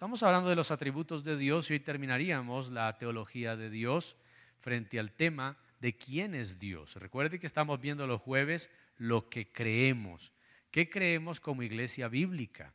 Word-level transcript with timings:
Estamos 0.00 0.22
hablando 0.22 0.48
de 0.48 0.56
los 0.56 0.70
atributos 0.70 1.24
de 1.24 1.36
Dios 1.36 1.70
y 1.70 1.74
hoy 1.74 1.80
terminaríamos 1.80 2.70
la 2.70 2.96
teología 2.96 3.54
de 3.54 3.68
Dios 3.68 4.16
frente 4.58 4.98
al 4.98 5.12
tema 5.12 5.58
de 5.78 5.94
quién 5.94 6.34
es 6.34 6.58
Dios. 6.58 6.96
Recuerde 6.96 7.38
que 7.38 7.46
estamos 7.46 7.78
viendo 7.82 8.06
los 8.06 8.22
jueves 8.22 8.70
lo 8.96 9.28
que 9.28 9.52
creemos. 9.52 10.32
¿Qué 10.70 10.88
creemos 10.88 11.38
como 11.38 11.62
iglesia 11.62 12.08
bíblica? 12.08 12.72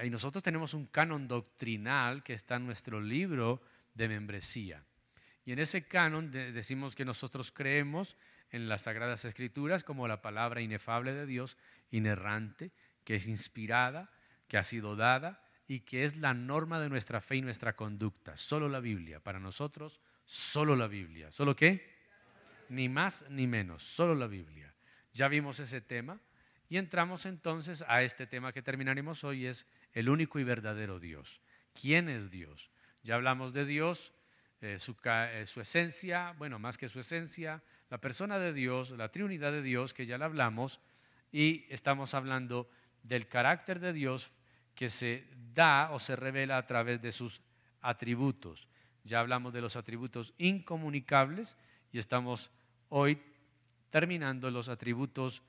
Y 0.00 0.10
nosotros 0.10 0.44
tenemos 0.44 0.74
un 0.74 0.86
canon 0.86 1.26
doctrinal 1.26 2.22
que 2.22 2.34
está 2.34 2.54
en 2.54 2.66
nuestro 2.66 3.00
libro 3.00 3.60
de 3.94 4.06
membresía. 4.06 4.84
Y 5.44 5.50
en 5.50 5.58
ese 5.58 5.88
canon 5.88 6.30
decimos 6.30 6.94
que 6.94 7.04
nosotros 7.04 7.50
creemos 7.50 8.16
en 8.52 8.68
las 8.68 8.82
Sagradas 8.82 9.24
Escrituras 9.24 9.82
como 9.82 10.06
la 10.06 10.22
palabra 10.22 10.60
inefable 10.60 11.14
de 11.14 11.26
Dios, 11.26 11.56
inerrante, 11.90 12.70
que 13.02 13.16
es 13.16 13.26
inspirada, 13.26 14.12
que 14.46 14.56
ha 14.56 14.62
sido 14.62 14.94
dada 14.94 15.43
y 15.66 15.80
que 15.80 16.04
es 16.04 16.16
la 16.16 16.34
norma 16.34 16.80
de 16.80 16.88
nuestra 16.88 17.20
fe 17.20 17.36
y 17.36 17.42
nuestra 17.42 17.74
conducta. 17.74 18.36
Solo 18.36 18.68
la 18.68 18.80
Biblia. 18.80 19.20
Para 19.20 19.38
nosotros, 19.38 20.00
solo 20.24 20.76
la 20.76 20.86
Biblia. 20.86 21.32
¿Solo 21.32 21.56
qué? 21.56 21.94
Ni 22.68 22.88
más 22.88 23.24
ni 23.30 23.46
menos. 23.46 23.82
Solo 23.82 24.14
la 24.14 24.26
Biblia. 24.26 24.74
Ya 25.12 25.28
vimos 25.28 25.60
ese 25.60 25.80
tema 25.80 26.20
y 26.68 26.76
entramos 26.76 27.26
entonces 27.26 27.84
a 27.88 28.02
este 28.02 28.26
tema 28.26 28.52
que 28.52 28.62
terminaremos 28.62 29.24
hoy, 29.24 29.46
es 29.46 29.66
el 29.92 30.08
único 30.08 30.38
y 30.38 30.44
verdadero 30.44 30.98
Dios. 30.98 31.40
¿Quién 31.80 32.08
es 32.08 32.30
Dios? 32.30 32.70
Ya 33.02 33.14
hablamos 33.14 33.52
de 33.52 33.64
Dios, 33.64 34.12
eh, 34.60 34.78
su, 34.78 34.96
eh, 35.04 35.44
su 35.46 35.60
esencia, 35.60 36.34
bueno, 36.38 36.58
más 36.58 36.78
que 36.78 36.88
su 36.88 37.00
esencia, 37.00 37.62
la 37.90 38.00
persona 38.00 38.38
de 38.38 38.52
Dios, 38.52 38.90
la 38.90 39.10
Trinidad 39.10 39.52
de 39.52 39.62
Dios, 39.62 39.94
que 39.94 40.06
ya 40.06 40.18
la 40.18 40.24
hablamos, 40.24 40.80
y 41.30 41.66
estamos 41.68 42.14
hablando 42.14 42.68
del 43.02 43.28
carácter 43.28 43.78
de 43.78 43.92
Dios 43.92 44.32
que 44.74 44.88
se 44.90 45.26
da 45.54 45.90
o 45.92 45.98
se 45.98 46.16
revela 46.16 46.58
a 46.58 46.66
través 46.66 47.00
de 47.00 47.12
sus 47.12 47.40
atributos. 47.80 48.68
Ya 49.04 49.20
hablamos 49.20 49.52
de 49.52 49.60
los 49.60 49.76
atributos 49.76 50.34
incomunicables 50.38 51.56
y 51.92 51.98
estamos 51.98 52.50
hoy 52.88 53.20
terminando 53.90 54.50
los 54.50 54.68
atributos 54.68 55.42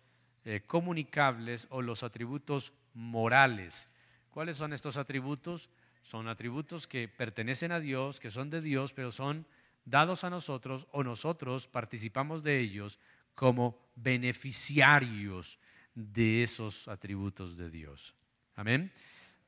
eh, 0.44 0.62
comunicables 0.68 1.68
o 1.72 1.82
los 1.82 2.04
atributos 2.04 2.74
morales. 2.94 3.90
¿Cuáles 4.30 4.58
son 4.58 4.74
estos 4.74 4.98
atributos? 4.98 5.70
Son 6.04 6.28
atributos 6.28 6.86
que 6.86 7.08
pertenecen 7.08 7.72
a 7.72 7.80
Dios, 7.80 8.20
que 8.20 8.30
son 8.30 8.50
de 8.50 8.62
Dios, 8.62 8.94
pero 8.94 9.12
son 9.12 9.48
dados 9.86 10.24
a 10.24 10.30
nosotros 10.30 10.88
o 10.92 11.04
nosotros 11.04 11.68
participamos 11.68 12.44
de 12.44 12.60
ellos 12.60 13.00
como 13.34 13.80
beneficiarios 13.96 15.58
de 15.96 16.44
esos 16.44 16.88
atributos 16.88 17.58
de 17.58 17.72
Dios. 17.72 18.14
Amén 18.56 18.92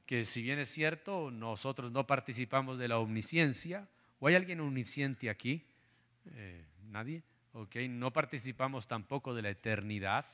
que 0.07 0.23
si 0.23 0.41
bien 0.41 0.57
es 0.57 0.69
cierto, 0.69 1.29
nosotros 1.31 1.91
no 1.91 2.07
participamos 2.07 2.79
de 2.79 2.87
la 2.87 2.97
omnisciencia, 2.97 3.89
¿o 4.19 4.27
hay 4.27 4.35
alguien 4.35 4.61
omnisciente 4.61 5.29
aquí? 5.29 5.67
Eh, 6.31 6.65
¿Nadie? 6.85 7.23
Ok, 7.51 7.75
no 7.89 8.13
participamos 8.13 8.87
tampoco 8.87 9.35
de 9.35 9.41
la 9.41 9.49
eternidad. 9.49 10.25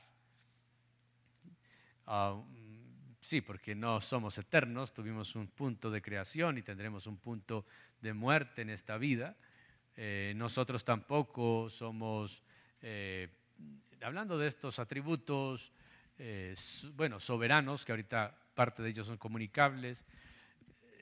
Ah, 2.06 2.40
sí, 3.20 3.40
porque 3.40 3.74
no 3.74 4.00
somos 4.00 4.38
eternos, 4.38 4.94
tuvimos 4.94 5.34
un 5.34 5.48
punto 5.48 5.90
de 5.90 6.00
creación 6.00 6.56
y 6.56 6.62
tendremos 6.62 7.08
un 7.08 7.16
punto 7.16 7.66
de 8.00 8.14
muerte 8.14 8.62
en 8.62 8.70
esta 8.70 8.96
vida. 8.96 9.36
Eh, 9.96 10.34
nosotros 10.36 10.84
tampoco 10.84 11.68
somos, 11.68 12.44
eh, 12.80 13.28
hablando 14.02 14.38
de 14.38 14.46
estos 14.46 14.78
atributos, 14.78 15.72
bueno, 16.94 17.18
soberanos, 17.18 17.84
que 17.84 17.90
ahorita 17.90 18.43
parte 18.54 18.82
de 18.82 18.90
ellos 18.90 19.06
son 19.06 19.18
comunicables. 19.18 20.04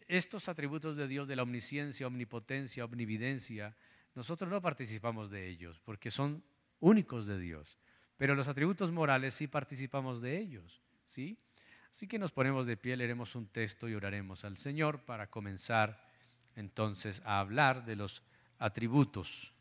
Estos 0.09 0.49
atributos 0.49 0.97
de 0.97 1.07
Dios 1.07 1.29
de 1.29 1.37
la 1.37 1.43
omnisciencia, 1.43 2.07
omnipotencia, 2.07 2.85
omnividencia, 2.85 3.77
nosotros 4.15 4.51
no 4.51 4.61
participamos 4.61 5.31
de 5.31 5.49
ellos 5.49 5.81
porque 5.81 6.11
son 6.11 6.43
únicos 6.81 7.27
de 7.27 7.39
Dios, 7.39 7.79
pero 8.17 8.35
los 8.35 8.49
atributos 8.49 8.91
morales 8.91 9.35
sí 9.35 9.47
participamos 9.47 10.21
de 10.21 10.39
ellos, 10.39 10.83
¿sí? 11.05 11.39
Así 11.91 12.07
que 12.07 12.19
nos 12.19 12.33
ponemos 12.33 12.67
de 12.67 12.77
pie, 12.77 12.97
leeremos 12.97 13.35
un 13.37 13.47
texto 13.49 13.89
y 13.89 13.95
oraremos 13.95 14.45
al 14.45 14.57
Señor 14.57 15.05
para 15.05 15.29
comenzar 15.29 16.03
entonces 16.57 17.23
a 17.25 17.39
hablar 17.39 17.85
de 17.85 17.97
los 17.97 18.23
atributos. 18.59 19.55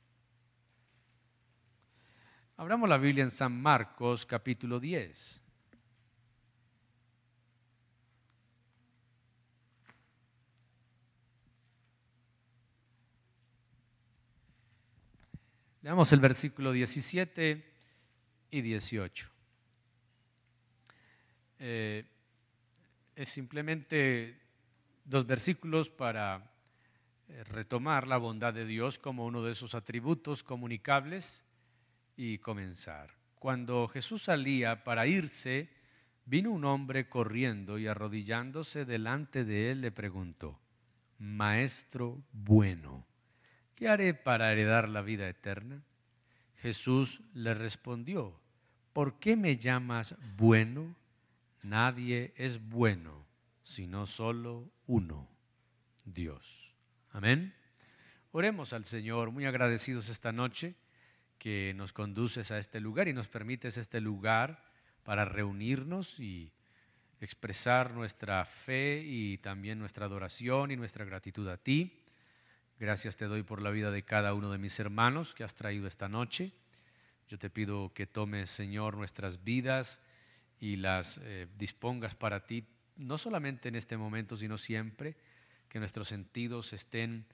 Abramos 2.58 2.88
la 2.88 2.98
Biblia 2.98 3.24
en 3.24 3.32
San 3.32 3.60
Marcos 3.62 4.26
capítulo 4.26 4.80
10. 4.80 5.41
Leamos 15.84 16.14
el 16.14 16.20
versículo 16.20 16.72
17 16.72 17.66
y 18.52 18.62
18. 18.62 19.30
Eh, 21.58 22.06
es 23.16 23.30
simplemente 23.30 24.40
dos 25.04 25.26
versículos 25.26 25.90
para 25.90 26.54
eh, 27.30 27.44
retomar 27.46 28.06
la 28.06 28.18
bondad 28.18 28.54
de 28.54 28.66
Dios 28.66 29.00
como 29.00 29.26
uno 29.26 29.42
de 29.42 29.54
esos 29.54 29.74
atributos 29.74 30.44
comunicables 30.44 31.44
y 32.16 32.38
comenzar. 32.38 33.16
Cuando 33.40 33.88
Jesús 33.88 34.22
salía 34.22 34.84
para 34.84 35.08
irse, 35.08 35.72
vino 36.26 36.52
un 36.52 36.64
hombre 36.64 37.10
corriendo 37.10 37.80
y 37.80 37.88
arrodillándose 37.88 38.86
delante 38.86 39.46
de 39.46 39.72
él 39.72 39.82
le 39.82 39.92
preguntó, 39.92 40.60
Maestro 41.18 42.24
bueno 42.32 43.11
¿qué 43.82 43.90
haré 43.90 44.14
para 44.14 44.52
heredar 44.52 44.90
la 44.90 45.02
vida 45.02 45.28
eterna? 45.28 45.82
Jesús 46.58 47.24
le 47.34 47.56
respondió, 47.56 48.40
¿por 48.94 49.18
qué 49.18 49.36
me 49.36 49.58
llamas 49.58 50.16
bueno? 50.38 50.96
Nadie 51.64 52.32
es 52.38 52.62
bueno, 52.70 53.26
sino 53.64 54.06
solo 54.06 54.72
uno, 54.86 55.28
Dios. 56.06 56.76
Amén. 57.10 57.56
Oremos 58.32 58.72
al 58.74 58.86
Señor, 58.86 59.32
muy 59.32 59.46
agradecidos 59.46 60.10
esta 60.10 60.32
noche 60.32 60.76
que 61.40 61.74
nos 61.76 61.92
conduces 61.92 62.52
a 62.52 62.60
este 62.60 62.80
lugar 62.82 63.08
y 63.08 63.14
nos 63.14 63.30
permites 63.30 63.78
este 63.78 64.00
lugar 64.00 64.64
para 65.02 65.26
reunirnos 65.26 66.20
y 66.20 66.54
expresar 67.20 67.96
nuestra 67.96 68.46
fe 68.46 69.02
y 69.04 69.40
también 69.40 69.80
nuestra 69.80 70.06
adoración 70.06 70.70
y 70.70 70.76
nuestra 70.76 71.04
gratitud 71.04 71.48
a 71.48 71.58
ti. 71.58 72.01
Gracias 72.82 73.16
te 73.16 73.26
doy 73.26 73.44
por 73.44 73.62
la 73.62 73.70
vida 73.70 73.92
de 73.92 74.02
cada 74.02 74.34
uno 74.34 74.52
de 74.52 74.58
mis 74.58 74.80
hermanos 74.80 75.36
que 75.36 75.44
has 75.44 75.54
traído 75.54 75.86
esta 75.86 76.10
noche. 76.10 76.52
Yo 77.30 77.38
te 77.38 77.52
pido 77.52 77.94
que 77.94 78.08
tomes, 78.08 78.50
Señor, 78.50 78.98
nuestras 78.98 79.44
vidas 79.44 80.00
y 80.60 80.78
las 80.78 81.20
eh, 81.22 81.46
dispongas 81.60 82.16
para 82.16 82.48
ti, 82.48 82.66
no 82.98 83.20
solamente 83.20 83.70
en 83.70 83.76
este 83.76 83.98
momento, 83.98 84.36
sino 84.36 84.58
siempre, 84.58 85.16
que 85.70 85.78
nuestros 85.78 86.08
sentidos 86.08 86.74
estén 86.74 87.28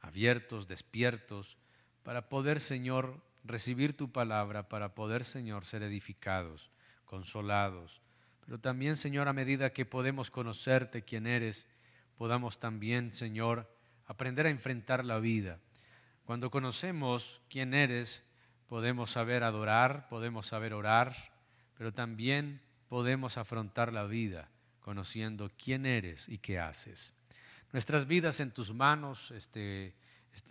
abiertos, 0.00 0.68
despiertos, 0.68 1.58
para 2.02 2.30
poder, 2.30 2.58
Señor, 2.58 3.22
recibir 3.44 3.94
tu 3.94 4.10
palabra, 4.10 4.70
para 4.70 4.94
poder, 4.94 5.26
Señor, 5.26 5.66
ser 5.66 5.82
edificados, 5.82 6.70
consolados. 7.04 8.00
Pero 8.46 8.58
también, 8.58 8.96
Señor, 8.96 9.28
a 9.28 9.34
medida 9.34 9.74
que 9.74 9.84
podemos 9.84 10.30
conocerte 10.30 11.02
quién 11.02 11.26
eres, 11.26 11.66
podamos 12.16 12.58
también, 12.58 13.12
Señor, 13.12 13.73
aprender 14.06 14.46
a 14.46 14.50
enfrentar 14.50 15.04
la 15.04 15.18
vida. 15.18 15.60
Cuando 16.24 16.50
conocemos 16.50 17.42
quién 17.48 17.74
eres, 17.74 18.24
podemos 18.66 19.10
saber 19.10 19.42
adorar, 19.42 20.08
podemos 20.08 20.46
saber 20.46 20.74
orar, 20.74 21.14
pero 21.76 21.92
también 21.92 22.60
podemos 22.88 23.38
afrontar 23.38 23.92
la 23.92 24.04
vida 24.04 24.50
conociendo 24.80 25.50
quién 25.56 25.86
eres 25.86 26.28
y 26.28 26.38
qué 26.38 26.58
haces. 26.58 27.14
Nuestras 27.72 28.06
vidas 28.06 28.40
en 28.40 28.50
tus 28.50 28.72
manos, 28.72 29.30
este, 29.30 29.94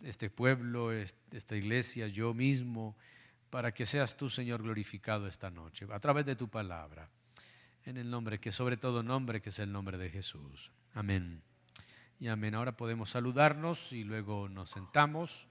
este 0.02 0.30
pueblo, 0.30 0.92
esta 0.92 1.56
iglesia, 1.56 2.08
yo 2.08 2.34
mismo, 2.34 2.98
para 3.50 3.74
que 3.74 3.86
seas 3.86 4.18
tú, 4.18 4.30
Señor, 4.30 4.64
glorificado 4.64 5.28
esta 5.28 5.52
noche, 5.52 5.86
a 5.92 6.00
través 6.00 6.26
de 6.26 6.36
tu 6.36 6.50
palabra, 6.50 7.10
en 7.86 7.98
el 7.98 8.10
nombre 8.10 8.40
que 8.40 8.52
sobre 8.52 8.78
todo 8.78 9.04
nombre, 9.04 9.42
que 9.42 9.50
es 9.50 9.60
el 9.60 9.72
nombre 9.72 9.98
de 9.98 10.10
Jesús. 10.10 10.72
Amén 10.94 11.53
y 12.20 12.28
amén. 12.28 12.56
Ahora 12.56 12.78
podemos 12.78 13.10
saludarnos 13.12 13.94
y 13.94 14.04
luego 14.04 14.50
nos 14.50 14.70
sentamos. 14.70 15.48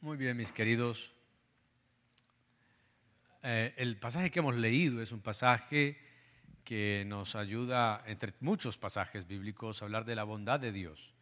Muy 0.00 0.16
bien, 0.16 0.36
mis 0.36 0.52
queridos. 0.52 1.14
Eh, 3.42 3.74
el 3.76 3.96
pasaje 3.98 4.30
que 4.30 4.40
hemos 4.40 4.56
leído 4.56 5.00
es 5.02 5.12
un 5.12 5.20
pasaje 5.20 5.98
que 6.64 7.04
nos 7.06 7.36
ayuda, 7.36 8.02
entre 8.06 8.34
muchos 8.40 8.76
pasajes 8.76 9.26
bíblicos, 9.26 9.80
a 9.80 9.84
hablar 9.84 10.04
de 10.04 10.16
la 10.16 10.24
bondad 10.24 10.60
de 10.60 10.72
Dios. 10.72 11.14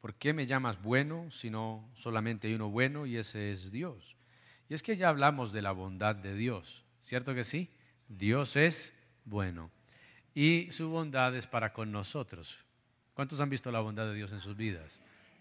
¿Por 0.00 0.14
qué 0.14 0.32
me 0.32 0.46
llamas 0.46 0.80
bueno 0.80 1.30
si 1.30 1.50
no 1.50 1.90
solamente 1.94 2.46
hay 2.46 2.54
uno 2.54 2.70
bueno 2.70 3.06
y 3.06 3.16
ese 3.16 3.52
es 3.52 3.70
Dios? 3.70 4.16
Y 4.68 4.74
es 4.74 4.82
que 4.82 4.96
ya 4.96 5.08
hablamos 5.08 5.52
de 5.52 5.62
la 5.62 5.72
bondad 5.72 6.14
de 6.14 6.34
Dios, 6.34 6.84
¿cierto 7.00 7.34
que 7.34 7.44
sí? 7.44 7.75
Dios 8.08 8.56
es 8.56 8.92
bueno 9.24 9.70
y 10.34 10.68
su 10.70 10.88
bondad 10.88 11.34
es 11.34 11.46
para 11.46 11.72
con 11.72 11.90
nosotros. 11.90 12.58
¿Cuántos 13.14 13.40
han 13.40 13.48
visto 13.48 13.72
la 13.72 13.80
bondad 13.80 14.06
de 14.06 14.14
Dios 14.14 14.32
en 14.32 14.40
sus 14.40 14.56
vidas? 14.56 15.00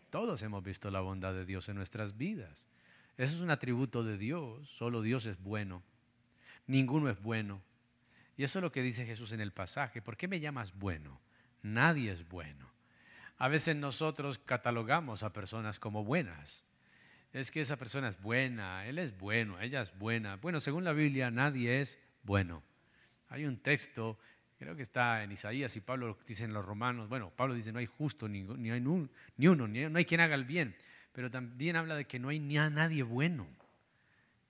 Todos 0.10 0.42
hemos 0.44 0.64
visto 0.64 0.90
la 0.90 1.02
bondad 1.02 1.34
de 1.34 1.46
Dios 1.46 1.68
en 1.68 1.76
nuestras 1.76 2.18
vidas. 2.18 2.68
Eso 3.18 3.36
es 3.36 3.42
un 3.42 3.52
atributo 3.52 4.04
de 4.04 4.18
Dios. 4.18 4.70
Solo 4.70 5.02
Dios 5.02 5.26
es 5.26 5.38
bueno. 5.42 5.84
Ninguno 6.68 7.10
es 7.10 7.22
bueno. 7.22 7.62
Y 8.38 8.44
eso 8.44 8.60
es 8.60 8.64
lo 8.64 8.72
que 8.72 8.82
dice 8.82 9.06
Jesús 9.06 9.32
en 9.34 9.42
el 9.42 9.52
pasaje. 9.52 10.02
¿Por 10.02 10.18
qué 10.18 10.28
me 10.28 10.40
llamas 10.40 10.74
bueno? 10.74 11.20
Nadie 11.62 12.12
es 12.12 12.28
bueno. 12.28 12.70
A 13.38 13.50
veces 13.50 13.76
nosotros 13.76 14.40
catalogamos 14.40 15.24
a 15.24 15.34
personas 15.34 15.80
como 15.80 16.04
buenas. 16.04 16.64
Es 17.34 17.52
que 17.52 17.60
esa 17.60 17.76
persona 17.76 18.08
es 18.08 18.22
buena, 18.22 18.88
él 18.88 18.98
es 18.98 19.18
bueno, 19.18 19.60
ella 19.60 19.82
es 19.82 19.98
buena. 19.98 20.38
Bueno, 20.38 20.62
según 20.62 20.86
la 20.86 20.94
Biblia, 20.94 21.32
nadie 21.32 21.82
es 21.82 22.00
bueno. 22.26 22.64
Hay 23.30 23.46
un 23.46 23.58
texto, 23.58 24.18
creo 24.58 24.76
que 24.76 24.82
está 24.82 25.24
en 25.24 25.32
Isaías 25.32 25.76
y 25.76 25.82
Pablo 25.82 26.18
dice 26.28 26.46
en 26.46 26.54
los 26.54 26.66
romanos, 26.66 27.08
bueno, 27.10 27.32
Pablo 27.36 27.54
dice 27.54 27.72
no 27.72 27.80
hay 27.80 27.86
justo 27.86 28.28
ni, 28.28 28.44
ni 28.44 28.72
hay 28.72 28.82
ni 28.82 29.48
uno, 29.48 29.68
ni, 29.68 29.86
no 29.88 29.98
hay 29.98 30.06
quien 30.06 30.22
haga 30.22 30.36
el 30.36 30.46
bien, 30.46 30.76
pero 31.12 31.32
también 31.32 31.76
habla 31.76 31.96
de 31.96 32.06
que 32.06 32.20
no 32.20 32.30
hay 32.30 32.40
ni 32.40 32.58
a 32.58 32.70
nadie 32.70 33.04
bueno. 33.04 33.48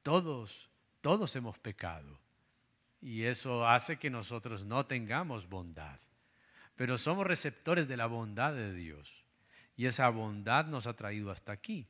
Todos, 0.04 0.69
todos 1.01 1.36
hemos 1.36 1.57
pecado. 1.60 2.19
Y 3.01 3.24
eso 3.24 3.68
hace 3.68 3.98
que 3.98 4.10
nosotros 4.10 4.66
no 4.66 4.86
tengamos 4.86 5.48
bondad. 5.48 6.00
Pero 6.75 6.98
somos 6.98 7.25
receptores 7.25 7.88
de 7.88 7.98
la 7.98 8.07
bondad 8.07 8.54
de 8.54 8.74
Dios. 8.74 9.24
Y 9.78 9.86
esa 9.86 10.10
bondad 10.10 10.66
nos 10.66 10.88
ha 10.88 10.95
traído 10.95 11.31
hasta 11.31 11.51
aquí. 11.51 11.88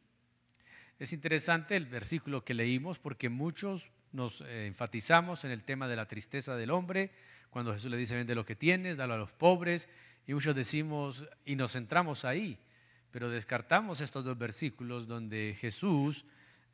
Es 1.00 1.14
interesante 1.14 1.76
el 1.76 1.86
versículo 1.86 2.44
que 2.44 2.54
leímos 2.54 3.00
porque 3.00 3.30
muchos 3.30 3.92
nos 4.16 4.42
eh, 4.42 4.66
enfatizamos 4.66 5.44
en 5.44 5.52
el 5.52 5.64
tema 5.64 5.88
de 5.88 5.96
la 5.96 6.08
tristeza 6.08 6.56
del 6.56 6.72
hombre, 6.72 7.12
cuando 7.50 7.74
Jesús 7.74 7.92
le 7.92 7.98
dice, 7.98 8.16
vende 8.16 8.34
lo 8.34 8.46
que 8.46 8.56
tienes, 8.56 8.98
dalo 8.98 9.14
a 9.14 9.18
los 9.18 9.32
pobres, 9.32 9.90
y 10.26 10.34
muchos 10.34 10.56
decimos, 10.56 11.28
y 11.46 11.56
nos 11.56 11.74
centramos 11.74 12.26
ahí, 12.26 12.58
pero 13.12 13.30
descartamos 13.30 14.02
estos 14.02 14.26
dos 14.26 14.38
versículos 14.38 15.08
donde 15.08 15.56
Jesús 15.60 16.26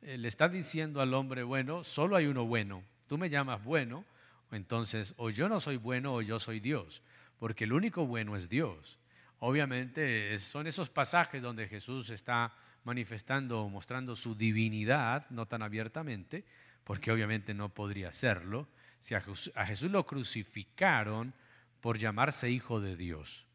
eh, 0.02 0.16
le 0.16 0.28
está 0.28 0.48
diciendo 0.48 1.00
al 1.00 1.12
hombre, 1.14 1.42
bueno, 1.42 1.84
solo 1.84 2.16
hay 2.16 2.26
uno 2.26 2.46
bueno, 2.46 2.82
tú 3.08 3.18
me 3.18 3.28
llamas 3.28 3.62
bueno, 3.62 4.04
entonces 4.50 5.14
o 5.16 5.30
yo 5.30 5.48
no 5.48 5.60
soy 5.60 5.76
bueno 5.76 6.14
o 6.14 6.22
yo 6.22 6.38
soy 6.38 6.60
Dios, 6.60 7.02
porque 7.38 7.64
el 7.64 7.72
único 7.72 8.06
bueno 8.06 8.36
es 8.36 8.48
Dios. 8.48 8.98
Obviamente 9.40 10.38
son 10.38 10.68
esos 10.68 10.88
pasajes 10.88 11.42
donde 11.42 11.66
Jesús 11.66 12.10
está 12.10 12.54
manifestando 12.84 13.68
mostrando 13.68 14.14
su 14.14 14.34
divinidad, 14.34 15.28
no 15.30 15.46
tan 15.46 15.62
abiertamente, 15.62 16.44
porque 16.84 17.12
obviamente 17.12 17.54
no 17.54 17.68
podría 17.68 18.08
hacerlo, 18.08 18.68
si 18.98 19.14
a 19.14 19.20
Jesús, 19.20 19.90
lo 19.90 20.06
crucificaron 20.06 21.34
por 21.80 21.98
llamarse 21.98 22.50
hijo 22.50 22.80
de 22.80 22.96
Dios. 22.96 23.46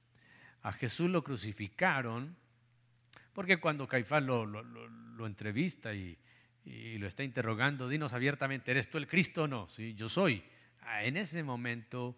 A 0.61 0.73
Jesús 0.73 1.09
lo 1.09 1.23
crucificaron 1.23 2.35
porque 3.31 3.57
cuando 3.57 3.87
Caifás 3.87 4.23
lo, 4.23 4.45
entrevista 5.25 5.93
y, 5.93 6.17
lo 6.97 7.07
está 7.07 7.23
interrogando, 7.23 7.87
dinos 7.87 8.11
abiertamente, 8.11 8.71
¿eres 8.71 8.89
tú 8.89 8.97
el 8.97 9.07
Cristo 9.07 9.43
o 9.43 9.47
no? 9.47 9.69
Sí, 9.69 9.93
yo 9.93 10.09
soy. 10.09 10.43
Ah, 10.81 11.05
en 11.05 11.15
ese 11.15 11.43
momento, 11.43 12.17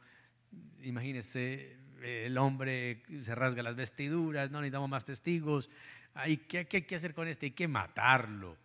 imagínense, 0.82 1.78
el 2.02 2.36
hombre 2.38 3.04
se 3.22 3.36
rasga 3.36 3.62
las 3.62 3.76
vestiduras, 3.76 4.50
no 4.50 4.62
necesitamos 4.62 4.90
más 4.90 5.06
testigos, 5.06 5.70
¿qué, 6.48 6.66
¿qué, 6.66 6.78
hay 6.78 6.84
que 6.84 6.96
hacer 6.96 7.14
con 7.14 7.28
este? 7.28 7.48
Hay 7.48 7.52
que 7.52 7.68
matarlo 7.68 8.58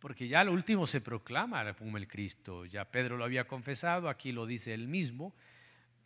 porque 0.00 0.26
ya 0.26 0.42
lo 0.42 0.52
último 0.52 0.86
se 0.86 1.00
proclama 1.00 1.74
como 1.74 1.98
el 1.98 2.08
Cristo. 2.08 2.64
Ya 2.64 2.84
Pedro 2.84 3.16
lo 3.16 3.24
había 3.24 3.46
confesado, 3.46 4.08
aquí 4.08 4.32
lo 4.32 4.46
dice 4.46 4.72
él 4.72 4.88
mismo. 4.88 5.34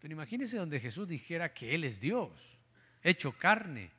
Pero 0.01 0.13
imagínense 0.13 0.59
donde 0.59 0.81
Jesús 0.81 1.09
dijera 1.09 1.55
que 1.55 1.75
Él 1.75 1.85
es 1.85 2.01
Dios, 2.01 2.59
hecho 3.03 3.33
carne. 3.33 3.91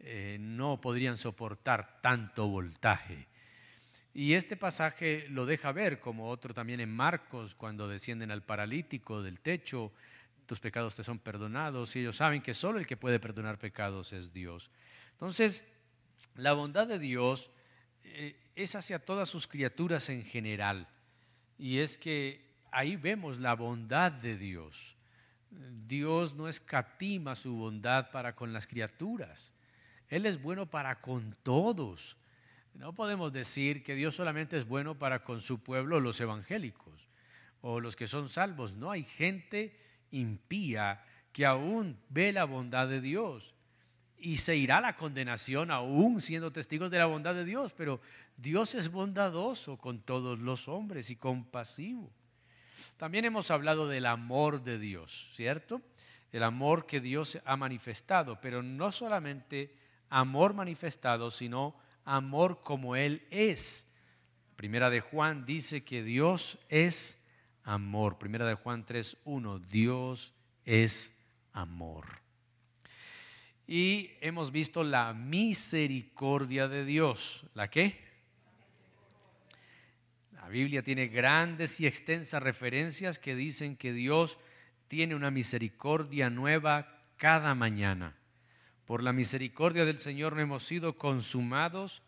Eh, 0.00 0.36
no 0.38 0.78
podrían 0.80 1.16
soportar 1.16 2.02
tanto 2.02 2.48
voltaje. 2.48 3.26
Y 4.12 4.34
este 4.34 4.56
pasaje 4.56 5.26
lo 5.30 5.46
deja 5.46 5.72
ver, 5.72 6.00
como 6.00 6.28
otro 6.28 6.52
también 6.52 6.80
en 6.80 6.94
Marcos, 6.94 7.54
cuando 7.54 7.88
descienden 7.88 8.30
al 8.30 8.42
paralítico 8.42 9.22
del 9.22 9.40
techo, 9.40 9.92
tus 10.44 10.60
pecados 10.60 10.94
te 10.94 11.04
son 11.04 11.18
perdonados, 11.18 11.96
y 11.96 12.00
ellos 12.00 12.16
saben 12.16 12.42
que 12.42 12.54
solo 12.54 12.78
el 12.78 12.86
que 12.86 12.96
puede 12.96 13.18
perdonar 13.18 13.58
pecados 13.58 14.12
es 14.12 14.32
Dios. 14.32 14.70
Entonces, 15.12 15.64
la 16.34 16.52
bondad 16.52 16.86
de 16.86 16.98
Dios 16.98 17.50
es 18.54 18.74
hacia 18.74 18.98
todas 18.98 19.28
sus 19.28 19.46
criaturas 19.46 20.08
en 20.08 20.24
general. 20.24 20.88
Y 21.58 21.78
es 21.78 21.98
que 21.98 22.46
ahí 22.70 22.96
vemos 22.96 23.38
la 23.38 23.54
bondad 23.54 24.12
de 24.12 24.36
Dios. 24.36 24.96
Dios 25.86 26.34
no 26.34 26.48
escatima 26.48 27.34
su 27.34 27.54
bondad 27.54 28.10
para 28.10 28.34
con 28.34 28.52
las 28.52 28.66
criaturas. 28.66 29.52
Él 30.08 30.26
es 30.26 30.40
bueno 30.40 30.66
para 30.66 31.00
con 31.00 31.36
todos. 31.42 32.16
No 32.74 32.94
podemos 32.94 33.32
decir 33.32 33.82
que 33.82 33.94
Dios 33.94 34.14
solamente 34.14 34.58
es 34.58 34.66
bueno 34.66 34.98
para 34.98 35.22
con 35.22 35.40
su 35.40 35.60
pueblo, 35.62 36.00
los 36.00 36.20
evangélicos, 36.20 37.08
o 37.62 37.80
los 37.80 37.96
que 37.96 38.06
son 38.06 38.28
salvos. 38.28 38.74
No, 38.76 38.90
hay 38.90 39.04
gente 39.04 39.76
impía 40.10 41.02
que 41.32 41.46
aún 41.46 41.98
ve 42.08 42.32
la 42.32 42.44
bondad 42.44 42.88
de 42.88 43.00
Dios 43.00 43.54
y 44.18 44.38
se 44.38 44.56
irá 44.56 44.80
la 44.80 44.96
condenación 44.96 45.70
aún 45.70 46.20
siendo 46.20 46.52
testigos 46.52 46.90
de 46.90 46.98
la 46.98 47.06
bondad 47.06 47.34
de 47.34 47.44
Dios, 47.44 47.72
pero 47.72 48.00
Dios 48.36 48.74
es 48.74 48.90
bondadoso 48.90 49.76
con 49.76 50.00
todos 50.00 50.38
los 50.38 50.68
hombres 50.68 51.10
y 51.10 51.16
compasivo. 51.16 52.10
También 52.96 53.24
hemos 53.24 53.50
hablado 53.50 53.88
del 53.88 54.06
amor 54.06 54.62
de 54.62 54.78
Dios, 54.78 55.30
¿cierto? 55.34 55.82
El 56.32 56.42
amor 56.42 56.86
que 56.86 57.00
Dios 57.00 57.38
ha 57.44 57.56
manifestado, 57.56 58.40
pero 58.40 58.62
no 58.62 58.92
solamente 58.92 59.74
amor 60.08 60.54
manifestado, 60.54 61.30
sino 61.30 61.76
amor 62.04 62.60
como 62.60 62.96
Él 62.96 63.26
es. 63.30 63.88
Primera 64.56 64.90
de 64.90 65.00
Juan 65.00 65.44
dice 65.44 65.84
que 65.84 66.02
Dios 66.02 66.58
es 66.68 67.20
amor. 67.62 68.18
Primera 68.18 68.46
de 68.46 68.54
Juan 68.54 68.84
3.1, 68.84 69.60
Dios 69.66 70.34
es 70.64 71.18
amor 71.52 72.25
y 73.66 74.12
hemos 74.20 74.52
visto 74.52 74.84
la 74.84 75.12
misericordia 75.12 76.68
de 76.68 76.84
Dios. 76.84 77.46
¿La 77.54 77.68
qué? 77.68 77.98
La 80.32 80.48
Biblia 80.48 80.82
tiene 80.82 81.08
grandes 81.08 81.80
y 81.80 81.86
extensas 81.86 82.42
referencias 82.42 83.18
que 83.18 83.34
dicen 83.34 83.76
que 83.76 83.92
Dios 83.92 84.38
tiene 84.86 85.16
una 85.16 85.32
misericordia 85.32 86.30
nueva 86.30 87.02
cada 87.16 87.54
mañana. 87.54 88.16
Por 88.84 89.02
la 89.02 89.12
misericordia 89.12 89.84
del 89.84 89.98
Señor 89.98 90.36
no 90.36 90.42
hemos 90.42 90.62
sido 90.62 90.96
consumados 90.96 92.02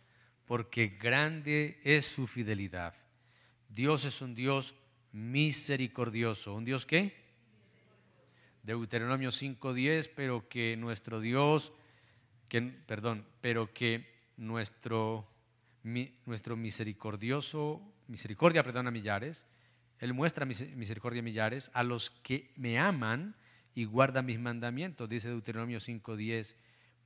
porque 0.46 0.86
grande 0.88 1.80
es 1.82 2.06
su 2.06 2.28
fidelidad. 2.28 2.94
Dios 3.68 4.04
es 4.04 4.22
un 4.22 4.36
Dios 4.36 4.76
misericordioso. 5.10 6.54
¿Un 6.54 6.64
Dios 6.64 6.86
qué? 6.86 7.27
Deuteronomio 8.62 9.30
5:10, 9.30 10.08
pero 10.14 10.48
que 10.48 10.76
nuestro 10.76 11.20
Dios, 11.20 11.72
que, 12.48 12.62
perdón, 12.62 13.24
pero 13.40 13.72
que 13.72 14.06
nuestro, 14.36 15.28
nuestro 16.26 16.56
misericordioso, 16.56 17.80
misericordia 18.06 18.62
perdona 18.62 18.90
millares, 18.90 19.46
Él 19.98 20.14
muestra 20.14 20.46
misericordia 20.46 21.22
millares 21.22 21.70
a 21.74 21.82
los 21.82 22.10
que 22.10 22.52
me 22.56 22.78
aman 22.78 23.34
y 23.74 23.84
guardan 23.84 24.26
mis 24.26 24.38
mandamientos, 24.38 25.08
dice 25.08 25.28
Deuteronomio 25.28 25.78
5:10, 25.80 26.56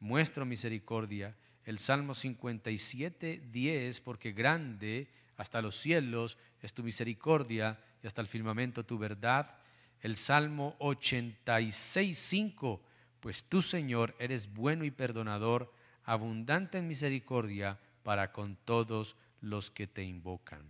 muestro 0.00 0.44
misericordia. 0.47 1.37
El 1.64 1.78
Salmo 1.78 2.14
57:10, 2.14 4.00
porque 4.00 4.32
grande 4.32 5.09
hasta 5.37 5.62
los 5.62 5.76
cielos 5.76 6.38
es 6.61 6.75
tu 6.75 6.82
misericordia 6.82 7.78
y 8.02 8.06
hasta 8.06 8.21
el 8.21 8.26
firmamento 8.26 8.85
tu 8.85 8.99
verdad 8.99 9.62
el 10.02 10.16
Salmo 10.16 10.76
86.5, 10.80 12.80
pues 13.21 13.44
tú 13.44 13.62
Señor 13.62 14.14
eres 14.18 14.52
bueno 14.52 14.85
y 14.85 14.90
perdonador, 14.90 15.73
abundante 16.04 16.78
en 16.78 16.88
misericordia 16.88 17.78
para 18.02 18.32
con 18.32 18.56
todos 18.56 19.14
los 19.40 19.71
que 19.71 19.87
te 19.87 20.02
invocan. 20.02 20.61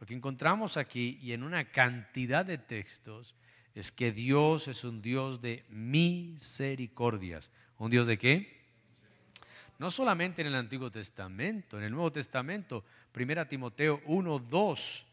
Lo 0.00 0.06
que 0.06 0.14
encontramos 0.14 0.76
aquí 0.76 1.18
y 1.22 1.32
en 1.32 1.44
una 1.44 1.70
cantidad 1.70 2.44
de 2.44 2.58
textos 2.58 3.36
es 3.76 3.92
que 3.92 4.12
Dios 4.12 4.68
es 4.68 4.84
un 4.84 5.00
Dios 5.00 5.40
de 5.40 5.64
misericordias. 5.68 7.50
¿Un 7.78 7.90
Dios 7.90 8.06
de 8.06 8.18
qué? 8.18 8.60
No 9.78 9.90
solamente 9.90 10.42
en 10.42 10.48
el 10.48 10.54
Antiguo 10.56 10.90
Testamento, 10.90 11.78
en 11.78 11.84
el 11.84 11.92
Nuevo 11.92 12.12
Testamento, 12.12 12.84
1 13.14 13.46
Timoteo 13.46 14.02
1, 14.06 14.38
2 14.40 15.06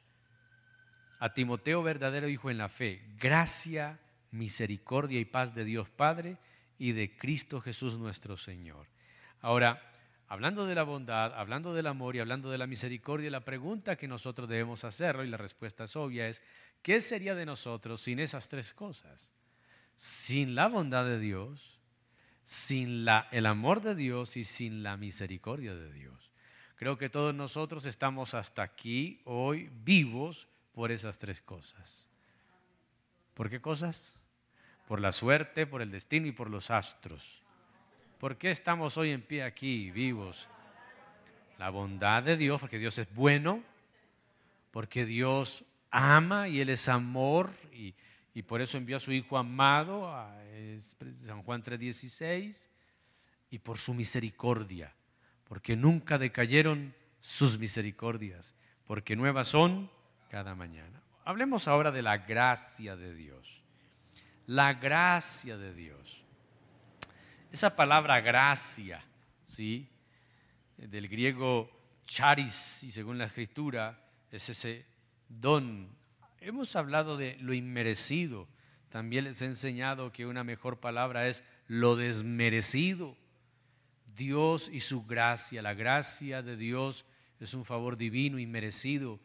a 1.21 1.35
Timoteo 1.35 1.83
verdadero 1.83 2.27
hijo 2.27 2.49
en 2.49 2.57
la 2.57 2.67
fe, 2.67 3.03
gracia, 3.19 3.99
misericordia 4.31 5.19
y 5.19 5.25
paz 5.25 5.53
de 5.53 5.63
Dios 5.63 5.87
Padre 5.87 6.37
y 6.79 6.93
de 6.93 7.15
Cristo 7.15 7.61
Jesús 7.61 7.95
nuestro 7.95 8.37
Señor. 8.37 8.87
Ahora, 9.39 9.79
hablando 10.27 10.65
de 10.65 10.73
la 10.73 10.81
bondad, 10.81 11.35
hablando 11.35 11.75
del 11.75 11.85
amor 11.85 12.15
y 12.15 12.21
hablando 12.21 12.49
de 12.49 12.57
la 12.57 12.65
misericordia, 12.65 13.29
la 13.29 13.45
pregunta 13.45 13.97
que 13.97 14.07
nosotros 14.07 14.49
debemos 14.49 14.83
hacerlo, 14.83 15.23
y 15.23 15.27
la 15.27 15.37
respuesta 15.37 15.83
es 15.83 15.95
obvia, 15.95 16.27
es 16.27 16.41
¿Qué 16.81 17.01
sería 17.01 17.35
de 17.35 17.45
nosotros 17.45 18.01
sin 18.01 18.17
esas 18.19 18.49
tres 18.49 18.73
cosas? 18.73 19.31
Sin 19.95 20.55
la 20.55 20.69
bondad 20.69 21.05
de 21.05 21.19
Dios, 21.19 21.79
sin 22.41 23.05
la, 23.05 23.27
el 23.31 23.45
amor 23.45 23.81
de 23.81 23.93
Dios 23.93 24.37
y 24.37 24.43
sin 24.43 24.81
la 24.81 24.97
misericordia 24.97 25.75
de 25.75 25.93
Dios. 25.93 26.31
Creo 26.77 26.97
que 26.97 27.09
todos 27.09 27.35
nosotros 27.35 27.85
estamos 27.85 28.33
hasta 28.33 28.63
aquí 28.63 29.21
hoy 29.25 29.69
vivos 29.83 30.47
por 30.73 30.91
esas 30.91 31.17
tres 31.17 31.41
cosas. 31.41 32.09
¿Por 33.33 33.49
qué 33.49 33.61
cosas? 33.61 34.19
Por 34.87 34.99
la 34.99 35.11
suerte, 35.11 35.65
por 35.65 35.81
el 35.81 35.91
destino 35.91 36.27
y 36.27 36.31
por 36.31 36.49
los 36.49 36.71
astros. 36.71 37.41
¿Por 38.19 38.37
qué 38.37 38.51
estamos 38.51 38.97
hoy 38.97 39.11
en 39.11 39.21
pie 39.21 39.43
aquí, 39.43 39.91
vivos? 39.91 40.47
La 41.57 41.69
bondad 41.69 42.23
de 42.23 42.37
Dios, 42.37 42.59
porque 42.59 42.77
Dios 42.77 42.97
es 42.99 43.13
bueno, 43.13 43.63
porque 44.71 45.05
Dios 45.05 45.65
ama 45.89 46.47
y 46.47 46.59
Él 46.59 46.69
es 46.69 46.87
amor 46.87 47.49
y, 47.71 47.93
por 48.43 48.61
eso 48.61 48.77
envió 48.77 48.97
a 48.97 48.99
su 48.99 49.11
Hijo 49.11 49.37
amado, 49.37 50.07
a 50.07 50.33
San 51.15 51.43
Juan 51.43 51.61
3:16, 51.63 52.69
y 53.49 53.59
por 53.59 53.77
su 53.77 53.93
misericordia, 53.93 54.95
porque 55.43 55.75
nunca 55.75 56.17
decayeron 56.17 56.95
sus 57.19 57.59
misericordias, 57.59 58.55
porque 58.85 59.15
nuevas 59.15 59.49
son 59.49 59.91
cada 60.31 60.55
mañana. 60.55 61.03
Hablemos 61.25 61.67
ahora 61.67 61.91
de 61.91 62.01
la 62.01 62.19
gracia 62.19 62.95
de 62.95 63.13
Dios. 63.13 63.65
La 64.47 64.75
gracia 64.75 65.57
de 65.57 65.73
Dios. 65.73 66.23
Esa 67.51 67.75
palabra 67.75 68.21
gracia, 68.21 69.03
¿sí? 69.43 69.89
Del 70.77 71.09
griego 71.09 71.69
charis, 72.05 72.81
y 72.83 72.91
según 72.91 73.17
la 73.17 73.25
escritura, 73.25 74.01
es 74.31 74.47
ese 74.47 74.85
don. 75.27 75.89
Hemos 76.39 76.77
hablado 76.77 77.17
de 77.17 77.35
lo 77.41 77.53
inmerecido. 77.53 78.47
También 78.89 79.25
les 79.25 79.41
he 79.41 79.47
enseñado 79.47 80.13
que 80.13 80.25
una 80.25 80.45
mejor 80.45 80.79
palabra 80.79 81.27
es 81.27 81.43
lo 81.67 81.97
desmerecido. 81.97 83.17
Dios 84.15 84.69
y 84.71 84.79
su 84.79 85.05
gracia. 85.05 85.61
La 85.61 85.73
gracia 85.73 86.41
de 86.41 86.55
Dios 86.55 87.05
es 87.41 87.53
un 87.53 87.65
favor 87.65 87.97
divino 87.97 88.39
y 88.39 88.47
merecido, 88.47 89.19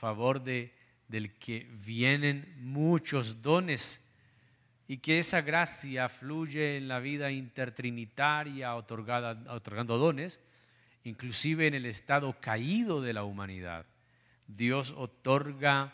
favor 0.00 0.42
de, 0.42 0.72
del 1.08 1.34
que 1.34 1.68
vienen 1.84 2.54
muchos 2.56 3.42
dones 3.42 4.00
y 4.88 4.96
que 4.96 5.18
esa 5.18 5.42
gracia 5.42 6.08
fluye 6.08 6.78
en 6.78 6.88
la 6.88 7.00
vida 7.00 7.30
intertrinitaria 7.30 8.74
otorgada, 8.74 9.52
otorgando 9.52 9.98
dones, 9.98 10.40
inclusive 11.04 11.66
en 11.66 11.74
el 11.74 11.84
estado 11.84 12.40
caído 12.40 13.02
de 13.02 13.12
la 13.12 13.24
humanidad. 13.24 13.84
Dios 14.46 14.94
otorga 14.96 15.92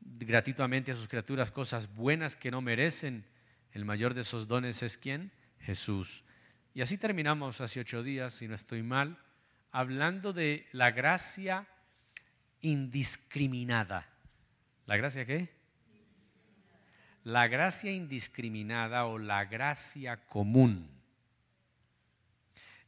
gratuitamente 0.00 0.92
a 0.92 0.94
sus 0.94 1.08
criaturas 1.08 1.50
cosas 1.50 1.92
buenas 1.94 2.36
que 2.36 2.50
no 2.50 2.60
merecen. 2.60 3.24
El 3.72 3.86
mayor 3.86 4.12
de 4.12 4.20
esos 4.20 4.46
dones 4.46 4.82
es 4.82 4.98
quién? 4.98 5.32
Jesús. 5.60 6.22
Y 6.74 6.82
así 6.82 6.98
terminamos 6.98 7.62
hace 7.62 7.80
ocho 7.80 8.02
días, 8.02 8.34
si 8.34 8.46
no 8.46 8.54
estoy 8.54 8.82
mal, 8.82 9.18
hablando 9.72 10.34
de 10.34 10.68
la 10.72 10.90
gracia 10.90 11.66
indiscriminada. 12.60 14.06
¿La 14.86 14.96
gracia 14.96 15.24
qué? 15.26 15.48
La 17.24 17.46
gracia 17.48 17.92
indiscriminada 17.92 19.04
o 19.06 19.18
la 19.18 19.44
gracia 19.44 20.16
común. 20.26 20.88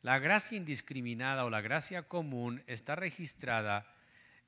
La 0.02 0.18
gracia 0.18 0.56
indiscriminada 0.56 1.44
o 1.44 1.50
la 1.50 1.60
gracia 1.60 2.04
común 2.04 2.62
está 2.66 2.94
registrada 2.94 3.86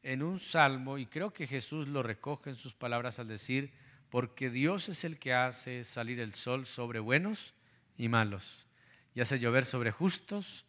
en 0.03 0.23
un 0.23 0.39
salmo 0.39 0.99
y 0.99 1.07
creo 1.07 1.33
que 1.33 1.47
Jesús 1.47 1.89
lo 1.89 2.03
recoge 2.03 2.51
en 2.51 2.57
sus 2.57 2.75
palabras 2.75 3.19
al 3.19 3.29
decir, 3.29 3.73
porque 4.09 4.51
Dios 4.51 4.89
es 4.89 5.05
el 5.05 5.19
que 5.19 5.35
hace 5.35 5.85
salir 5.85 6.21
el 6.21 6.35
sol 6.35 6.67
sobre 6.67 7.01
buenos 7.01 7.55
y 7.97 8.09
malos 8.09 8.67
y 9.15 9.21
hace 9.21 9.39
llover 9.39 9.65
sobre 9.65 9.91
justos 9.91 10.65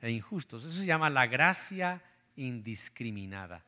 e 0.00 0.10
injustos. 0.10 0.64
Eso 0.64 0.78
se 0.78 0.86
llama 0.86 1.10
la 1.10 1.26
gracia 1.26 2.02
indiscriminada. 2.36 3.64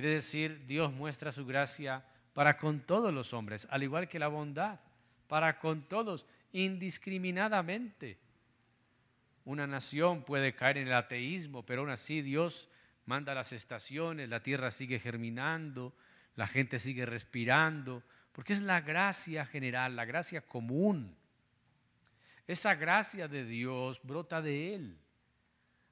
Quiere 0.00 0.14
decir, 0.14 0.64
Dios 0.64 0.90
muestra 0.94 1.30
su 1.30 1.44
gracia 1.44 2.02
para 2.32 2.56
con 2.56 2.80
todos 2.80 3.12
los 3.12 3.34
hombres, 3.34 3.68
al 3.70 3.82
igual 3.82 4.08
que 4.08 4.18
la 4.18 4.28
bondad, 4.28 4.80
para 5.28 5.58
con 5.58 5.82
todos, 5.90 6.24
indiscriminadamente. 6.52 8.16
Una 9.44 9.66
nación 9.66 10.24
puede 10.24 10.54
caer 10.54 10.78
en 10.78 10.86
el 10.86 10.94
ateísmo, 10.94 11.66
pero 11.66 11.82
aún 11.82 11.90
así 11.90 12.22
Dios 12.22 12.70
manda 13.04 13.34
las 13.34 13.52
estaciones, 13.52 14.30
la 14.30 14.42
tierra 14.42 14.70
sigue 14.70 14.98
germinando, 14.98 15.94
la 16.34 16.46
gente 16.46 16.78
sigue 16.78 17.04
respirando, 17.04 18.02
porque 18.32 18.54
es 18.54 18.62
la 18.62 18.80
gracia 18.80 19.44
general, 19.44 19.96
la 19.96 20.06
gracia 20.06 20.40
común. 20.40 21.14
Esa 22.46 22.74
gracia 22.74 23.28
de 23.28 23.44
Dios 23.44 24.00
brota 24.02 24.40
de 24.40 24.76
Él. 24.76 24.98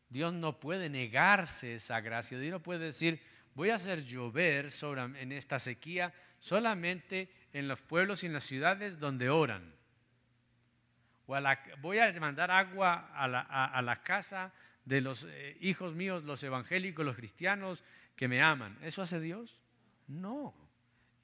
Dios 0.09 0.33
no 0.33 0.59
puede 0.59 0.89
negarse 0.89 1.75
esa 1.75 2.01
gracia. 2.01 2.39
Dios 2.39 2.53
no 2.53 2.63
puede 2.63 2.87
decir, 2.87 3.21
voy 3.59 3.71
a 3.71 3.75
hacer 3.75 4.05
llover 4.05 4.71
sobre, 4.71 5.03
en 5.21 5.33
esta 5.33 5.59
sequía 5.59 6.15
solamente 6.39 7.29
en 7.53 7.67
los 7.67 7.81
pueblos 7.81 8.23
y 8.23 8.27
en 8.27 8.33
las 8.33 8.45
ciudades 8.45 9.01
donde 9.01 9.31
oran. 9.31 9.75
O 11.27 11.37
voy 11.81 11.99
a 11.99 12.13
mandar 12.21 12.53
agua 12.53 13.11
a 13.13 13.27
la, 13.27 13.41
a 13.41 13.83
la 13.83 14.01
casa 14.05 14.55
de 14.85 15.01
los 15.01 15.25
eh, 15.25 15.57
hijos 15.61 15.93
míos, 15.97 16.23
los 16.23 16.41
evangélicos, 16.45 17.05
los 17.05 17.17
cristianos 17.17 17.83
que 18.15 18.29
me 18.29 18.41
aman. 18.41 18.79
¿Eso 18.81 19.03
hace 19.03 19.19
Dios? 19.19 19.61
No. 20.07 20.55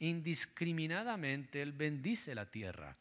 Indiscriminadamente 0.01 1.63
Él 1.63 1.71
bendice 1.71 2.35
la 2.35 2.51
tierra. 2.51 2.97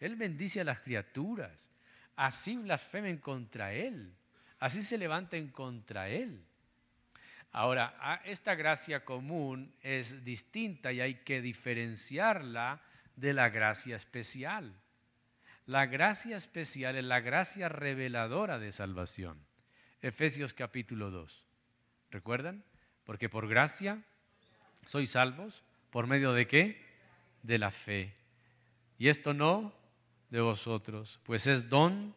Él 0.00 0.16
bendice 0.16 0.60
a 0.60 0.64
las 0.64 0.80
criaturas. 0.80 1.70
Así 2.16 2.56
blasfemen 2.56 3.18
contra 3.18 3.74
Él. 3.74 4.12
Así 4.58 4.82
se 4.82 4.98
levanten 4.98 5.52
contra 5.52 6.08
Él. 6.08 6.44
Ahora, 7.52 8.20
esta 8.24 8.54
gracia 8.54 9.04
común 9.04 9.74
es 9.82 10.24
distinta 10.24 10.90
y 10.90 11.02
hay 11.02 11.16
que 11.16 11.42
diferenciarla 11.42 12.80
de 13.14 13.34
la 13.34 13.50
gracia 13.50 13.94
especial. 13.94 14.74
La 15.66 15.84
gracia 15.84 16.36
especial 16.36 16.96
es 16.96 17.04
la 17.04 17.20
gracia 17.20 17.68
reveladora 17.68 18.58
de 18.58 18.72
salvación. 18.72 19.38
Efesios 20.00 20.54
capítulo 20.54 21.10
2. 21.10 21.46
¿Recuerdan? 22.10 22.64
Porque 23.04 23.28
por 23.28 23.46
gracia 23.46 24.02
sois 24.86 25.10
salvos. 25.10 25.62
¿Por 25.90 26.06
medio 26.06 26.32
de 26.32 26.46
qué? 26.46 26.82
De 27.42 27.58
la 27.58 27.70
fe. 27.70 28.14
Y 28.98 29.08
esto 29.08 29.34
no 29.34 29.74
de 30.30 30.40
vosotros, 30.40 31.20
pues 31.24 31.46
es 31.46 31.68
don, 31.68 32.14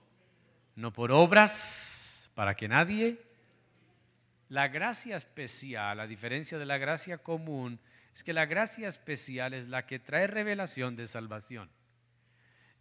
no 0.76 0.94
por 0.94 1.12
obras, 1.12 2.32
para 2.34 2.56
que 2.56 2.70
nadie. 2.70 3.25
La 4.50 4.68
gracia 4.68 5.18
especial, 5.18 6.00
a 6.00 6.08
diferencia 6.08 6.58
de 6.58 6.66
la 6.66 6.78
gracia 6.78 7.18
común, 7.18 7.80
es 8.14 8.24
que 8.24 8.34
la 8.34 8.46
gracia 8.46 8.88
especial 8.88 9.54
es 9.54 9.68
la 9.68 9.86
que 9.86 10.00
trae 10.00 10.28
revelación 10.28 10.96
de 10.96 11.08
salvación. 11.08 11.70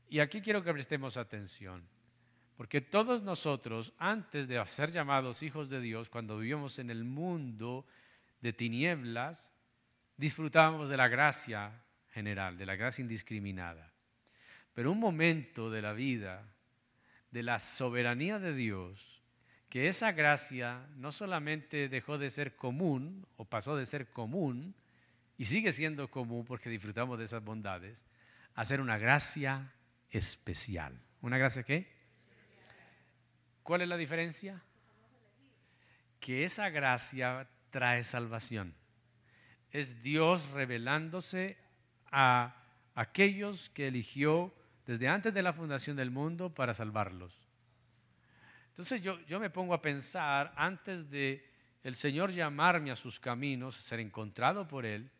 Y 0.08 0.20
aquí 0.20 0.40
quiero 0.40 0.62
que 0.62 0.72
prestemos 0.72 1.16
atención. 1.16 1.88
Porque 2.56 2.80
todos 2.80 3.22
nosotros, 3.22 3.94
antes 3.98 4.46
de 4.46 4.64
ser 4.66 4.92
llamados 4.92 5.42
hijos 5.42 5.68
de 5.68 5.80
Dios, 5.80 6.08
cuando 6.08 6.38
vivíamos 6.38 6.78
en 6.78 6.90
el 6.90 7.04
mundo 7.04 7.84
de 8.40 8.52
tinieblas, 8.52 9.52
disfrutábamos 10.16 10.88
de 10.88 10.96
la 10.96 11.08
gracia 11.08 11.82
general, 12.12 12.56
de 12.56 12.66
la 12.66 12.76
gracia 12.76 13.02
indiscriminada. 13.02 13.92
Pero 14.72 14.92
un 14.92 15.00
momento 15.00 15.70
de 15.70 15.82
la 15.82 15.92
vida, 15.92 16.46
de 17.32 17.42
la 17.42 17.58
soberanía 17.58 18.38
de 18.38 18.54
Dios, 18.54 19.13
que 19.74 19.88
esa 19.88 20.12
gracia 20.12 20.86
no 20.98 21.10
solamente 21.10 21.88
dejó 21.88 22.16
de 22.16 22.30
ser 22.30 22.54
común 22.54 23.26
o 23.36 23.44
pasó 23.44 23.74
de 23.74 23.86
ser 23.86 24.06
común, 24.06 24.72
y 25.36 25.46
sigue 25.46 25.72
siendo 25.72 26.08
común 26.12 26.44
porque 26.44 26.70
disfrutamos 26.70 27.18
de 27.18 27.24
esas 27.24 27.42
bondades, 27.42 28.04
a 28.54 28.64
ser 28.64 28.80
una 28.80 28.98
gracia 28.98 29.72
especial. 30.10 30.96
¿Una 31.22 31.38
gracia 31.38 31.64
qué? 31.64 31.92
¿Cuál 33.64 33.80
es 33.80 33.88
la 33.88 33.96
diferencia? 33.96 34.62
Que 36.20 36.44
esa 36.44 36.70
gracia 36.70 37.48
trae 37.70 38.04
salvación. 38.04 38.76
Es 39.72 40.04
Dios 40.04 40.48
revelándose 40.50 41.58
a 42.12 42.62
aquellos 42.94 43.70
que 43.70 43.88
eligió 43.88 44.54
desde 44.86 45.08
antes 45.08 45.34
de 45.34 45.42
la 45.42 45.52
fundación 45.52 45.96
del 45.96 46.12
mundo 46.12 46.54
para 46.54 46.74
salvarlos. 46.74 47.43
Entonces 48.74 49.00
yo, 49.02 49.20
yo 49.20 49.38
me 49.38 49.50
pongo 49.50 49.72
a 49.72 49.80
pensar, 49.80 50.52
antes 50.56 51.08
de 51.08 51.48
el 51.84 51.94
Señor 51.94 52.32
llamarme 52.32 52.90
a 52.90 52.96
sus 52.96 53.20
caminos, 53.20 53.76
ser 53.76 54.00
encontrado 54.00 54.66
por 54.66 54.84
Él, 54.84 55.12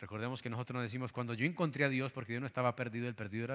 recordemos 0.00 0.42
que 0.42 0.50
nosotros 0.50 0.74
nos 0.74 0.82
decimos, 0.82 1.12
cuando 1.12 1.32
yo 1.32 1.46
encontré 1.46 1.84
a 1.84 1.88
Dios, 1.88 2.10
porque 2.10 2.32
Dios 2.32 2.40
no 2.40 2.48
estaba 2.48 2.74
perdido, 2.74 3.06
el 3.06 3.14
perdido 3.14 3.46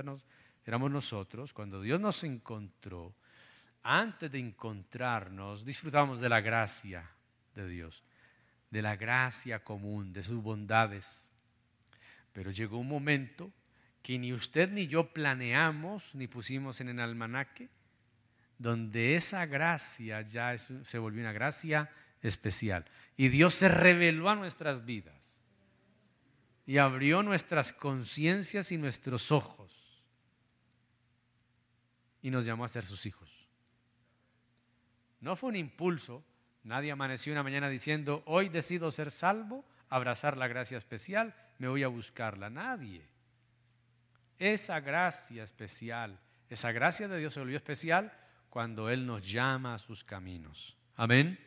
éramos 0.65 0.91
nosotros, 0.91 1.51
cuando 1.51 1.81
Dios 1.81 1.99
nos 1.99 2.23
encontró, 2.23 3.13
antes 3.81 4.31
de 4.31 4.39
encontrarnos, 4.39 5.65
disfrutamos 5.65 6.21
de 6.21 6.29
la 6.29 6.39
gracia 6.39 7.11
de 7.53 7.67
Dios, 7.67 8.01
de 8.71 8.81
la 8.81 8.95
gracia 8.95 9.61
común, 9.61 10.13
de 10.13 10.23
sus 10.23 10.41
bondades. 10.41 11.29
Pero 12.31 12.49
llegó 12.51 12.77
un 12.77 12.87
momento 12.87 13.51
que 14.01 14.17
ni 14.17 14.31
usted 14.31 14.71
ni 14.71 14.87
yo 14.87 15.11
planeamos 15.11 16.15
ni 16.15 16.27
pusimos 16.27 16.79
en 16.79 16.87
el 16.87 17.01
almanaque, 17.01 17.69
donde 18.63 19.17
esa 19.17 19.45
gracia 19.45 20.21
ya 20.21 20.57
se 20.57 20.97
volvió 20.97 21.19
una 21.19 21.33
gracia 21.33 21.91
especial. 22.21 22.85
Y 23.17 23.27
Dios 23.27 23.53
se 23.53 23.67
reveló 23.67 24.29
a 24.29 24.35
nuestras 24.35 24.85
vidas 24.85 25.37
y 26.65 26.77
abrió 26.77 27.23
nuestras 27.23 27.73
conciencias 27.73 28.71
y 28.71 28.77
nuestros 28.77 29.33
ojos 29.33 30.01
y 32.21 32.31
nos 32.31 32.45
llamó 32.45 32.63
a 32.63 32.69
ser 32.69 32.85
sus 32.85 33.05
hijos. 33.05 33.49
No 35.19 35.35
fue 35.35 35.49
un 35.49 35.57
impulso, 35.57 36.23
nadie 36.63 36.93
amaneció 36.93 37.33
una 37.33 37.43
mañana 37.43 37.67
diciendo, 37.67 38.23
hoy 38.25 38.47
decido 38.47 38.91
ser 38.91 39.11
salvo, 39.11 39.65
abrazar 39.89 40.37
la 40.37 40.47
gracia 40.47 40.77
especial, 40.77 41.35
me 41.59 41.67
voy 41.67 41.83
a 41.83 41.89
buscarla. 41.89 42.49
Nadie. 42.49 43.05
Esa 44.39 44.79
gracia 44.79 45.43
especial, 45.43 46.17
esa 46.49 46.71
gracia 46.71 47.09
de 47.09 47.19
Dios 47.19 47.33
se 47.33 47.41
volvió 47.41 47.57
especial 47.57 48.22
cuando 48.53 48.87
Él 48.91 49.07
nos 49.07 49.27
llama 49.27 49.73
a 49.73 49.79
sus 49.79 50.03
caminos. 50.03 50.77
Amén. 50.95 51.39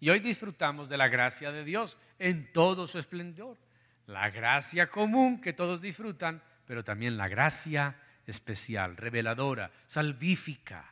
Y 0.00 0.08
hoy 0.08 0.20
disfrutamos 0.20 0.88
de 0.88 0.96
la 0.96 1.08
gracia 1.08 1.52
de 1.52 1.62
Dios 1.62 1.98
en 2.18 2.50
todo 2.54 2.88
su 2.88 2.98
esplendor. 2.98 3.58
La 4.06 4.30
gracia 4.30 4.88
común 4.88 5.42
que 5.42 5.52
todos 5.52 5.82
disfrutan, 5.82 6.42
pero 6.64 6.82
también 6.82 7.18
la 7.18 7.28
gracia 7.28 8.00
especial, 8.26 8.96
reveladora, 8.96 9.72
salvífica. 9.84 10.90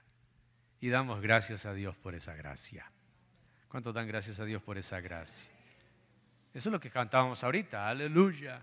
Y 0.79 0.91
damos 0.91 1.23
gracias 1.23 1.65
a 1.65 1.73
Dios 1.73 1.97
por 1.97 2.15
esa 2.15 2.35
gracia. 2.35 2.93
¿Cuántos 3.69 3.95
dan 3.95 4.09
gracias 4.09 4.41
a 4.41 4.45
Dios 4.45 4.63
por 4.63 4.77
esa 4.77 5.01
gracia? 5.01 5.51
Eso 6.53 6.69
es 6.69 6.73
lo 6.73 6.81
que 6.81 6.91
cantábamos 6.91 7.43
ahorita. 7.43 7.89
Aleluya. 7.89 8.63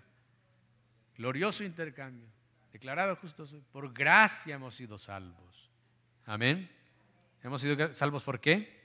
Glorioso 1.17 1.63
intercambio. 1.63 2.29
Declarado 2.71 3.15
justo 3.15 3.45
Por 3.71 3.91
gracia 3.91 4.53
hemos 4.53 4.75
sido 4.75 4.99
salvos. 4.99 5.44
Amén. 6.27 6.67
Hemos 7.43 7.61
sido 7.61 7.93
salvos 7.93 8.23
por 8.23 8.39
qué? 8.39 8.83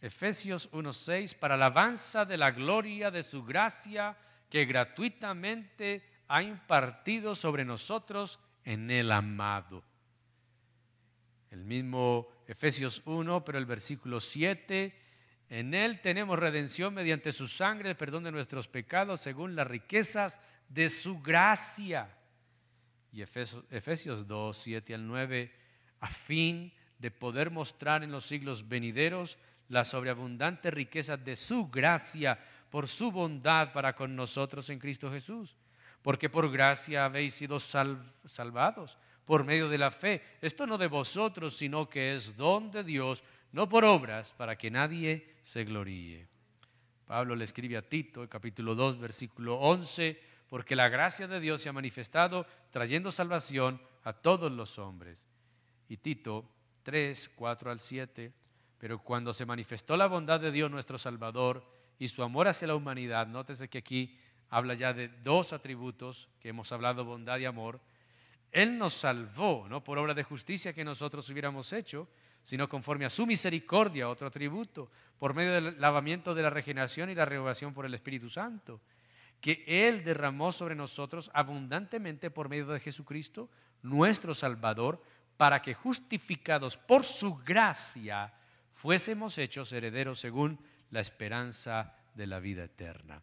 Efesios 0.00 0.70
1.6, 0.72 1.36
para 1.38 1.54
alabanza 1.54 2.24
de 2.24 2.36
la 2.36 2.50
gloria 2.50 3.12
de 3.12 3.22
su 3.22 3.44
gracia 3.44 4.16
que 4.50 4.64
gratuitamente 4.64 6.02
ha 6.26 6.42
impartido 6.42 7.36
sobre 7.36 7.64
nosotros 7.64 8.40
en 8.64 8.90
el 8.90 9.12
amado. 9.12 9.84
El 11.50 11.64
mismo 11.64 12.26
Efesios 12.48 13.02
1, 13.04 13.44
pero 13.44 13.58
el 13.58 13.66
versículo 13.66 14.20
7, 14.20 14.94
en 15.48 15.74
él 15.74 16.00
tenemos 16.00 16.40
redención 16.40 16.92
mediante 16.92 17.32
su 17.32 17.46
sangre, 17.46 17.90
el 17.90 17.96
perdón 17.96 18.24
de 18.24 18.32
nuestros 18.32 18.66
pecados 18.66 19.20
según 19.20 19.54
las 19.54 19.68
riquezas 19.68 20.40
de 20.68 20.88
su 20.88 21.20
gracia. 21.20 22.16
Y 23.12 23.22
Efesios, 23.22 23.64
Efesios 23.70 24.26
2, 24.26 24.56
7 24.56 24.94
al 24.94 25.06
9, 25.06 25.67
a 26.00 26.08
fin 26.08 26.72
de 26.98 27.10
poder 27.10 27.50
mostrar 27.50 28.02
en 28.02 28.12
los 28.12 28.24
siglos 28.24 28.68
venideros 28.68 29.38
la 29.68 29.84
sobreabundante 29.84 30.70
riqueza 30.70 31.16
de 31.16 31.36
su 31.36 31.68
gracia 31.68 32.38
por 32.70 32.88
su 32.88 33.10
bondad 33.12 33.72
para 33.72 33.94
con 33.94 34.16
nosotros 34.16 34.68
en 34.70 34.78
Cristo 34.78 35.10
Jesús. 35.10 35.56
Porque 36.02 36.28
por 36.28 36.50
gracia 36.50 37.04
habéis 37.04 37.34
sido 37.34 37.58
salvados 37.60 38.98
por 39.24 39.44
medio 39.44 39.68
de 39.68 39.78
la 39.78 39.90
fe. 39.90 40.22
Esto 40.40 40.66
no 40.66 40.78
de 40.78 40.86
vosotros, 40.86 41.56
sino 41.56 41.88
que 41.88 42.14
es 42.14 42.36
don 42.36 42.70
de 42.70 42.84
Dios, 42.84 43.22
no 43.52 43.68
por 43.68 43.84
obras, 43.84 44.32
para 44.32 44.56
que 44.56 44.70
nadie 44.70 45.34
se 45.42 45.64
gloríe. 45.64 46.26
Pablo 47.04 47.34
le 47.34 47.44
escribe 47.44 47.76
a 47.76 47.82
Tito, 47.82 48.28
capítulo 48.28 48.74
2, 48.74 48.98
versículo 48.98 49.56
11, 49.56 50.20
porque 50.48 50.76
la 50.76 50.88
gracia 50.88 51.26
de 51.26 51.40
Dios 51.40 51.60
se 51.60 51.68
ha 51.68 51.72
manifestado 51.72 52.46
trayendo 52.70 53.10
salvación 53.10 53.80
a 54.04 54.12
todos 54.12 54.52
los 54.52 54.78
hombres. 54.78 55.26
Y 55.88 55.96
Tito 55.96 56.48
3, 56.82 57.30
4 57.36 57.70
al 57.70 57.80
7 57.80 58.32
pero 58.78 59.00
cuando 59.00 59.32
se 59.32 59.44
manifestó 59.44 59.96
la 59.96 60.06
bondad 60.06 60.40
de 60.40 60.52
Dios 60.52 60.70
nuestro 60.70 60.98
Salvador 60.98 61.64
y 61.98 62.08
su 62.08 62.22
amor 62.22 62.46
hacia 62.46 62.68
la 62.68 62.76
humanidad, 62.76 63.26
nótese 63.26 63.68
que 63.68 63.78
aquí 63.78 64.18
habla 64.50 64.74
ya 64.74 64.94
de 64.94 65.08
dos 65.08 65.52
atributos 65.52 66.28
que 66.40 66.50
hemos 66.50 66.70
hablado, 66.70 67.04
bondad 67.04 67.38
y 67.38 67.44
amor. 67.44 67.80
Él 68.52 68.78
nos 68.78 68.94
salvó, 68.94 69.66
no 69.68 69.82
por 69.82 69.98
obra 69.98 70.14
de 70.14 70.22
justicia 70.22 70.72
que 70.72 70.84
nosotros 70.84 71.28
hubiéramos 71.28 71.72
hecho, 71.72 72.08
sino 72.42 72.68
conforme 72.68 73.04
a 73.04 73.10
su 73.10 73.26
misericordia, 73.26 74.08
otro 74.08 74.28
atributo, 74.28 74.90
por 75.18 75.34
medio 75.34 75.52
del 75.52 75.80
lavamiento 75.80 76.34
de 76.34 76.42
la 76.42 76.50
regeneración 76.50 77.10
y 77.10 77.16
la 77.16 77.26
renovación 77.26 77.74
por 77.74 77.84
el 77.84 77.94
Espíritu 77.94 78.30
Santo, 78.30 78.80
que 79.40 79.64
Él 79.66 80.04
derramó 80.04 80.52
sobre 80.52 80.76
nosotros 80.76 81.30
abundantemente 81.34 82.30
por 82.30 82.48
medio 82.48 82.66
de 82.66 82.80
Jesucristo, 82.80 83.50
nuestro 83.82 84.34
Salvador, 84.34 85.02
para 85.38 85.62
que 85.62 85.72
justificados 85.72 86.76
por 86.76 87.04
su 87.04 87.36
gracia, 87.36 88.34
fuésemos 88.70 89.38
hechos 89.38 89.72
herederos 89.72 90.20
según 90.20 90.58
la 90.90 91.00
esperanza 91.00 91.94
de 92.14 92.26
la 92.26 92.40
vida 92.40 92.64
eterna. 92.64 93.22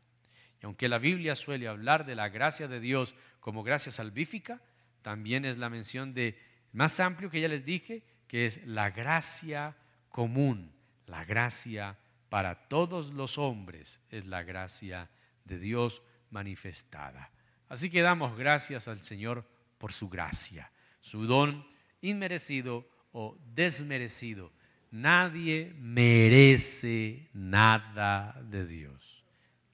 Y 0.61 0.65
aunque 0.65 0.87
la 0.87 0.97
Biblia 0.97 1.35
suele 1.35 1.67
hablar 1.67 2.05
de 2.05 2.15
la 2.15 2.29
gracia 2.29 2.69
de 2.69 2.79
Dios 2.79 3.15
como 3.41 3.63
gracia 3.63 3.91
salvífica, 3.91 4.61
también 5.01 5.43
es 5.43 5.57
la 5.57 5.69
mención 5.69 6.13
de 6.13 6.39
más 6.71 6.99
amplio 7.01 7.29
que 7.29 7.41
ya 7.41 7.49
les 7.49 7.65
dije, 7.65 8.03
que 8.27 8.45
es 8.45 8.65
la 8.65 8.91
gracia 8.91 9.75
común, 10.09 10.73
la 11.07 11.25
gracia 11.25 11.97
para 12.29 12.69
todos 12.69 13.13
los 13.13 13.37
hombres, 13.37 13.99
es 14.09 14.25
la 14.25 14.43
gracia 14.43 15.09
de 15.43 15.59
Dios 15.59 16.01
manifestada. 16.31 17.29
Así 17.67 17.89
que 17.89 18.01
damos 18.01 18.37
gracias 18.37 18.87
al 18.87 19.03
Señor 19.03 19.45
por 19.77 19.91
su 19.91 20.07
gracia, 20.07 20.71
su 21.01 21.25
don 21.27 21.74
inmerecido 22.07 22.87
o 23.11 23.37
desmerecido 23.53 24.51
Nadie 24.95 25.75
merece 25.77 27.27
nada 27.33 28.41
de 28.49 28.65
Dios. 28.65 29.25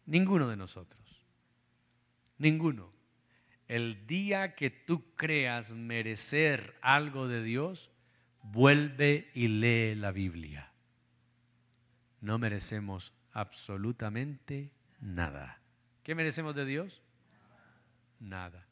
Ninguno 0.08 0.48
de 0.48 0.58
nosotros. 0.58 1.28
Ninguno. 2.40 2.92
El 3.68 4.08
día 4.08 4.56
que 4.56 4.72
tú 4.72 5.14
creas 5.14 5.74
merecer 5.74 6.76
algo 6.82 7.28
de 7.28 7.44
Dios, 7.44 7.92
vuelve 8.42 9.30
y 9.36 9.48
lee 9.48 9.94
la 9.94 10.12
Biblia. 10.12 10.72
No 12.20 12.40
merecemos 12.40 13.14
absolutamente 13.32 14.74
nada. 15.00 15.62
¿Qué 16.02 16.16
merecemos 16.16 16.56
de 16.56 16.66
Dios? 16.66 17.04
Nada. 18.20 18.68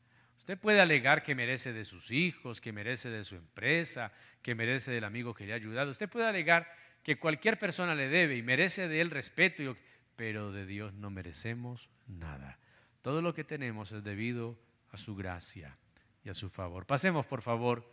Usted 0.49 0.61
puede 0.61 0.81
alegar 0.81 1.21
que 1.21 1.35
merece 1.35 1.73
de 1.73 1.85
sus 1.85 2.09
hijos, 2.09 2.59
que 2.59 2.73
merece 2.73 3.11
de 3.11 3.23
su 3.23 3.35
empresa, 3.35 4.11
que 4.41 4.55
merece 4.55 4.91
del 4.91 5.03
amigo 5.03 5.31
que 5.31 5.45
le 5.45 5.53
ha 5.53 5.57
ayudado. 5.57 5.91
Usted 5.91 6.09
puede 6.09 6.25
alegar 6.25 6.73
que 7.03 7.19
cualquier 7.19 7.59
persona 7.59 7.93
le 7.93 8.09
debe 8.09 8.35
y 8.35 8.41
merece 8.41 8.87
de 8.87 8.99
él 8.99 9.11
respeto, 9.11 9.77
pero 10.15 10.51
de 10.51 10.65
Dios 10.65 10.91
no 10.95 11.11
merecemos 11.11 11.91
nada. 12.07 12.57
Todo 13.03 13.21
lo 13.21 13.35
que 13.35 13.43
tenemos 13.43 13.91
es 13.91 14.03
debido 14.03 14.57
a 14.91 14.97
su 14.97 15.15
gracia 15.15 15.77
y 16.25 16.29
a 16.29 16.33
su 16.33 16.49
favor. 16.49 16.87
Pasemos, 16.87 17.27
por 17.27 17.43
favor, 17.43 17.87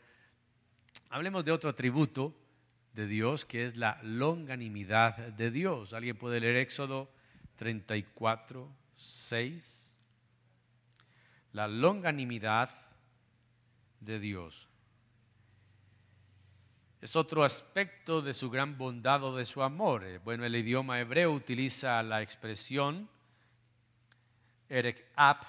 hablemos 1.10 1.44
de 1.44 1.52
otro 1.52 1.68
atributo 1.68 2.34
de 2.94 3.06
Dios 3.06 3.44
que 3.44 3.66
es 3.66 3.76
la 3.76 4.00
longanimidad 4.02 5.18
de 5.18 5.50
Dios. 5.50 5.92
¿Alguien 5.92 6.16
puede 6.16 6.40
leer 6.40 6.56
Éxodo 6.56 7.12
34, 7.56 8.74
6? 8.96 9.85
La 11.56 11.66
longanimidad 11.68 12.70
de 14.00 14.20
Dios. 14.20 14.68
Es 17.00 17.16
otro 17.16 17.44
aspecto 17.44 18.20
de 18.20 18.34
su 18.34 18.50
gran 18.50 18.76
bondad 18.76 19.24
o 19.24 19.34
de 19.34 19.46
su 19.46 19.62
amor. 19.62 20.04
Eh, 20.04 20.18
bueno, 20.18 20.44
el 20.44 20.54
idioma 20.54 21.00
hebreo 21.00 21.32
utiliza 21.32 22.02
la 22.02 22.20
expresión 22.20 23.08
erek 24.68 25.06
ap, 25.16 25.44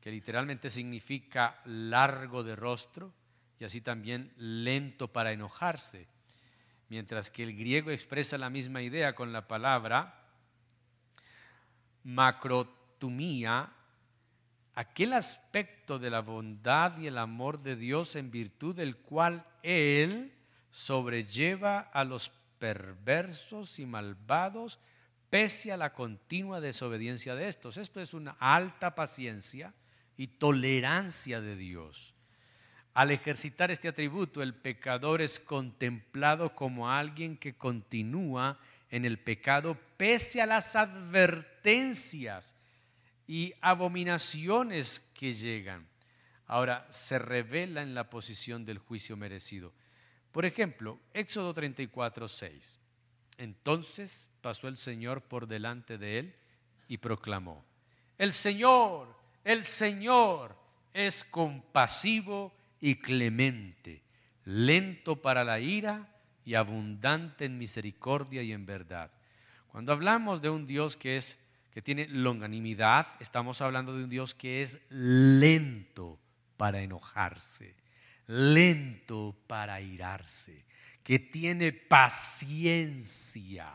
que 0.00 0.12
literalmente 0.12 0.70
significa 0.70 1.60
largo 1.64 2.44
de 2.44 2.54
rostro 2.54 3.12
y 3.58 3.64
así 3.64 3.80
también 3.80 4.32
lento 4.36 5.08
para 5.08 5.32
enojarse, 5.32 6.06
mientras 6.88 7.32
que 7.32 7.42
el 7.42 7.56
griego 7.56 7.90
expresa 7.90 8.38
la 8.38 8.48
misma 8.48 8.80
idea 8.80 9.16
con 9.16 9.32
la 9.32 9.48
palabra 9.48 10.22
macrotumía, 12.04 13.72
aquel 14.74 15.12
aspecto 15.12 15.98
de 15.98 16.10
la 16.10 16.20
bondad 16.20 16.98
y 16.98 17.06
el 17.06 17.18
amor 17.18 17.62
de 17.62 17.76
Dios 17.76 18.16
en 18.16 18.30
virtud 18.30 18.74
del 18.74 18.96
cual 18.96 19.44
Él 19.62 20.32
sobrelleva 20.70 21.80
a 21.80 22.04
los 22.04 22.30
perversos 22.58 23.78
y 23.78 23.86
malvados 23.86 24.78
pese 25.28 25.72
a 25.72 25.76
la 25.76 25.92
continua 25.92 26.60
desobediencia 26.60 27.34
de 27.34 27.48
estos. 27.48 27.76
Esto 27.76 28.00
es 28.00 28.14
una 28.14 28.36
alta 28.38 28.94
paciencia 28.94 29.74
y 30.16 30.26
tolerancia 30.26 31.40
de 31.40 31.56
Dios. 31.56 32.14
Al 32.94 33.10
ejercitar 33.10 33.70
este 33.70 33.88
atributo, 33.88 34.42
el 34.42 34.54
pecador 34.54 35.22
es 35.22 35.40
contemplado 35.40 36.54
como 36.54 36.90
alguien 36.90 37.38
que 37.38 37.54
continúa 37.54 38.58
en 38.90 39.06
el 39.06 39.18
pecado 39.18 39.78
pese 39.96 40.42
a 40.42 40.46
las 40.46 40.76
advertencias 40.76 42.54
y 43.32 43.54
abominaciones 43.62 45.00
que 45.14 45.32
llegan. 45.32 45.88
Ahora 46.44 46.86
se 46.90 47.18
revela 47.18 47.80
en 47.80 47.94
la 47.94 48.10
posición 48.10 48.66
del 48.66 48.76
juicio 48.76 49.16
merecido. 49.16 49.72
Por 50.32 50.44
ejemplo, 50.44 51.00
Éxodo 51.14 51.54
34, 51.54 52.28
6. 52.28 52.78
Entonces 53.38 54.28
pasó 54.42 54.68
el 54.68 54.76
Señor 54.76 55.22
por 55.22 55.46
delante 55.46 55.96
de 55.96 56.18
él 56.18 56.36
y 56.88 56.98
proclamó, 56.98 57.64
el 58.18 58.34
Señor, 58.34 59.16
el 59.44 59.64
Señor 59.64 60.54
es 60.92 61.24
compasivo 61.24 62.52
y 62.82 62.96
clemente, 62.96 64.02
lento 64.44 65.22
para 65.22 65.42
la 65.42 65.58
ira 65.58 66.06
y 66.44 66.52
abundante 66.52 67.46
en 67.46 67.56
misericordia 67.56 68.42
y 68.42 68.52
en 68.52 68.66
verdad. 68.66 69.10
Cuando 69.68 69.92
hablamos 69.92 70.42
de 70.42 70.50
un 70.50 70.66
Dios 70.66 70.98
que 70.98 71.16
es 71.16 71.38
que 71.72 71.82
tiene 71.82 72.06
longanimidad, 72.06 73.06
estamos 73.18 73.60
hablando 73.62 73.96
de 73.96 74.04
un 74.04 74.10
Dios 74.10 74.34
que 74.34 74.62
es 74.62 74.78
lento 74.90 76.20
para 76.58 76.82
enojarse, 76.82 77.74
lento 78.26 79.34
para 79.46 79.80
irarse, 79.80 80.66
que 81.02 81.18
tiene 81.18 81.72
paciencia. 81.72 83.72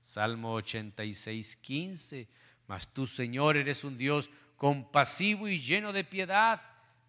Salmo 0.00 0.54
86, 0.54 1.56
15. 1.56 2.28
Mas 2.68 2.94
tú, 2.94 3.04
Señor, 3.06 3.56
eres 3.56 3.82
un 3.82 3.98
Dios 3.98 4.30
compasivo 4.56 5.48
y 5.48 5.58
lleno 5.58 5.92
de 5.92 6.04
piedad, 6.04 6.60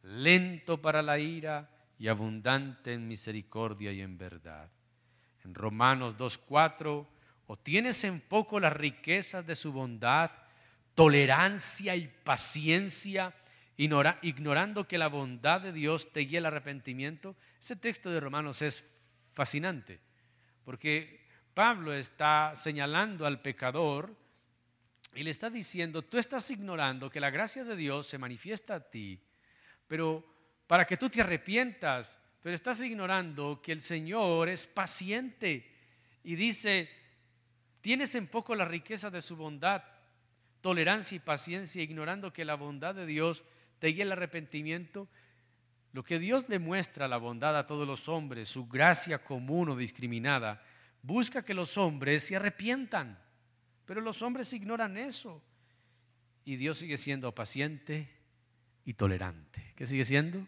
lento 0.02 0.82
para 0.82 1.04
la 1.04 1.20
ira 1.20 1.70
y 2.00 2.08
abundante 2.08 2.94
en 2.94 3.08
misericordia 3.08 3.92
y 3.92 4.02
en 4.02 4.18
verdad. 4.18 4.72
En 5.44 5.54
Romanos 5.54 6.18
2.4, 6.18 7.06
o 7.52 7.58
tienes 7.58 8.04
en 8.04 8.22
poco 8.22 8.60
las 8.60 8.74
riquezas 8.74 9.44
de 9.44 9.56
su 9.56 9.72
bondad, 9.72 10.30
tolerancia 10.94 11.96
y 11.96 12.08
paciencia, 12.08 13.34
ignorando 13.76 14.88
que 14.88 15.00
la 15.00 15.08
bondad 15.08 15.60
de 15.60 15.74
Dios 15.74 16.14
te 16.14 16.20
guía 16.20 16.38
al 16.38 16.46
arrepentimiento. 16.46 17.36
Ese 17.60 17.76
texto 17.76 18.12
de 18.12 18.20
Romanos 18.20 18.62
es 18.62 18.86
fascinante, 19.32 20.00
porque 20.64 21.28
Pablo 21.56 21.92
está 21.92 22.54
señalando 22.56 23.26
al 23.26 23.42
pecador 23.42 24.16
y 25.16 25.24
le 25.24 25.32
está 25.32 25.50
diciendo, 25.50 26.04
tú 26.04 26.20
estás 26.20 26.52
ignorando 26.52 27.10
que 27.10 27.20
la 27.20 27.32
gracia 27.32 27.64
de 27.64 27.76
Dios 27.76 28.06
se 28.06 28.20
manifiesta 28.20 28.76
a 28.76 28.92
ti, 28.92 29.20
pero 29.88 30.24
para 30.68 30.86
que 30.86 30.98
tú 30.98 31.10
te 31.10 31.22
arrepientas, 31.22 32.20
pero 32.44 32.54
estás 32.54 32.80
ignorando 32.84 33.60
que 33.60 33.72
el 33.72 33.82
Señor 33.82 34.50
es 34.50 34.68
paciente 34.68 35.68
y 36.24 36.36
dice, 36.36 36.99
tienes 37.82 38.16
en 38.16 38.28
poco 38.28 38.56
la 38.56 38.66
riqueza 38.66 39.10
de 39.10 39.22
su 39.22 39.36
bondad, 39.36 39.84
tolerancia 40.62 41.16
y 41.16 41.20
paciencia, 41.20 41.82
ignorando 41.82 42.34
que 42.34 42.46
la 42.46 42.56
bondad 42.56 42.96
de 42.96 43.06
Dios 43.06 43.44
te 43.80 43.88
guía 43.88 44.04
el 44.04 44.12
arrepentimiento. 44.12 45.08
Lo 45.92 46.04
que 46.04 46.20
Dios 46.20 46.48
demuestra 46.48 47.08
la 47.08 47.18
bondad 47.18 47.58
a 47.58 47.66
todos 47.66 47.88
los 47.88 48.10
hombres, 48.10 48.50
su 48.50 48.68
gracia 48.68 49.24
común 49.24 49.70
o 49.70 49.76
discriminada, 49.76 50.64
busca 51.02 51.44
que 51.44 51.54
los 51.54 51.78
hombres 51.78 52.24
se 52.24 52.36
arrepientan. 52.36 53.18
Pero 53.86 54.02
los 54.02 54.22
hombres 54.22 54.54
ignoran 54.54 54.98
eso. 54.98 55.42
Y 56.46 56.58
Dios 56.58 56.78
sigue 56.78 56.98
siendo 56.98 57.34
paciente 57.34 58.10
y 58.86 58.94
tolerante. 58.94 59.74
¿Qué 59.76 59.88
sigue 59.88 60.06
siendo? 60.06 60.40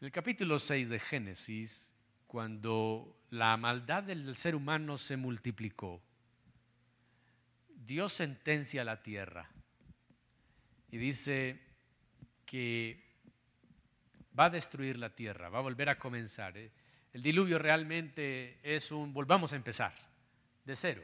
En 0.00 0.06
el 0.06 0.12
capítulo 0.12 0.58
6 0.58 0.90
de 0.90 1.00
Génesis, 1.00 1.90
cuando 2.26 3.17
la 3.30 3.56
maldad 3.56 4.02
del 4.02 4.36
ser 4.36 4.54
humano 4.54 4.96
se 4.96 5.16
multiplicó, 5.16 6.02
Dios 7.68 8.12
sentencia 8.12 8.82
a 8.82 8.84
la 8.84 9.02
tierra 9.02 9.48
y 10.90 10.98
dice 10.98 11.60
que 12.44 13.04
va 14.38 14.46
a 14.46 14.50
destruir 14.50 14.98
la 14.98 15.14
tierra, 15.14 15.48
va 15.48 15.58
a 15.58 15.62
volver 15.62 15.88
a 15.88 15.98
comenzar. 15.98 16.56
¿eh? 16.56 16.70
El 17.12 17.22
diluvio 17.22 17.58
realmente 17.58 18.58
es 18.62 18.92
un, 18.92 19.12
volvamos 19.12 19.52
a 19.52 19.56
empezar 19.56 19.94
de 20.64 20.76
cero. 20.76 21.02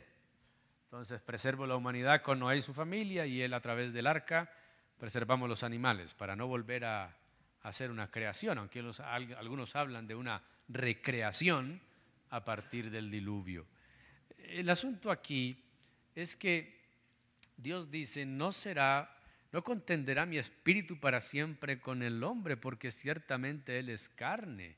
Entonces 0.84 1.20
preservo 1.20 1.66
la 1.66 1.76
humanidad 1.76 2.22
con 2.22 2.38
Noé 2.38 2.58
y 2.58 2.62
su 2.62 2.72
familia 2.72 3.26
y 3.26 3.42
él 3.42 3.52
a 3.54 3.60
través 3.60 3.92
del 3.92 4.06
arca 4.06 4.50
preservamos 4.98 5.48
los 5.48 5.64
animales 5.64 6.14
para 6.14 6.36
no 6.36 6.46
volver 6.46 6.84
a, 6.84 7.16
hacer 7.62 7.90
una 7.90 8.10
creación, 8.10 8.58
aunque 8.58 8.84
algunos 9.38 9.74
hablan 9.74 10.06
de 10.06 10.14
una 10.14 10.42
recreación 10.68 11.80
a 12.34 12.44
partir 12.44 12.90
del 12.90 13.12
diluvio. 13.12 13.64
El 14.38 14.68
asunto 14.68 15.12
aquí 15.12 15.56
es 16.16 16.34
que 16.34 16.82
Dios 17.56 17.92
dice, 17.92 18.26
no 18.26 18.50
será, 18.50 19.16
no 19.52 19.62
contenderá 19.62 20.26
mi 20.26 20.38
espíritu 20.38 20.98
para 20.98 21.20
siempre 21.20 21.78
con 21.78 22.02
el 22.02 22.24
hombre, 22.24 22.56
porque 22.56 22.90
ciertamente 22.90 23.78
él 23.78 23.88
es 23.88 24.08
carne, 24.08 24.76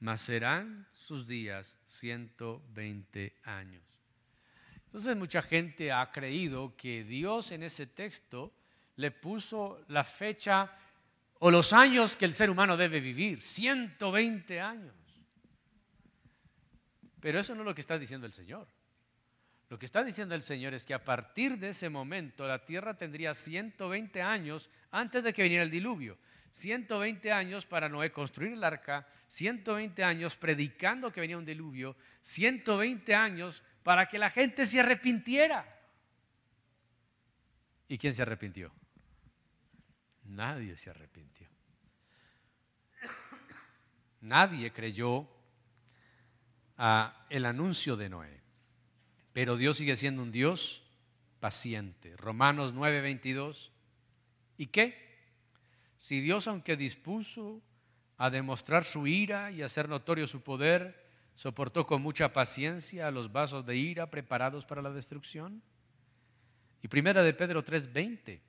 mas 0.00 0.20
serán 0.20 0.86
sus 0.92 1.26
días 1.26 1.78
120 1.86 3.36
años. 3.44 3.82
Entonces 4.84 5.16
mucha 5.16 5.40
gente 5.40 5.92
ha 5.92 6.12
creído 6.12 6.76
que 6.76 7.04
Dios 7.04 7.52
en 7.52 7.62
ese 7.62 7.86
texto 7.86 8.52
le 8.96 9.10
puso 9.10 9.82
la 9.88 10.04
fecha 10.04 10.70
o 11.38 11.50
los 11.50 11.72
años 11.72 12.16
que 12.16 12.26
el 12.26 12.34
ser 12.34 12.50
humano 12.50 12.76
debe 12.76 13.00
vivir, 13.00 13.40
120 13.40 14.60
años. 14.60 15.01
Pero 17.22 17.38
eso 17.38 17.54
no 17.54 17.60
es 17.60 17.66
lo 17.66 17.74
que 17.74 17.80
está 17.80 17.96
diciendo 18.00 18.26
el 18.26 18.32
Señor. 18.32 18.66
Lo 19.68 19.78
que 19.78 19.86
está 19.86 20.02
diciendo 20.02 20.34
el 20.34 20.42
Señor 20.42 20.74
es 20.74 20.84
que 20.84 20.92
a 20.92 21.04
partir 21.04 21.56
de 21.56 21.68
ese 21.68 21.88
momento 21.88 22.48
la 22.48 22.64
tierra 22.64 22.96
tendría 22.96 23.32
120 23.32 24.20
años 24.20 24.68
antes 24.90 25.22
de 25.22 25.32
que 25.32 25.44
viniera 25.44 25.62
el 25.62 25.70
diluvio. 25.70 26.18
120 26.50 27.30
años 27.30 27.64
para 27.64 27.88
Noé 27.88 28.10
construir 28.10 28.54
el 28.54 28.64
arca, 28.64 29.06
120 29.28 30.02
años 30.02 30.34
predicando 30.34 31.12
que 31.12 31.20
venía 31.20 31.38
un 31.38 31.44
diluvio, 31.44 31.96
120 32.22 33.14
años 33.14 33.62
para 33.84 34.06
que 34.06 34.18
la 34.18 34.28
gente 34.28 34.66
se 34.66 34.80
arrepintiera. 34.80 35.80
¿Y 37.86 37.98
quién 37.98 38.12
se 38.12 38.22
arrepintió? 38.22 38.72
Nadie 40.24 40.76
se 40.76 40.90
arrepintió. 40.90 41.46
Nadie 44.22 44.72
creyó 44.72 45.28
a 46.76 47.24
el 47.30 47.46
anuncio 47.46 47.96
de 47.96 48.08
Noé. 48.08 48.40
Pero 49.32 49.56
Dios 49.56 49.76
sigue 49.78 49.96
siendo 49.96 50.22
un 50.22 50.32
Dios 50.32 50.82
paciente. 51.40 52.16
Romanos 52.16 52.74
9:22. 52.74 53.70
¿Y 54.58 54.66
qué? 54.66 54.94
Si 55.96 56.20
Dios, 56.20 56.48
aunque 56.48 56.76
dispuso 56.76 57.62
a 58.18 58.30
demostrar 58.30 58.84
su 58.84 59.06
ira 59.06 59.50
y 59.50 59.62
hacer 59.62 59.88
notorio 59.88 60.26
su 60.26 60.42
poder, 60.42 61.02
soportó 61.34 61.86
con 61.86 62.02
mucha 62.02 62.32
paciencia 62.32 63.10
los 63.10 63.32
vasos 63.32 63.64
de 63.66 63.76
ira 63.76 64.10
preparados 64.10 64.64
para 64.64 64.82
la 64.82 64.90
destrucción. 64.90 65.62
Y 66.82 66.88
primera 66.88 67.22
de 67.22 67.32
Pedro 67.32 67.64
3:20, 67.64 68.40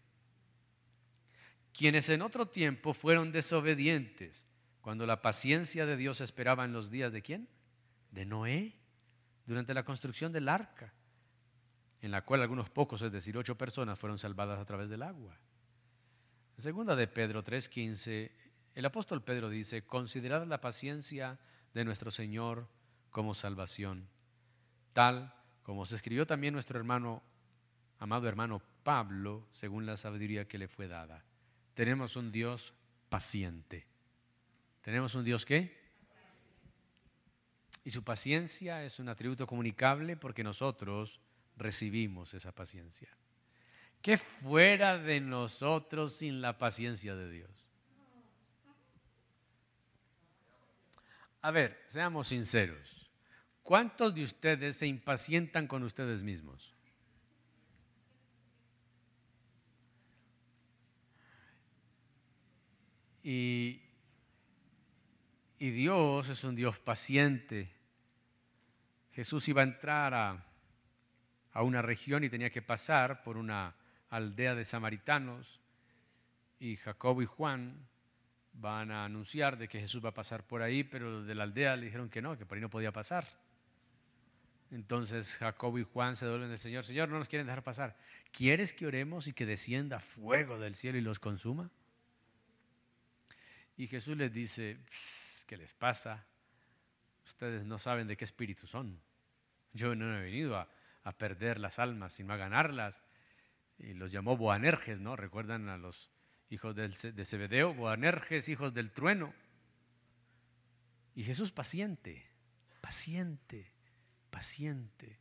quienes 1.71 2.09
en 2.09 2.21
otro 2.21 2.47
tiempo 2.47 2.93
fueron 2.93 3.31
desobedientes, 3.31 4.45
cuando 4.81 5.05
la 5.05 5.21
paciencia 5.21 5.85
de 5.85 5.97
Dios 5.97 6.21
esperaba 6.21 6.65
en 6.65 6.73
los 6.73 6.91
días 6.91 7.11
de 7.13 7.21
quién? 7.21 7.47
De 8.13 8.25
Noé, 8.25 8.75
durante 9.45 9.73
la 9.73 9.83
construcción 9.83 10.31
del 10.31 10.47
arca, 10.47 10.93
en 11.99 12.11
la 12.11 12.23
cual 12.23 12.41
algunos 12.41 12.69
pocos, 12.69 13.01
es 13.01 13.11
decir, 13.11 13.35
ocho 13.37 13.57
personas, 13.57 13.97
fueron 13.97 14.19
salvadas 14.19 14.59
a 14.59 14.65
través 14.65 14.89
del 14.89 15.01
agua. 15.01 15.35
En 16.55 16.61
segunda 16.61 16.95
de 16.95 17.07
Pedro 17.07 17.43
3:15, 17.43 18.31
el 18.75 18.85
apóstol 18.85 19.23
Pedro 19.23 19.49
dice, 19.49 19.85
considerad 19.85 20.45
la 20.45 20.61
paciencia 20.61 21.39
de 21.73 21.85
nuestro 21.85 22.11
Señor 22.11 22.69
como 23.09 23.33
salvación, 23.33 24.07
tal 24.93 25.33
como 25.63 25.85
se 25.85 25.95
escribió 25.95 26.27
también 26.27 26.53
nuestro 26.53 26.77
hermano, 26.77 27.23
amado 27.97 28.27
hermano 28.27 28.61
Pablo, 28.83 29.47
según 29.53 29.85
la 29.87 29.97
sabiduría 29.97 30.47
que 30.47 30.59
le 30.59 30.67
fue 30.67 30.87
dada. 30.87 31.25
Tenemos 31.73 32.15
un 32.15 32.31
Dios 32.31 32.75
paciente. 33.09 33.87
¿Tenemos 34.81 35.15
un 35.15 35.23
Dios 35.23 35.45
qué? 35.45 35.82
Y 37.83 37.89
su 37.89 38.03
paciencia 38.03 38.83
es 38.83 38.99
un 38.99 39.09
atributo 39.09 39.45
comunicable 39.45 40.15
porque 40.15 40.43
nosotros 40.43 41.19
recibimos 41.57 42.33
esa 42.33 42.51
paciencia. 42.53 43.09
¿Qué 44.01 44.17
fuera 44.17 44.97
de 44.97 45.21
nosotros 45.21 46.13
sin 46.15 46.41
la 46.41 46.57
paciencia 46.57 47.15
de 47.15 47.29
Dios? 47.29 47.69
A 51.41 51.51
ver, 51.51 51.81
seamos 51.87 52.29
sinceros. 52.29 53.09
¿Cuántos 53.63 54.15
de 54.15 54.23
ustedes 54.23 54.77
se 54.77 54.87
impacientan 54.87 55.67
con 55.67 55.83
ustedes 55.83 56.23
mismos? 56.23 56.73
Y, 63.23 63.81
y, 65.59 65.71
Dios 65.71 66.27
es 66.27 66.43
un 66.43 66.55
Dios 66.55 66.79
paciente. 66.79 67.72
Jesús 69.13 69.47
iba 69.47 69.61
a 69.61 69.65
entrar 69.65 70.13
a, 70.13 70.45
a 71.51 71.63
una 71.63 71.81
región 71.81 72.23
y 72.23 72.29
tenía 72.29 72.49
que 72.49 72.61
pasar 72.61 73.23
por 73.23 73.37
una 73.37 73.75
aldea 74.09 74.55
de 74.55 74.65
samaritanos 74.65 75.59
y 76.59 76.77
Jacobo 76.77 77.21
y 77.21 77.25
Juan 77.25 77.87
van 78.53 78.91
a 78.91 79.05
anunciar 79.05 79.57
de 79.57 79.67
que 79.67 79.79
Jesús 79.79 80.03
va 80.03 80.09
a 80.09 80.13
pasar 80.13 80.45
por 80.45 80.61
ahí, 80.61 80.83
pero 80.83 81.23
de 81.23 81.35
la 81.35 81.43
aldea 81.43 81.75
le 81.75 81.85
dijeron 81.85 82.09
que 82.09 82.21
no, 82.21 82.37
que 82.37 82.45
por 82.45 82.57
ahí 82.57 82.61
no 82.61 82.69
podía 82.69 82.91
pasar. 82.91 83.25
Entonces 84.71 85.37
Jacobo 85.37 85.77
y 85.77 85.83
Juan 85.83 86.15
se 86.15 86.25
duelen 86.25 86.49
del 86.49 86.57
Señor, 86.57 86.83
Señor, 86.83 87.09
no 87.09 87.19
nos 87.19 87.27
quieren 87.27 87.45
dejar 87.45 87.63
pasar. 87.63 87.95
¿Quieres 88.31 88.73
que 88.73 88.87
oremos 88.87 89.27
y 89.27 89.33
que 89.33 89.45
descienda 89.45 89.99
fuego 89.99 90.57
del 90.57 90.75
cielo 90.75 90.97
y 90.97 91.01
los 91.01 91.19
consuma? 91.19 91.69
Y 93.77 93.87
Jesús 93.87 94.17
les 94.17 94.31
dice, 94.31 94.77
¿qué 95.47 95.57
les 95.57 95.73
pasa? 95.73 96.25
Ustedes 97.25 97.65
no 97.65 97.77
saben 97.77 98.07
de 98.07 98.17
qué 98.17 98.25
espíritu 98.25 98.67
son. 98.67 98.99
Yo 99.71 99.95
no 99.95 100.17
he 100.17 100.21
venido 100.21 100.57
a, 100.57 100.67
perder 101.17 101.59
las 101.59 101.79
almas, 101.79 102.13
sino 102.13 102.33
a 102.33 102.37
ganarlas. 102.37 103.03
Y 103.77 103.93
los 103.93 104.11
llamó 104.11 104.37
Boanerges, 104.37 105.01
¿no? 105.01 105.15
Recuerdan 105.15 105.67
a 105.69 105.77
los 105.77 106.11
hijos 106.49 106.75
de 106.75 107.25
Zebedeo, 107.25 107.73
Boanerges, 107.73 108.49
hijos 108.49 108.73
del 108.73 108.91
trueno. 108.91 109.33
Y 111.15 111.23
Jesús 111.23 111.51
paciente, 111.51 112.25
paciente, 112.81 113.71
paciente. 114.29 115.19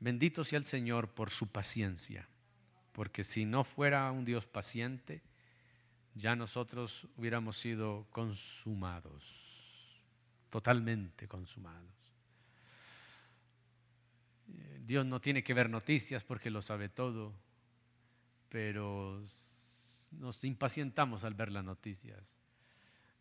Bendito 0.00 0.44
sea 0.44 0.58
el 0.58 0.64
Señor 0.64 1.10
por 1.10 1.30
su 1.30 1.52
paciencia, 1.52 2.26
porque 2.92 3.22
si 3.22 3.44
no 3.44 3.64
fuera 3.64 4.10
un 4.10 4.24
Dios 4.24 4.46
paciente, 4.46 5.22
ya 6.14 6.34
nosotros 6.34 7.06
hubiéramos 7.16 7.58
sido 7.58 8.06
consumados, 8.10 9.49
totalmente 10.50 11.26
consumados. 11.28 11.88
Dios 14.80 15.06
no 15.06 15.20
tiene 15.20 15.42
que 15.44 15.54
ver 15.54 15.70
noticias 15.70 16.24
porque 16.24 16.50
lo 16.50 16.60
sabe 16.62 16.88
todo, 16.88 17.32
pero 18.48 19.22
nos 20.10 20.44
impacientamos 20.44 21.24
al 21.24 21.34
ver 21.34 21.52
las 21.52 21.64
noticias. 21.64 22.36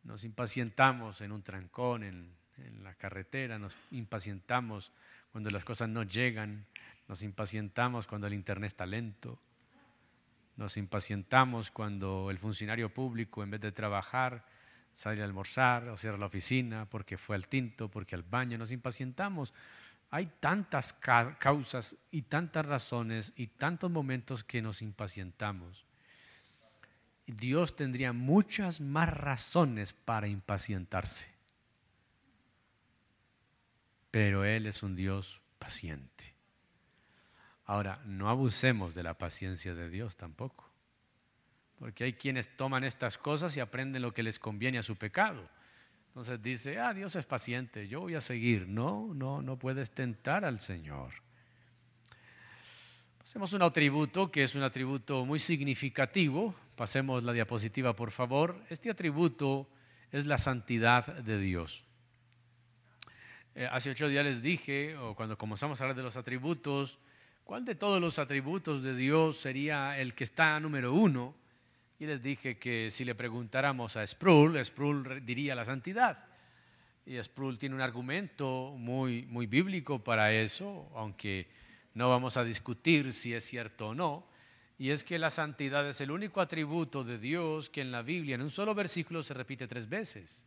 Nos 0.04 0.24
impacientamos 0.24 1.22
en 1.22 1.32
un 1.32 1.44
trancón, 1.44 2.04
en, 2.04 2.34
en 2.58 2.84
la 2.84 2.96
carretera, 2.96 3.60
nos 3.60 3.78
impacientamos 3.92 4.92
cuando 5.32 5.52
las 5.52 5.64
cosas 5.64 5.90
no 5.90 6.04
llegan, 6.04 6.66
nos 7.08 7.22
impacientamos 7.22 8.08
cuando 8.08 8.28
el 8.28 8.34
internet 8.34 8.68
está 8.68 8.86
lento, 8.86 9.40
nos 10.58 10.76
impacientamos 10.78 11.72
cuando 11.72 12.32
el 12.32 12.40
funcionario 12.40 12.94
público 12.94 13.44
en 13.44 13.52
vez 13.52 13.62
de 13.62 13.72
trabajar 13.72 14.46
sale 14.94 15.22
a 15.22 15.26
almorzar 15.26 15.88
o 15.90 15.98
cierra 15.98 16.18
la 16.18 16.26
oficina 16.26 16.88
porque 16.90 17.18
fue 17.18 17.36
al 17.36 17.48
tinto, 17.48 17.90
porque 17.90 18.16
al 18.16 18.24
baño, 18.24 18.58
nos 18.58 18.72
impacientamos 18.72 19.54
hay 20.12 20.26
tantas 20.40 20.94
causas 20.94 21.96
y 22.10 22.24
tantas 22.24 22.66
razones 22.66 23.34
y 23.36 23.48
tantos 23.48 23.92
momentos 23.92 24.44
que 24.44 24.62
nos 24.62 24.82
impacientamos. 24.82 25.86
Dios 27.28 27.76
tendría 27.76 28.12
muchas 28.12 28.82
más 28.82 29.16
razones 29.16 29.94
para 29.94 30.28
impacientarse. 30.28 31.28
Pero 34.10 34.44
Él 34.46 34.66
es 34.66 34.82
un 34.82 34.96
Dios 34.96 35.42
paciente. 35.60 36.34
Ahora, 37.66 38.02
no 38.06 38.30
abusemos 38.30 38.96
de 38.96 39.04
la 39.04 39.20
paciencia 39.20 39.76
de 39.76 39.92
Dios 39.92 40.16
tampoco. 40.16 40.69
Porque 41.80 42.04
hay 42.04 42.14
quienes 42.14 42.56
toman 42.58 42.84
estas 42.84 43.18
cosas 43.18 43.56
y 43.56 43.62
aprenden 43.62 44.02
lo 44.02 44.14
que 44.14 44.22
les 44.22 44.38
conviene 44.38 44.78
a 44.78 44.84
su 44.84 44.98
pecado. 44.98 45.50
Entonces 46.10 46.42
dice, 46.42 46.80
ah, 46.80 46.94
Dios 46.94 47.16
es 47.16 47.26
paciente, 47.26 47.88
yo 47.88 48.02
voy 48.02 48.16
a 48.16 48.22
seguir. 48.22 48.68
No, 48.68 49.14
no, 49.14 49.42
no 49.42 49.58
puedes 49.58 49.92
tentar 49.92 50.44
al 50.44 50.60
Señor. 50.60 51.14
Hacemos 53.22 53.54
un 53.54 53.62
atributo 53.62 54.32
que 54.32 54.44
es 54.44 54.56
un 54.56 54.64
atributo 54.64 55.26
muy 55.26 55.40
significativo. 55.40 56.54
Pasemos 56.76 57.24
la 57.24 57.32
diapositiva, 57.32 57.96
por 57.96 58.12
favor. 58.12 58.62
Este 58.70 58.90
atributo 58.90 59.70
es 60.12 60.26
la 60.26 60.38
santidad 60.38 61.06
de 61.06 61.40
Dios. 61.40 61.86
Eh, 63.56 63.68
hace 63.72 63.92
ocho 63.92 64.08
días 64.08 64.26
les 64.26 64.42
dije, 64.42 64.98
o 64.98 65.16
cuando 65.16 65.38
comenzamos 65.38 65.80
a 65.80 65.84
hablar 65.84 65.96
de 65.96 66.04
los 66.04 66.18
atributos, 66.18 67.00
¿cuál 67.44 67.66
de 67.66 67.76
todos 67.76 68.02
los 68.02 68.20
atributos 68.20 68.84
de 68.84 68.96
Dios 68.96 69.38
sería 69.38 70.00
el 70.00 70.14
que 70.16 70.24
está 70.24 70.60
número 70.60 70.94
uno? 70.94 71.36
Y 72.00 72.06
les 72.06 72.24
dije 72.24 72.58
que 72.58 72.90
si 72.90 73.04
le 73.04 73.14
preguntáramos 73.14 73.98
a 73.98 74.08
Sproul, 74.08 74.64
Sproul 74.64 75.26
diría 75.26 75.54
la 75.54 75.66
santidad. 75.66 76.26
Y 77.06 77.22
Sproul 77.22 77.58
tiene 77.58 77.76
un 77.76 77.82
argumento 77.82 78.74
muy, 78.78 79.26
muy 79.26 79.48
bíblico 79.48 80.02
para 80.02 80.32
eso, 80.32 80.90
aunque 80.96 81.50
no 81.94 82.10
vamos 82.10 82.38
a 82.38 82.46
discutir 82.46 83.12
si 83.12 83.34
es 83.34 83.44
cierto 83.44 83.90
o 83.90 83.96
no. 83.96 84.26
Y 84.78 84.92
es 84.92 85.04
que 85.04 85.20
la 85.20 85.30
santidad 85.30 85.88
es 85.90 86.00
el 86.00 86.12
único 86.12 86.40
atributo 86.40 87.04
de 87.04 87.18
Dios 87.18 87.70
que 87.70 87.82
en 87.82 87.92
la 87.92 88.02
Biblia, 88.02 88.36
en 88.36 88.44
un 88.44 88.50
solo 88.50 88.74
versículo, 88.74 89.22
se 89.22 89.34
repite 89.34 89.68
tres 89.68 89.90
veces. 89.90 90.46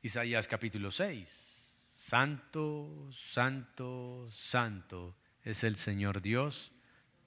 Isaías 0.00 0.46
capítulo 0.46 0.92
6. 0.92 1.88
Santo, 1.90 3.08
santo, 3.10 4.28
santo 4.30 5.16
es 5.42 5.64
el 5.64 5.74
Señor 5.74 6.22
Dios 6.22 6.72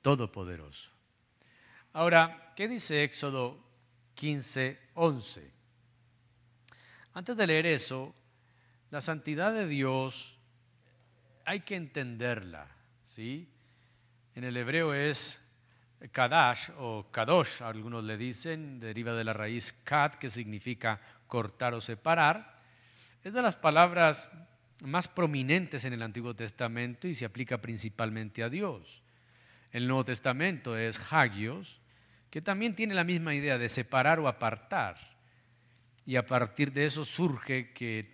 Todopoderoso. 0.01 0.96
Ahora, 1.93 2.53
¿qué 2.55 2.67
dice 2.67 3.03
Éxodo 3.03 3.57
15, 4.15 4.79
11? 4.93 5.51
Antes 7.13 7.35
de 7.35 7.47
leer 7.47 7.65
eso, 7.65 8.13
la 8.91 9.01
santidad 9.01 9.53
de 9.53 9.67
Dios 9.67 10.37
hay 11.45 11.61
que 11.61 11.75
entenderla, 11.75 12.67
¿sí? 13.03 13.49
En 14.35 14.43
el 14.43 14.55
hebreo 14.55 14.93
es 14.93 15.41
Kadash 16.11 16.69
o 16.77 17.07
Kadosh, 17.09 17.63
algunos 17.63 18.03
le 18.03 18.17
dicen, 18.17 18.79
deriva 18.79 19.13
de 19.13 19.23
la 19.23 19.33
raíz 19.33 19.73
kad, 19.83 20.13
que 20.15 20.29
significa 20.29 21.01
cortar 21.25 21.73
o 21.73 21.81
separar. 21.81 22.61
Es 23.23 23.33
de 23.33 23.41
las 23.41 23.55
palabras 23.55 24.29
más 24.83 25.07
prominentes 25.07 25.85
en 25.85 25.93
el 25.93 26.03
Antiguo 26.03 26.35
Testamento 26.35 27.07
y 27.07 27.15
se 27.15 27.25
aplica 27.25 27.59
principalmente 27.59 28.43
a 28.43 28.49
Dios. 28.49 29.03
El 29.77 29.87
Nuevo 29.87 30.05
Testamento 30.05 30.75
es 30.75 30.99
Hagios, 31.13 31.81
que 32.31 32.41
también 32.41 32.75
tiene 32.75 32.95
la 32.95 33.03
misma 33.03 33.35
idea 33.35 33.59
de 33.59 33.69
separar 33.69 34.19
o 34.19 34.27
apartar. 34.27 34.97
Y 36.03 36.15
a 36.15 36.25
partir 36.25 36.73
de 36.73 36.87
eso 36.87 37.05
surge 37.05 37.73
que, 37.73 38.11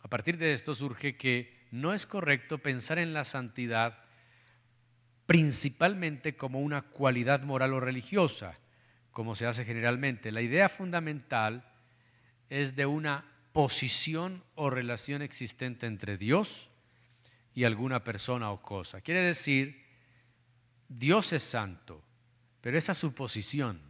a 0.00 0.08
partir 0.08 0.36
de 0.36 0.52
esto 0.52 0.74
surge 0.74 1.16
que 1.16 1.54
no 1.70 1.94
es 1.94 2.04
correcto 2.04 2.58
pensar 2.58 2.98
en 2.98 3.14
la 3.14 3.24
santidad 3.24 4.04
principalmente 5.24 6.36
como 6.36 6.60
una 6.60 6.82
cualidad 6.82 7.40
moral 7.40 7.72
o 7.72 7.80
religiosa, 7.80 8.52
como 9.10 9.34
se 9.36 9.46
hace 9.46 9.64
generalmente. 9.64 10.32
La 10.32 10.42
idea 10.42 10.68
fundamental 10.68 11.66
es 12.50 12.76
de 12.76 12.84
una 12.84 13.24
posición 13.54 14.44
o 14.54 14.68
relación 14.68 15.22
existente 15.22 15.86
entre 15.86 16.18
Dios 16.18 16.70
y 17.54 17.64
alguna 17.64 18.04
persona 18.04 18.50
o 18.50 18.60
cosa. 18.60 19.00
Quiere 19.00 19.22
decir, 19.22 19.83
Dios 20.88 21.32
es 21.32 21.42
santo, 21.42 22.02
pero 22.60 22.78
esa 22.78 22.94
suposición. 22.94 23.80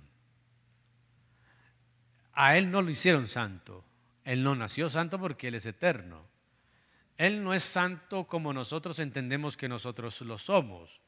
A 2.33 2.57
Él 2.57 2.71
no 2.71 2.83
lo 2.83 2.91
hicieron 2.91 3.29
santo. 3.29 3.85
Él 4.25 4.43
no 4.43 4.55
nació 4.55 4.89
santo 4.91 5.19
porque 5.19 5.49
Él 5.49 5.55
es 5.55 5.67
eterno. 5.67 6.27
Él 7.17 7.45
no 7.45 7.55
es 7.55 7.63
santo 7.63 8.27
como 8.27 8.53
nosotros 8.53 8.99
entendemos 8.99 9.57
que 9.57 9.69
nosotros 9.69 10.21
lo 10.23 10.39
somos, 10.39 11.01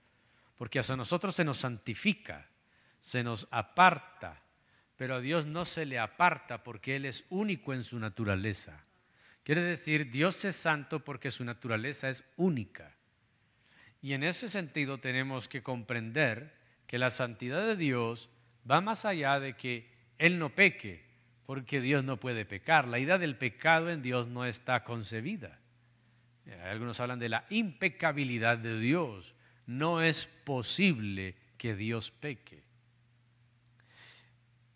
porque 0.56 0.78
hasta 0.78 0.96
nosotros 0.96 1.34
se 1.34 1.44
nos 1.44 1.58
santifica, 1.58 2.48
se 3.00 3.24
nos 3.24 3.48
aparta, 3.50 4.42
pero 4.96 5.16
a 5.16 5.20
Dios 5.20 5.46
no 5.46 5.64
se 5.64 5.84
le 5.84 5.98
aparta 5.98 6.62
porque 6.62 6.96
Él 6.96 7.06
es 7.06 7.24
único 7.28 7.74
en 7.74 7.82
su 7.82 7.98
naturaleza. 7.98 8.84
Quiere 9.42 9.62
decir, 9.62 10.10
Dios 10.10 10.44
es 10.44 10.56
santo 10.56 11.04
porque 11.04 11.30
su 11.30 11.44
naturaleza 11.44 12.08
es 12.08 12.24
única. 12.36 12.95
Y 14.06 14.14
en 14.14 14.22
ese 14.22 14.48
sentido 14.48 14.98
tenemos 14.98 15.48
que 15.48 15.64
comprender 15.64 16.54
que 16.86 16.96
la 16.96 17.10
santidad 17.10 17.66
de 17.66 17.74
Dios 17.74 18.28
va 18.70 18.80
más 18.80 19.04
allá 19.04 19.40
de 19.40 19.54
que 19.54 19.90
Él 20.18 20.38
no 20.38 20.54
peque, 20.54 21.04
porque 21.44 21.80
Dios 21.80 22.04
no 22.04 22.20
puede 22.20 22.44
pecar. 22.44 22.86
La 22.86 23.00
idea 23.00 23.18
del 23.18 23.36
pecado 23.36 23.90
en 23.90 24.02
Dios 24.02 24.28
no 24.28 24.46
está 24.46 24.84
concebida. 24.84 25.58
Algunos 26.70 27.00
hablan 27.00 27.18
de 27.18 27.30
la 27.30 27.46
impecabilidad 27.50 28.58
de 28.58 28.78
Dios. 28.78 29.34
No 29.66 30.00
es 30.00 30.26
posible 30.26 31.34
que 31.58 31.74
Dios 31.74 32.12
peque. 32.12 32.62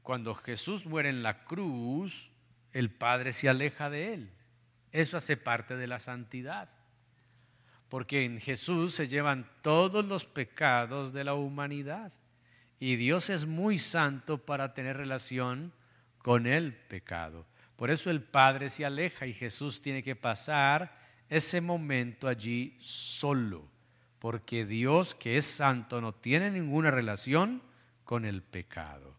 Cuando 0.03 0.35
Jesús 0.35 0.87
muere 0.87 1.09
en 1.09 1.23
la 1.23 1.45
cruz, 1.45 2.33
el 2.73 2.90
Padre 2.90 3.33
se 3.33 3.49
aleja 3.49 3.90
de 3.90 4.12
él. 4.12 4.33
Eso 4.90 5.16
hace 5.16 5.37
parte 5.37 5.77
de 5.77 5.87
la 5.87 6.01
santidad 6.01 6.80
porque 7.90 8.24
en 8.24 8.40
Jesús 8.40 8.94
se 8.94 9.09
llevan 9.09 9.50
todos 9.62 10.05
los 10.05 10.24
pecados 10.24 11.12
de 11.12 11.24
la 11.24 11.35
humanidad. 11.35 12.12
Y 12.79 12.96
Dios 12.96 13.29
es 13.29 13.46
muy 13.46 13.79
santo 13.79 14.38
para 14.38 14.72
tener 14.72 14.96
relación 14.96 15.72
con 16.18 16.46
el 16.46 16.72
pecado. 16.72 17.46
Por 17.74 17.90
eso 17.90 18.11
el 18.11 18.22
Padre 18.22 18.70
se 18.70 18.87
aleja 18.87 19.26
y 19.26 19.35
Jesús 19.35 19.83
tiene 19.83 20.05
que 20.05 20.14
pasar 20.14 20.96
ese 21.29 21.61
momento 21.61 22.29
allí 22.29 22.76
solo, 22.79 23.68
porque 24.20 24.64
Dios 24.64 25.14
que 25.14 25.37
es 25.37 25.46
santo 25.46 26.00
no 26.00 26.14
tiene 26.14 26.50
ninguna 26.50 26.92
relación 26.92 27.61
con 28.05 28.24
el 28.24 28.42
pecado. 28.42 29.16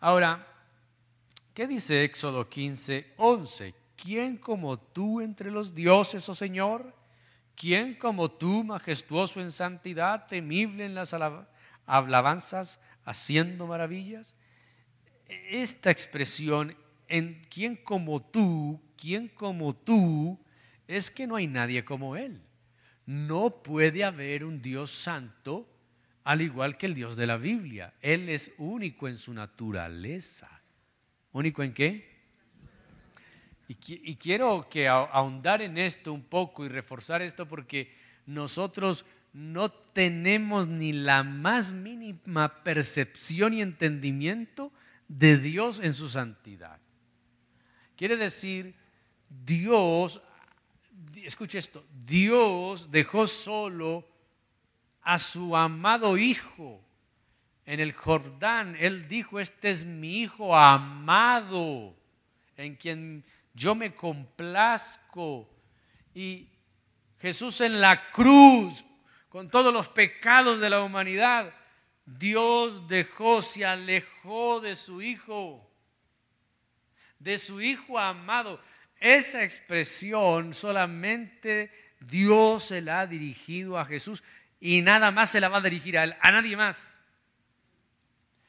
Ahora, 0.00 0.46
¿qué 1.54 1.66
dice 1.66 2.04
Éxodo 2.04 2.48
15, 2.48 3.14
11? 3.16 3.74
¿Quién 3.96 4.36
como 4.36 4.78
tú 4.78 5.20
entre 5.22 5.50
los 5.50 5.74
dioses, 5.74 6.28
oh 6.28 6.34
Señor? 6.34 6.97
¿Quién 7.58 7.96
como 7.96 8.30
tú, 8.30 8.62
majestuoso 8.62 9.40
en 9.40 9.50
santidad, 9.50 10.28
temible 10.28 10.84
en 10.84 10.94
las 10.94 11.12
alabanzas, 11.86 12.78
haciendo 13.04 13.66
maravillas? 13.66 14.36
Esta 15.26 15.90
expresión, 15.90 16.76
en 17.08 17.42
quién 17.50 17.74
como 17.74 18.22
tú, 18.22 18.80
quién 18.96 19.26
como 19.26 19.74
tú, 19.74 20.38
es 20.86 21.10
que 21.10 21.26
no 21.26 21.34
hay 21.34 21.48
nadie 21.48 21.84
como 21.84 22.14
Él. 22.14 22.40
No 23.06 23.60
puede 23.60 24.04
haber 24.04 24.44
un 24.44 24.62
Dios 24.62 24.92
santo 24.92 25.68
al 26.22 26.42
igual 26.42 26.76
que 26.76 26.86
el 26.86 26.94
Dios 26.94 27.16
de 27.16 27.26
la 27.26 27.38
Biblia. 27.38 27.92
Él 28.02 28.28
es 28.28 28.52
único 28.58 29.08
en 29.08 29.18
su 29.18 29.34
naturaleza. 29.34 30.62
¿Único 31.32 31.64
en 31.64 31.74
qué? 31.74 32.17
Y, 33.68 34.16
quiero 34.16 34.66
que 34.70 34.88
ahondar 34.88 35.60
en 35.60 35.76
esto 35.76 36.14
un 36.14 36.22
poco 36.22 36.64
y 36.64 36.68
reforzar 36.68 37.20
esto 37.20 37.46
porque 37.46 37.94
nosotros 38.24 39.04
no 39.34 39.70
tenemos 39.70 40.68
ni 40.68 40.94
la 40.94 41.22
más 41.22 41.72
mínima 41.72 42.64
percepción 42.64 43.52
y 43.52 43.60
entendimiento 43.60 44.72
de 45.06 45.36
Dios 45.36 45.80
en 45.80 45.92
su 45.92 46.08
santidad. 46.08 46.80
Quiere 47.94 48.16
decir, 48.16 48.74
Dios, 49.28 50.22
escuche 51.16 51.58
esto, 51.58 51.84
Dios 52.06 52.90
dejó 52.90 53.26
solo 53.26 54.08
a 55.02 55.18
su 55.18 55.54
amado 55.54 56.16
Hijo 56.16 56.82
en 57.66 57.80
el 57.80 57.92
Jordán. 57.92 58.76
Él 58.80 59.08
dijo, 59.08 59.40
este 59.40 59.68
es 59.68 59.84
mi 59.84 60.22
Hijo 60.22 60.56
amado, 60.56 61.94
en 62.56 62.76
quien 62.76 63.24
yo 63.58 63.74
me 63.74 63.94
complazco. 63.94 65.50
Y 66.14 66.48
Jesús 67.18 67.60
en 67.60 67.80
la 67.80 68.10
cruz, 68.10 68.84
con 69.28 69.50
todos 69.50 69.72
los 69.72 69.88
pecados 69.88 70.60
de 70.60 70.70
la 70.70 70.80
humanidad, 70.82 71.52
Dios 72.06 72.86
dejó, 72.86 73.42
se 73.42 73.66
alejó 73.66 74.60
de 74.60 74.76
su 74.76 75.02
Hijo, 75.02 75.68
de 77.18 77.38
su 77.38 77.60
Hijo 77.60 77.98
amado. 77.98 78.60
Esa 79.00 79.42
expresión 79.42 80.54
solamente 80.54 81.72
Dios 82.00 82.64
se 82.64 82.80
la 82.80 83.00
ha 83.00 83.06
dirigido 83.06 83.76
a 83.76 83.84
Jesús 83.84 84.22
y 84.60 84.82
nada 84.82 85.10
más 85.10 85.30
se 85.30 85.40
la 85.40 85.48
va 85.48 85.58
a 85.58 85.62
dirigir 85.62 85.98
a 85.98 86.04
él, 86.04 86.16
a 86.20 86.30
nadie 86.30 86.56
más. 86.56 86.98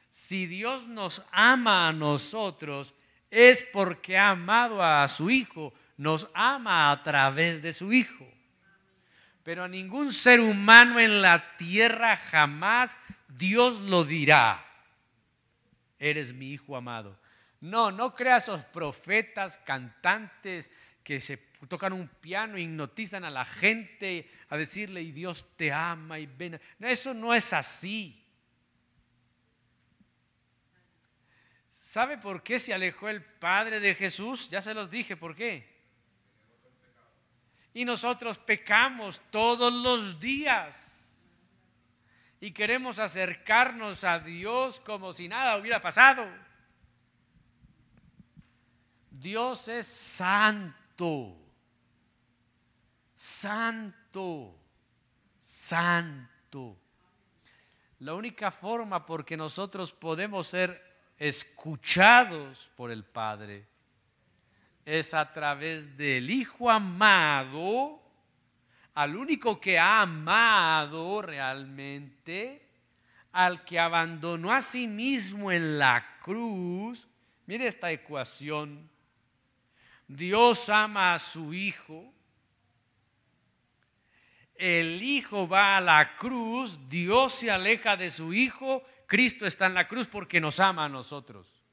Si 0.08 0.46
Dios 0.46 0.88
nos 0.88 1.22
ama 1.30 1.88
a 1.88 1.92
nosotros, 1.92 2.94
es 3.30 3.62
porque 3.62 4.18
ha 4.18 4.30
amado 4.30 4.82
a 4.82 5.06
su 5.08 5.30
Hijo, 5.30 5.72
nos 5.96 6.28
ama 6.34 6.90
a 6.90 7.02
través 7.02 7.62
de 7.62 7.72
su 7.72 7.92
Hijo. 7.92 8.26
Pero 9.42 9.64
a 9.64 9.68
ningún 9.68 10.12
ser 10.12 10.40
humano 10.40 11.00
en 11.00 11.22
la 11.22 11.56
tierra 11.56 12.16
jamás 12.16 12.98
Dios 13.28 13.80
lo 13.80 14.04
dirá, 14.04 14.64
eres 15.98 16.32
mi 16.34 16.52
Hijo 16.52 16.76
amado. 16.76 17.18
No, 17.60 17.90
no 17.90 18.14
creas 18.14 18.44
esos 18.44 18.64
profetas, 18.64 19.58
cantantes 19.58 20.70
que 21.02 21.20
se 21.20 21.36
tocan 21.68 21.92
un 21.92 22.08
piano 22.08 22.58
hipnotizan 22.58 23.24
a 23.24 23.30
la 23.30 23.44
gente 23.44 24.30
a 24.48 24.56
decirle, 24.56 25.02
y 25.02 25.12
Dios 25.12 25.56
te 25.56 25.72
ama 25.72 26.18
y 26.18 26.26
ven. 26.26 26.60
eso 26.80 27.14
no 27.14 27.34
es 27.34 27.52
así. 27.52 28.19
¿Sabe 31.90 32.18
por 32.18 32.44
qué 32.44 32.60
se 32.60 32.72
alejó 32.72 33.08
el 33.08 33.20
Padre 33.20 33.80
de 33.80 33.96
Jesús? 33.96 34.48
Ya 34.48 34.62
se 34.62 34.74
los 34.74 34.88
dije, 34.88 35.16
¿por 35.16 35.34
qué? 35.34 35.68
Y 37.74 37.84
nosotros 37.84 38.38
pecamos 38.38 39.20
todos 39.32 39.72
los 39.72 40.20
días. 40.20 41.36
Y 42.40 42.52
queremos 42.52 43.00
acercarnos 43.00 44.04
a 44.04 44.20
Dios 44.20 44.78
como 44.78 45.12
si 45.12 45.26
nada 45.26 45.56
hubiera 45.56 45.80
pasado. 45.80 46.28
Dios 49.10 49.66
es 49.66 49.84
santo. 49.84 51.36
Santo. 53.12 54.54
Santo. 55.40 56.78
La 57.98 58.14
única 58.14 58.52
forma 58.52 59.04
por 59.04 59.24
que 59.24 59.36
nosotros 59.36 59.90
podemos 59.92 60.46
ser 60.46 60.89
escuchados 61.20 62.70
por 62.76 62.90
el 62.90 63.04
Padre 63.04 63.66
es 64.86 65.12
a 65.12 65.30
través 65.32 65.96
del 65.96 66.30
Hijo 66.30 66.70
amado, 66.70 68.00
al 68.94 69.14
único 69.14 69.60
que 69.60 69.78
ha 69.78 70.00
amado 70.00 71.20
realmente, 71.20 72.66
al 73.32 73.64
que 73.64 73.78
abandonó 73.78 74.50
a 74.50 74.62
sí 74.62 74.88
mismo 74.88 75.52
en 75.52 75.78
la 75.78 76.18
cruz. 76.20 77.06
Mire 77.46 77.66
esta 77.66 77.92
ecuación. 77.92 78.88
Dios 80.08 80.70
ama 80.70 81.14
a 81.14 81.18
su 81.18 81.52
Hijo. 81.52 82.12
El 84.54 85.02
Hijo 85.02 85.46
va 85.46 85.76
a 85.76 85.80
la 85.80 86.16
cruz, 86.16 86.88
Dios 86.88 87.34
se 87.34 87.50
aleja 87.50 87.96
de 87.96 88.10
su 88.10 88.32
Hijo 88.32 88.82
Cristo 89.10 89.44
está 89.44 89.66
en 89.66 89.74
la 89.74 89.88
cruz 89.88 90.06
porque 90.06 90.40
nos 90.40 90.60
ama 90.60 90.84
a 90.84 90.88
nosotros. 90.88 91.64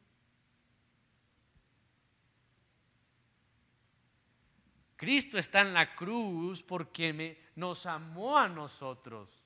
Cristo 4.95 5.38
está 5.38 5.62
en 5.62 5.71
la 5.71 5.93
cruz 5.93 6.63
porque 6.63 7.39
nos 7.56 7.86
amó 7.86 8.39
a 8.39 8.50
nosotros. 8.50 9.43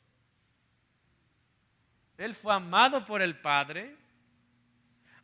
Él 2.18 2.34
fue 2.34 2.54
amado 2.54 3.06
por 3.06 3.22
el 3.22 3.38
Padre, 3.38 3.98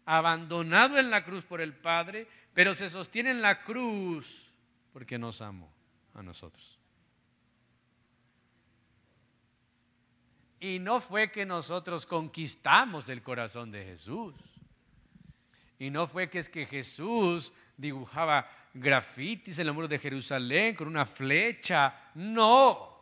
abandonado 0.03 0.97
en 0.97 1.09
la 1.09 1.23
cruz 1.23 1.45
por 1.45 1.61
el 1.61 1.73
Padre, 1.73 2.27
pero 2.53 2.75
se 2.75 2.89
sostiene 2.89 3.31
en 3.31 3.41
la 3.41 3.63
cruz 3.63 4.53
porque 4.91 5.17
nos 5.17 5.41
amó 5.41 5.73
a 6.13 6.21
nosotros. 6.21 6.76
Y 10.59 10.79
no 10.79 10.99
fue 10.99 11.31
que 11.31 11.45
nosotros 11.45 12.05
conquistamos 12.05 13.09
el 13.09 13.21
corazón 13.21 13.71
de 13.71 13.85
Jesús. 13.85 14.33
Y 15.79 15.91
no 15.91 16.07
fue 16.07 16.29
que 16.29 16.39
es 16.39 16.49
que 16.49 16.65
Jesús 16.65 17.53
dibujaba 17.77 18.49
grafitis 18.73 19.59
en 19.59 19.67
el 19.67 19.73
muro 19.73 19.87
de 19.87 19.99
Jerusalén 19.99 20.75
con 20.75 20.87
una 20.87 21.05
flecha. 21.05 22.11
No. 22.15 22.97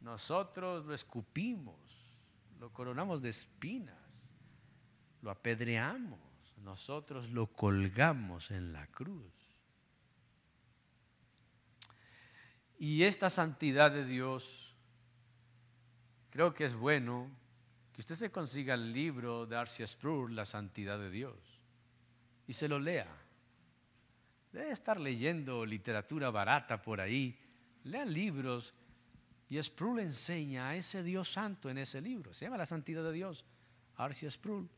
Nosotros 0.00 0.84
lo 0.84 0.94
escupimos, 0.94 2.24
lo 2.58 2.72
coronamos 2.72 3.22
de 3.22 3.30
espinas, 3.30 4.36
lo 5.20 5.30
apedreamos, 5.30 6.20
nosotros 6.58 7.30
lo 7.30 7.46
colgamos 7.48 8.50
en 8.50 8.72
la 8.72 8.86
cruz. 8.88 9.32
Y 12.78 13.04
esta 13.04 13.30
santidad 13.30 13.92
de 13.92 14.04
Dios 14.04 14.71
creo 16.32 16.54
que 16.54 16.64
es 16.64 16.74
bueno 16.74 17.30
que 17.92 18.00
usted 18.00 18.14
se 18.14 18.32
consiga 18.32 18.72
el 18.72 18.92
libro 18.92 19.46
de 19.46 19.54
Arcia 19.54 19.86
Sproul, 19.86 20.34
La 20.34 20.46
Santidad 20.46 20.98
de 20.98 21.10
Dios, 21.10 21.60
y 22.46 22.54
se 22.54 22.68
lo 22.68 22.80
lea. 22.80 23.06
Debe 24.50 24.70
estar 24.70 24.98
leyendo 24.98 25.64
literatura 25.66 26.30
barata 26.30 26.80
por 26.80 27.00
ahí. 27.00 27.38
Lea 27.84 28.06
libros 28.06 28.74
y 29.50 29.62
Sproul 29.62 30.00
enseña 30.00 30.70
a 30.70 30.76
ese 30.76 31.02
Dios 31.02 31.30
santo 31.30 31.68
en 31.68 31.76
ese 31.76 32.00
libro. 32.00 32.32
Se 32.32 32.46
llama 32.46 32.56
La 32.56 32.66
Santidad 32.66 33.04
de 33.04 33.12
Dios, 33.12 33.44
Arcia 33.96 34.30
Sproul. 34.30 34.68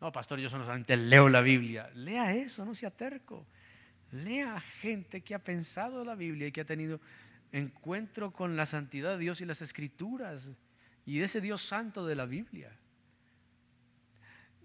No, 0.00 0.10
pastor, 0.10 0.40
yo 0.40 0.48
solamente 0.48 0.96
leo 0.96 1.28
la 1.28 1.42
Biblia. 1.42 1.90
Lea 1.94 2.34
eso, 2.34 2.64
no 2.64 2.74
sea 2.74 2.90
terco. 2.90 3.46
Lea 4.10 4.60
gente 4.60 5.20
que 5.20 5.34
ha 5.34 5.38
pensado 5.38 6.04
la 6.04 6.16
Biblia 6.16 6.48
y 6.48 6.52
que 6.52 6.62
ha 6.62 6.66
tenido 6.66 7.00
encuentro 7.52 8.32
con 8.32 8.56
la 8.56 8.66
santidad 8.66 9.12
de 9.12 9.18
Dios 9.18 9.40
y 9.40 9.44
las 9.44 9.62
escrituras 9.62 10.52
y 11.06 11.18
de 11.18 11.24
ese 11.24 11.40
Dios 11.40 11.62
santo 11.62 12.06
de 12.06 12.14
la 12.14 12.26
Biblia. 12.26 12.76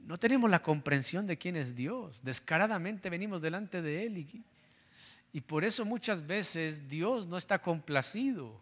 No 0.05 0.19
tenemos 0.19 0.49
la 0.49 0.61
comprensión 0.61 1.25
de 1.25 1.37
quién 1.37 1.55
es 1.55 1.75
Dios. 1.75 2.23
Descaradamente 2.23 3.09
venimos 3.09 3.41
delante 3.41 3.81
de 3.81 4.05
Él 4.05 4.17
y, 4.19 4.43
y 5.33 5.41
por 5.41 5.63
eso 5.63 5.83
muchas 5.83 6.27
veces 6.27 6.87
Dios 6.87 7.25
no 7.25 7.37
está 7.37 7.59
complacido. 7.59 8.61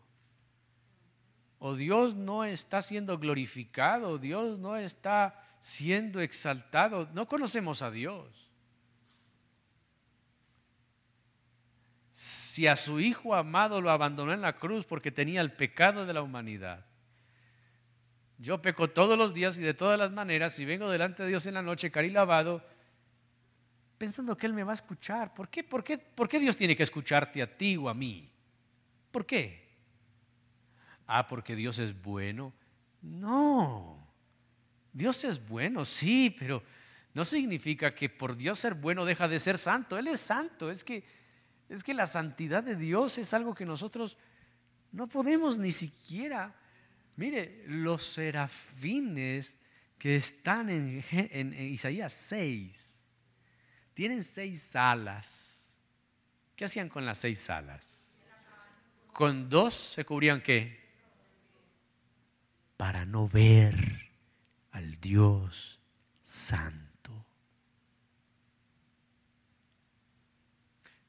O 1.59 1.75
Dios 1.75 2.15
no 2.15 2.43
está 2.43 2.81
siendo 2.81 3.17
glorificado, 3.17 4.17
Dios 4.17 4.59
no 4.59 4.77
está 4.77 5.41
siendo 5.59 6.19
exaltado. 6.19 7.09
No 7.13 7.27
conocemos 7.27 7.81
a 7.81 7.91
Dios. 7.91 8.42
Si 12.13 12.67
a 12.67 12.75
su 12.75 12.99
Hijo 12.99 13.33
amado 13.33 13.81
lo 13.81 13.89
abandonó 13.89 14.33
en 14.33 14.41
la 14.41 14.53
cruz 14.53 14.85
porque 14.85 15.11
tenía 15.11 15.41
el 15.41 15.51
pecado 15.51 16.05
de 16.05 16.13
la 16.13 16.21
humanidad, 16.21 16.85
yo 18.37 18.61
peco 18.61 18.87
todos 18.87 19.17
los 19.17 19.33
días 19.33 19.57
y 19.57 19.61
de 19.61 19.73
todas 19.73 19.97
las 19.97 20.11
maneras 20.11 20.59
y 20.59 20.65
vengo 20.65 20.91
delante 20.91 21.23
de 21.23 21.29
Dios 21.29 21.47
en 21.47 21.55
la 21.55 21.63
noche, 21.63 21.89
cari 21.89 22.11
lavado, 22.11 22.63
pensando 23.97 24.37
que 24.37 24.45
Él 24.45 24.53
me 24.53 24.63
va 24.63 24.73
a 24.73 24.75
escuchar. 24.75 25.33
¿Por 25.33 25.49
qué? 25.49 25.63
¿Por 25.63 25.83
qué? 25.83 25.97
¿Por 25.97 26.29
qué 26.29 26.39
Dios 26.39 26.55
tiene 26.55 26.75
que 26.75 26.83
escucharte 26.83 27.41
a 27.41 27.57
ti 27.57 27.77
o 27.77 27.89
a 27.89 27.95
mí? 27.95 28.31
¿Por 29.09 29.25
qué? 29.25 29.75
Ah, 31.07 31.25
porque 31.25 31.55
Dios 31.55 31.79
es 31.79 31.99
bueno. 31.99 32.53
No, 33.01 34.07
Dios 34.91 35.23
es 35.23 35.47
bueno, 35.47 35.83
sí, 35.83 36.35
pero 36.37 36.61
no 37.15 37.25
significa 37.25 37.95
que 37.95 38.07
por 38.07 38.37
Dios 38.37 38.59
ser 38.59 38.75
bueno 38.75 39.03
deja 39.03 39.27
de 39.27 39.39
ser 39.39 39.57
santo. 39.57 39.97
Él 39.97 40.07
es 40.07 40.19
santo. 40.19 40.69
Es 40.69 40.83
que, 40.83 41.03
es 41.69 41.83
que 41.83 41.93
la 41.93 42.05
santidad 42.05 42.63
de 42.63 42.75
Dios 42.75 43.17
es 43.17 43.33
algo 43.33 43.53
que 43.55 43.65
nosotros 43.65 44.17
no 44.91 45.07
podemos 45.07 45.57
ni 45.57 45.71
siquiera. 45.71 46.55
Mire, 47.15 47.63
los 47.67 48.03
serafines 48.03 49.57
que 49.97 50.15
están 50.15 50.69
en, 50.69 51.53
Isaías 51.53 52.13
6 52.13 53.03
tienen 53.93 54.23
seis 54.23 54.75
alas. 54.75 55.79
¿Qué 56.55 56.65
hacían 56.65 56.89
con 56.89 57.05
las 57.05 57.19
seis 57.19 57.49
alas? 57.49 58.19
Con 59.11 59.49
dos 59.49 59.73
se 59.73 60.05
cubrían 60.05 60.41
qué? 60.41 60.81
Para 62.77 63.05
no 63.05 63.27
ver 63.27 64.09
al 64.71 64.99
Dios 64.99 65.79
santo. 66.21 66.92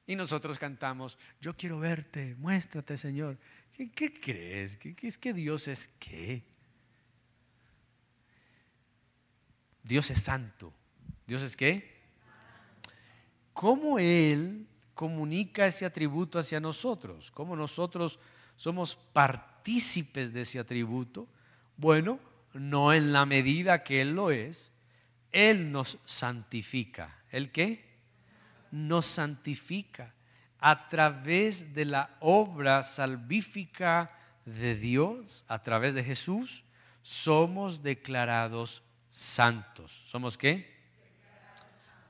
Y 0.07 0.17
nosotros 0.17 0.59
cantamos, 0.59 1.19
yo 1.41 1.57
quiero 1.57 1.79
verte, 1.79 2.35
muéstrate 2.39 2.97
Señor. 2.97 3.39
¿Qué, 3.73 4.13
crees? 4.13 4.77
¿Qué, 4.77 4.95
es 5.03 5.19
que 5.19 5.33
Dios 5.33 5.67
es 5.67 5.89
qué? 5.99 6.45
Dios 9.83 10.11
es 10.11 10.21
santo. 10.21 10.73
¿Dios 11.27 11.43
es 11.43 11.57
qué? 11.57 11.93
¿Cómo 13.53 13.99
Él 13.99 14.67
comunica 14.95 15.67
ese 15.67 15.87
atributo 15.87 16.39
hacia 16.39 16.61
nosotros? 16.61 17.31
¿Cómo 17.31 17.57
nosotros 17.57 18.19
somos 18.57 18.95
partícipes 18.95 20.33
de 20.33 20.43
ese 20.43 20.59
atributo? 20.59 21.27
Bueno, 21.77 22.21
no 22.53 22.93
en 22.93 23.13
la 23.13 23.27
medida 23.27 23.83
que 23.83 24.03
Él 24.03 24.15
lo 24.15 24.31
es. 24.31 24.73
Él 25.33 25.73
nos 25.73 25.99
santifica. 26.05 27.25
¿El 27.31 27.51
qué? 27.51 27.94
Nos 28.75 29.07
santifica 29.07 30.13
a 30.59 30.89
través 30.89 31.75
de 31.75 31.85
la 31.85 32.17
obra 32.19 32.83
salvífica 32.83 34.11
de 34.45 34.75
Dios, 34.75 35.45
a 35.47 35.63
través 35.63 35.95
de 35.95 36.03
Jesús, 36.03 36.65
somos 37.01 37.83
declarados 37.83 38.83
santos. 39.11 39.93
¿Somos 39.93 40.37
qué? 40.37 40.75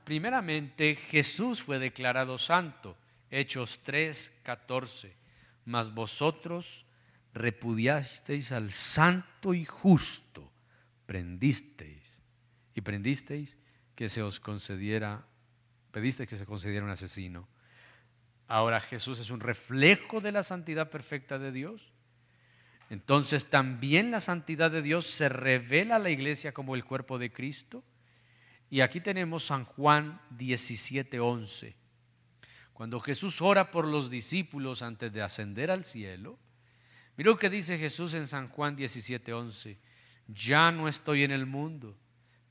Primeramente, 0.05 0.95
Jesús 0.95 1.61
fue 1.61 1.77
declarado 1.77 2.39
santo. 2.39 2.97
Hechos 3.29 3.81
3, 3.83 4.39
14. 4.41 5.15
Mas 5.65 5.93
vosotros 5.93 6.85
repudiasteis 7.33 8.51
al 8.51 8.71
santo 8.71 9.53
y 9.53 9.65
justo, 9.65 10.51
prendisteis 11.05 12.21
y 12.73 12.81
prendisteis 12.81 13.57
que 13.93 14.09
se 14.09 14.23
os 14.23 14.39
concediera 14.39 15.27
pediste 15.95 16.27
que 16.27 16.35
se 16.35 16.45
concediera 16.45 16.83
un 16.83 16.91
asesino. 16.91 17.47
Ahora 18.49 18.81
Jesús 18.81 19.17
es 19.19 19.29
un 19.29 19.39
reflejo 19.39 20.19
de 20.19 20.33
la 20.33 20.43
santidad 20.43 20.89
perfecta 20.89 21.39
de 21.39 21.53
Dios. 21.53 21.93
Entonces 22.89 23.45
también 23.45 24.11
la 24.11 24.19
santidad 24.19 24.69
de 24.69 24.81
Dios 24.81 25.07
se 25.07 25.29
revela 25.29 25.95
a 25.95 25.99
la 25.99 26.09
iglesia 26.09 26.53
como 26.53 26.75
el 26.75 26.83
cuerpo 26.83 27.17
de 27.17 27.31
Cristo. 27.31 27.81
Y 28.69 28.81
aquí 28.81 28.99
tenemos 28.99 29.45
San 29.45 29.63
Juan 29.63 30.19
17:11. 30.31 31.77
Cuando 32.73 32.99
Jesús 32.99 33.41
ora 33.41 33.71
por 33.71 33.87
los 33.87 34.09
discípulos 34.09 34.81
antes 34.81 35.13
de 35.13 35.21
ascender 35.21 35.71
al 35.71 35.85
cielo, 35.85 36.37
mira 37.15 37.29
lo 37.29 37.39
que 37.39 37.49
dice 37.49 37.77
Jesús 37.77 38.15
en 38.15 38.27
San 38.27 38.49
Juan 38.49 38.75
17:11. 38.75 39.77
Ya 40.27 40.73
no 40.73 40.89
estoy 40.89 41.23
en 41.23 41.31
el 41.31 41.45
mundo, 41.45 41.97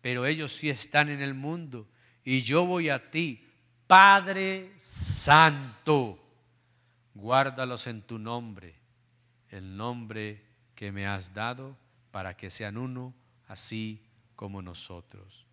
pero 0.01 0.25
ellos 0.25 0.51
sí 0.51 0.71
están 0.71 1.11
en 1.11 1.21
el 1.21 1.35
mundo 1.35 1.91
y 2.25 2.43
yo 2.43 2.65
voy 2.65 2.89
a 2.89 3.11
ti, 3.11 3.47
Padre 3.87 4.73
Santo, 4.79 6.19
guárdalos 7.15 7.87
en 7.87 8.03
tu 8.03 8.19
nombre, 8.19 8.75
el 9.51 9.77
nombre 9.77 10.43
que 10.75 10.91
me 10.91 11.07
has 11.07 11.35
dado 11.35 11.77
para 12.11 12.37
que 12.37 12.51
sean 12.51 12.77
uno, 12.77 13.15
así 13.47 14.03
como 14.37 14.63
nosotros. 14.63 15.47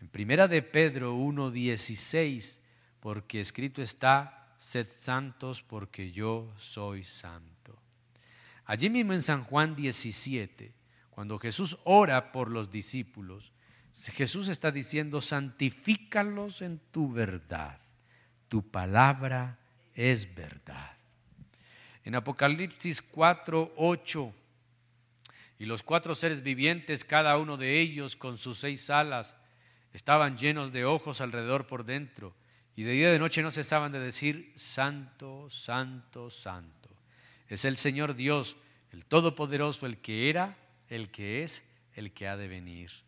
En 0.00 0.08
primera 0.08 0.48
de 0.48 0.62
Pedro 0.62 1.14
1:16, 1.14 2.60
porque 3.00 3.40
escrito 3.40 3.82
está, 3.82 4.54
sed 4.58 4.88
santos 4.94 5.62
porque 5.62 6.10
yo 6.10 6.52
soy 6.56 7.04
santo. 7.04 7.78
Allí 8.64 8.90
mismo 8.90 9.12
en 9.12 9.22
San 9.22 9.44
Juan 9.44 9.74
17, 9.74 10.72
cuando 11.10 11.38
Jesús 11.38 11.78
ora 11.84 12.32
por 12.32 12.50
los 12.50 12.70
discípulos, 12.70 13.52
Jesús 13.94 14.48
está 14.48 14.70
diciendo, 14.70 15.20
santifícalos 15.20 16.62
en 16.62 16.78
tu 16.92 17.10
verdad. 17.10 17.78
Tu 18.48 18.62
palabra 18.62 19.58
es 19.94 20.34
verdad. 20.34 20.96
En 22.04 22.14
Apocalipsis 22.14 23.02
4, 23.02 23.74
8, 23.76 24.34
y 25.58 25.66
los 25.66 25.82
cuatro 25.82 26.14
seres 26.14 26.42
vivientes, 26.42 27.04
cada 27.04 27.36
uno 27.36 27.56
de 27.56 27.80
ellos 27.80 28.14
con 28.14 28.38
sus 28.38 28.58
seis 28.58 28.88
alas, 28.90 29.34
estaban 29.92 30.38
llenos 30.38 30.72
de 30.72 30.84
ojos 30.84 31.20
alrededor 31.20 31.66
por 31.66 31.84
dentro, 31.84 32.34
y 32.76 32.84
de 32.84 32.92
día 32.92 33.08
y 33.08 33.12
de 33.12 33.18
noche 33.18 33.42
no 33.42 33.50
cesaban 33.50 33.90
de 33.90 33.98
decir, 33.98 34.52
Santo, 34.54 35.50
Santo, 35.50 36.30
Santo. 36.30 36.88
Es 37.48 37.64
el 37.64 37.76
Señor 37.76 38.14
Dios, 38.14 38.56
el 38.92 39.04
Todopoderoso, 39.04 39.84
el 39.86 39.98
que 39.98 40.30
era, 40.30 40.56
el 40.88 41.10
que 41.10 41.42
es, 41.42 41.64
el 41.94 42.12
que 42.12 42.28
ha 42.28 42.36
de 42.36 42.46
venir 42.46 43.07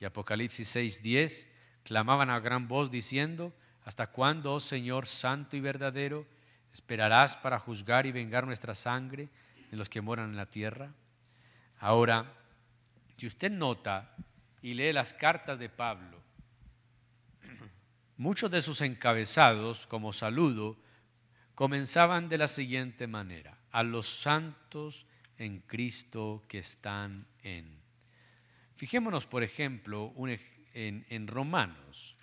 y 0.00 0.04
Apocalipsis 0.04 0.74
6:10 0.76 1.46
clamaban 1.82 2.30
a 2.30 2.40
gran 2.40 2.68
voz 2.68 2.90
diciendo, 2.90 3.52
¿hasta 3.84 4.08
cuándo, 4.08 4.54
oh 4.54 4.60
Señor 4.60 5.06
santo 5.06 5.56
y 5.56 5.60
verdadero, 5.60 6.26
esperarás 6.72 7.36
para 7.36 7.58
juzgar 7.58 8.06
y 8.06 8.12
vengar 8.12 8.46
nuestra 8.46 8.74
sangre 8.74 9.28
de 9.70 9.76
los 9.76 9.88
que 9.88 10.00
moran 10.00 10.30
en 10.30 10.36
la 10.36 10.46
tierra? 10.46 10.92
Ahora, 11.78 12.32
si 13.16 13.26
usted 13.26 13.50
nota 13.50 14.14
y 14.62 14.74
lee 14.74 14.92
las 14.92 15.14
cartas 15.14 15.58
de 15.58 15.68
Pablo, 15.68 16.20
muchos 18.16 18.50
de 18.50 18.62
sus 18.62 18.80
encabezados 18.80 19.86
como 19.86 20.12
saludo 20.12 20.76
comenzaban 21.54 22.28
de 22.28 22.38
la 22.38 22.48
siguiente 22.48 23.06
manera, 23.06 23.58
a 23.70 23.82
los 23.82 24.08
santos 24.08 25.06
en 25.38 25.60
Cristo 25.60 26.42
que 26.48 26.58
están 26.58 27.26
en 27.42 27.73
Fijémonos, 28.76 29.26
por 29.26 29.42
ejemplo, 29.42 30.12
en, 30.74 31.28
Romanos. 31.28 32.16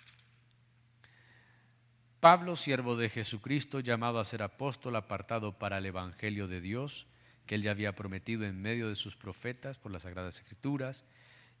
Pablo, 2.20 2.56
siervo 2.56 2.94
de 2.96 3.08
Jesucristo, 3.08 3.80
llamado 3.80 4.20
a 4.20 4.24
ser 4.24 4.42
apóstol, 4.42 4.96
apartado 4.96 5.58
para 5.58 5.78
el 5.78 5.86
Evangelio 5.86 6.46
de 6.46 6.60
Dios, 6.60 7.06
que 7.46 7.56
él 7.56 7.62
ya 7.62 7.72
había 7.72 7.94
prometido 7.94 8.44
en 8.44 8.60
medio 8.60 8.88
de 8.88 8.94
sus 8.94 9.16
profetas 9.16 9.78
por 9.78 9.90
las 9.90 10.02
Sagradas 10.02 10.36
Escrituras, 10.36 11.04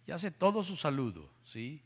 y 0.06 0.12
hace 0.12 0.30
todo 0.30 0.62
su 0.62 0.76
saludo, 0.76 1.32
¿sí? 1.42 1.82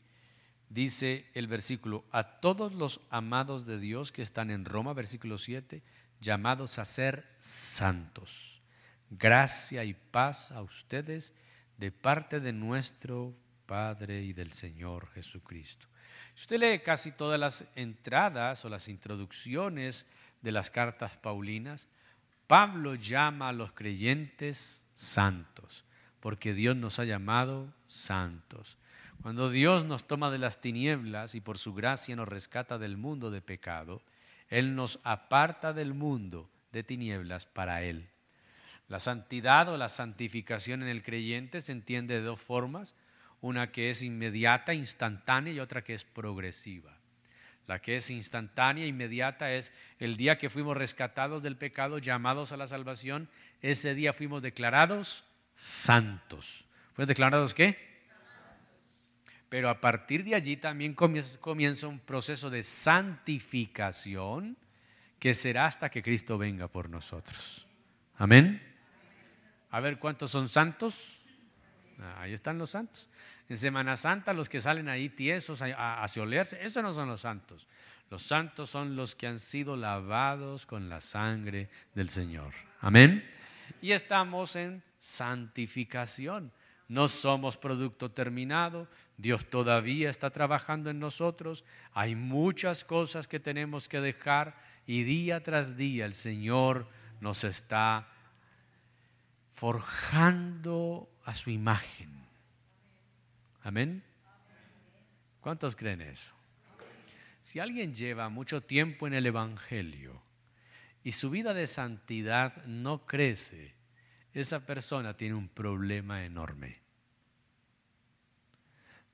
Dice 0.69 1.29
el 1.33 1.47
versículo, 1.47 2.03
a 2.11 2.39
todos 2.41 2.75
los 2.75 2.99
amados 3.09 3.65
de 3.65 3.79
Dios 3.79 4.11
que 4.11 4.21
están 4.21 4.51
en 4.51 4.65
Roma, 4.65 4.93
versículo 4.93 5.37
7, 5.37 5.81
llamados 6.19 6.77
a 6.77 6.85
ser 6.85 7.25
santos. 7.39 8.61
Gracia 9.09 9.85
y 9.85 9.93
paz 9.93 10.51
a 10.51 10.61
ustedes 10.61 11.33
de 11.77 11.91
parte 11.91 12.39
de 12.39 12.53
nuestro 12.53 13.33
Padre 13.65 14.23
y 14.23 14.33
del 14.33 14.53
Señor 14.53 15.09
Jesucristo. 15.11 15.87
Si 16.33 16.43
usted 16.43 16.59
lee 16.59 16.79
casi 16.79 17.11
todas 17.11 17.39
las 17.39 17.65
entradas 17.75 18.63
o 18.65 18.69
las 18.69 18.87
introducciones 18.87 20.07
de 20.41 20.51
las 20.51 20.71
cartas 20.71 21.17
paulinas, 21.17 21.87
Pablo 22.47 22.95
llama 22.95 23.49
a 23.49 23.53
los 23.53 23.73
creyentes 23.73 24.85
santos, 24.93 25.83
porque 26.19 26.53
Dios 26.53 26.75
nos 26.75 26.99
ha 26.99 27.03
llamado 27.03 27.73
santos. 27.87 28.77
Cuando 29.21 29.49
Dios 29.49 29.83
nos 29.85 30.07
toma 30.07 30.31
de 30.31 30.37
las 30.37 30.61
tinieblas 30.61 31.35
y 31.35 31.41
por 31.41 31.57
su 31.57 31.73
gracia 31.73 32.15
nos 32.15 32.27
rescata 32.27 32.77
del 32.77 32.97
mundo 32.97 33.31
de 33.31 33.41
pecado, 33.41 34.01
Él 34.47 34.75
nos 34.75 34.99
aparta 35.03 35.73
del 35.73 35.93
mundo 35.93 36.49
de 36.71 36.83
tinieblas 36.83 37.45
para 37.45 37.83
Él. 37.83 38.09
La 38.87 38.99
santidad 38.99 39.67
o 39.69 39.77
la 39.77 39.89
santificación 39.89 40.81
en 40.81 40.87
el 40.87 41.03
creyente 41.03 41.61
se 41.61 41.73
entiende 41.73 42.15
de 42.15 42.21
dos 42.21 42.39
formas, 42.39 42.95
una 43.41 43.71
que 43.71 43.89
es 43.89 44.01
inmediata, 44.01 44.73
instantánea 44.73 45.53
y 45.53 45.59
otra 45.59 45.83
que 45.83 45.93
es 45.93 46.03
progresiva. 46.03 46.97
La 47.67 47.79
que 47.79 47.97
es 47.97 48.09
instantánea, 48.09 48.85
inmediata, 48.85 49.51
es 49.51 49.73
el 49.99 50.15
día 50.15 50.37
que 50.37 50.49
fuimos 50.49 50.77
rescatados 50.77 51.43
del 51.43 51.57
pecado, 51.57 51.97
llamados 51.99 52.53
a 52.53 52.57
la 52.57 52.65
salvación. 52.67 53.29
Ese 53.61 53.93
día 53.93 54.13
fuimos 54.13 54.41
declarados 54.41 55.25
santos. 55.53 56.65
¿Fuimos 56.93 57.09
declarados 57.09 57.53
qué? 57.53 57.77
Pero 59.49 59.69
a 59.69 59.81
partir 59.81 60.23
de 60.23 60.35
allí 60.35 60.55
también 60.55 60.93
comienza 60.93 61.87
un 61.87 61.99
proceso 61.99 62.49
de 62.49 62.63
santificación 62.63 64.57
que 65.19 65.33
será 65.33 65.65
hasta 65.65 65.89
que 65.89 66.01
Cristo 66.01 66.37
venga 66.37 66.69
por 66.69 66.89
nosotros. 66.89 67.67
Amén. 68.15 68.66
A 69.69 69.79
ver 69.79 69.99
cuántos 69.99 70.31
son 70.31 70.49
santos. 70.49 71.19
Ah, 71.99 72.21
ahí 72.21 72.33
están 72.33 72.57
los 72.57 72.71
santos. 72.71 73.09
En 73.49 73.57
Semana 73.57 73.97
Santa 73.97 74.33
los 74.33 74.49
que 74.49 74.59
salen 74.59 74.89
ahí 74.89 75.09
tiesos 75.09 75.61
a, 75.61 76.03
a, 76.03 76.07
solearse, 76.07 76.63
esos 76.63 76.83
no 76.83 76.91
son 76.91 77.07
los 77.07 77.21
santos. 77.21 77.67
Los 78.09 78.23
santos 78.23 78.69
son 78.69 78.95
los 78.95 79.15
que 79.15 79.27
han 79.27 79.39
sido 79.39 79.75
lavados 79.75 80.65
con 80.65 80.89
la 80.89 81.01
sangre 81.01 81.69
del 81.93 82.09
Señor. 82.09 82.53
Amén. 82.81 83.29
Y 83.81 83.91
estamos 83.91 84.55
en 84.55 84.83
santificación. 84.99 86.51
No 86.87 87.07
somos 87.07 87.57
producto 87.57 88.11
terminado. 88.11 88.87
Dios 89.17 89.49
todavía 89.49 90.09
está 90.09 90.29
trabajando 90.29 90.89
en 90.89 90.99
nosotros. 90.99 91.65
Hay 91.93 92.15
muchas 92.15 92.85
cosas 92.85 93.27
que 93.27 93.39
tenemos 93.39 93.89
que 93.89 93.99
dejar 93.99 94.55
y 94.85 95.03
día 95.03 95.43
tras 95.43 95.75
día 95.75 96.05
el 96.05 96.13
Señor 96.13 96.87
nos 97.19 97.43
está 97.43 98.07
forjando 99.57 101.09
a 101.25 101.33
su 101.33 101.49
imagen. 101.49 102.11
Amén. 103.63 104.03
¿Cuántos 105.41 105.75
creen 105.75 106.01
eso? 106.01 106.31
Si 107.41 107.59
alguien 107.59 107.95
lleva 107.95 108.29
mucho 108.29 108.61
tiempo 108.61 109.07
en 109.07 109.15
el 109.15 109.25
Evangelio 109.25 110.21
y 111.03 111.13
su 111.13 111.31
vida 111.31 111.55
de 111.55 111.65
santidad 111.65 112.63
no 112.65 113.07
crece, 113.07 113.73
esa 114.31 114.63
persona 114.63 115.17
tiene 115.17 115.33
un 115.33 115.49
problema 115.49 116.23
enorme. 116.23 116.79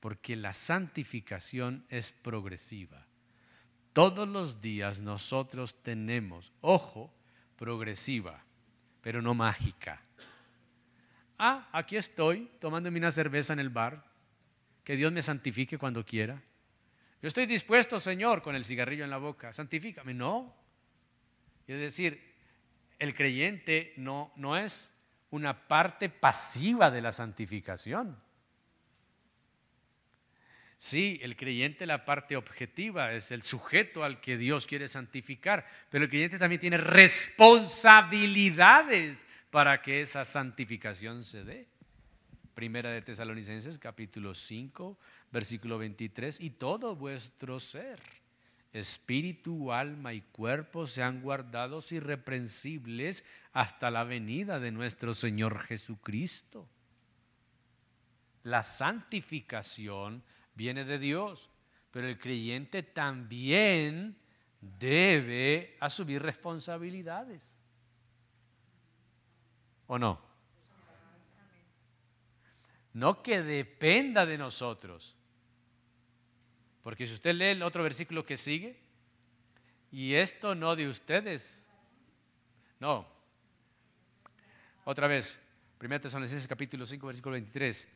Porque 0.02 0.36
la 0.36 0.54
santificación 0.54 1.86
es 1.88 2.12
progresiva. 2.12 3.08
Todos 3.94 4.28
los 4.28 4.60
días 4.60 5.00
nosotros 5.00 5.82
tenemos, 5.84 6.52
ojo, 6.60 7.14
progresiva, 7.56 8.44
pero 9.02 9.22
no 9.22 9.34
mágica. 9.34 10.02
Ah, 11.46 11.68
aquí 11.74 11.98
estoy 11.98 12.50
tomándome 12.62 13.00
una 13.00 13.12
cerveza 13.12 13.52
en 13.52 13.60
el 13.60 13.70
bar, 13.70 14.02
que 14.86 14.96
Dios 14.96 15.12
me 15.12 15.22
santifique 15.22 15.78
cuando 15.78 16.06
quiera. 16.06 16.41
Yo 17.22 17.28
estoy 17.28 17.46
dispuesto, 17.46 18.00
Señor, 18.00 18.41
con 18.41 18.56
el 18.56 18.64
cigarrillo 18.64 19.04
en 19.04 19.10
la 19.10 19.18
boca, 19.18 19.52
santifícame. 19.52 20.14
No. 20.14 20.56
Es 21.68 21.78
decir, 21.78 22.34
el 22.98 23.14
creyente 23.14 23.91
no, 23.98 24.32
no 24.38 24.56
es 24.56 24.94
una 25.32 25.68
parte 25.68 26.08
pasiva 26.08 26.89
de 26.89 27.02
la 27.02 27.12
santificación. 27.12 28.18
Sí, 30.78 31.20
el 31.22 31.36
creyente 31.36 31.86
la 31.86 32.06
parte 32.06 32.38
objetiva 32.38 33.12
es 33.12 33.34
el 33.34 33.41
sujeto 33.41 34.06
al 34.06 34.22
que 34.22 34.38
Dios 34.38 34.66
quiere 34.66 34.88
santificar, 34.88 35.68
pero 35.89 36.06
el 36.06 36.10
creyente 36.10 36.39
también 36.39 36.62
tiene 36.62 36.78
responsabilidades 36.78 39.28
para 39.54 39.84
que 39.84 40.01
esa 40.01 40.26
santificación 40.26 41.24
se 41.24 41.43
dé. 41.43 41.68
Primera 42.56 42.89
de 42.89 43.04
Tesalonicenses 43.04 43.78
capítulo 43.78 44.34
5, 44.34 44.97
versículo 45.32 45.78
23, 45.78 46.41
y 46.41 46.49
todo 46.49 46.95
vuestro 46.95 47.60
ser 47.60 47.99
espíritu, 48.72 49.72
alma 49.72 50.16
y 50.16 50.22
cuerpo 50.22 50.88
sean 50.88 51.22
guardados 51.22 51.91
irreprensibles 51.91 53.26
hasta 53.51 53.91
la 53.91 54.04
venida 54.04 54.60
de 54.60 54.72
nuestro 54.72 55.14
Señor 55.14 55.60
Jesucristo. 55.60 56.68
La 58.41 58.64
santificación 58.64 60.24
viene 60.56 60.84
de 60.84 60.97
Dios, 60.97 61.51
pero 61.91 62.08
el 62.08 62.18
creyente 62.18 62.82
también 62.82 64.18
debe 64.80 65.78
asumir 65.80 66.24
responsabilidades. 66.24 67.62
¿O 69.94 70.00
no? 70.00 70.20
No 72.94 73.22
que 73.22 73.44
dependa 73.44 74.26
de 74.26 74.39
nosotros 74.39 75.16
porque 76.82 77.08
si 77.08 77.14
usted 77.14 77.34
lee 77.34 77.46
el 77.46 77.64
otro 77.64 77.82
versículo 77.82 78.26
que 78.26 78.36
sigue, 78.36 78.76
y 79.91 80.16
esto 80.16 80.54
no 80.54 80.76
de 80.76 80.89
ustedes, 80.89 81.68
no. 82.80 83.08
Otra 84.84 85.08
vez, 85.08 85.41
1 85.80 86.02
Tesalonicenses 86.02 86.48
capítulo 86.48 86.86
5, 86.86 87.08
versículo 87.08 87.34
23. 87.34 87.88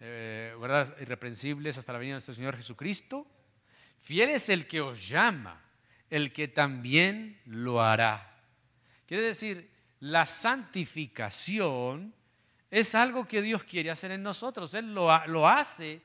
Eh, 0.00 0.56
¿Verdad? 0.58 0.96
Irreprensibles 1.00 1.78
hasta 1.78 1.92
la 1.92 2.00
venida 2.00 2.14
de 2.14 2.16
nuestro 2.16 2.34
Señor 2.34 2.56
Jesucristo. 2.56 3.26
Fiel 4.00 4.30
es 4.30 4.48
el 4.48 4.66
que 4.66 4.80
os 4.80 5.06
llama, 5.06 5.62
el 6.10 6.32
que 6.32 6.48
también 6.48 7.40
lo 7.44 7.80
hará. 7.80 8.42
Quiere 9.06 9.22
decir, 9.22 9.71
la 10.02 10.26
santificación 10.26 12.14
es 12.70 12.94
algo 12.94 13.26
que 13.26 13.42
Dios 13.42 13.64
quiere 13.64 13.90
hacer 13.90 14.10
en 14.10 14.22
nosotros. 14.22 14.74
Él 14.74 14.94
lo, 14.94 15.26
lo 15.26 15.48
hace 15.48 16.02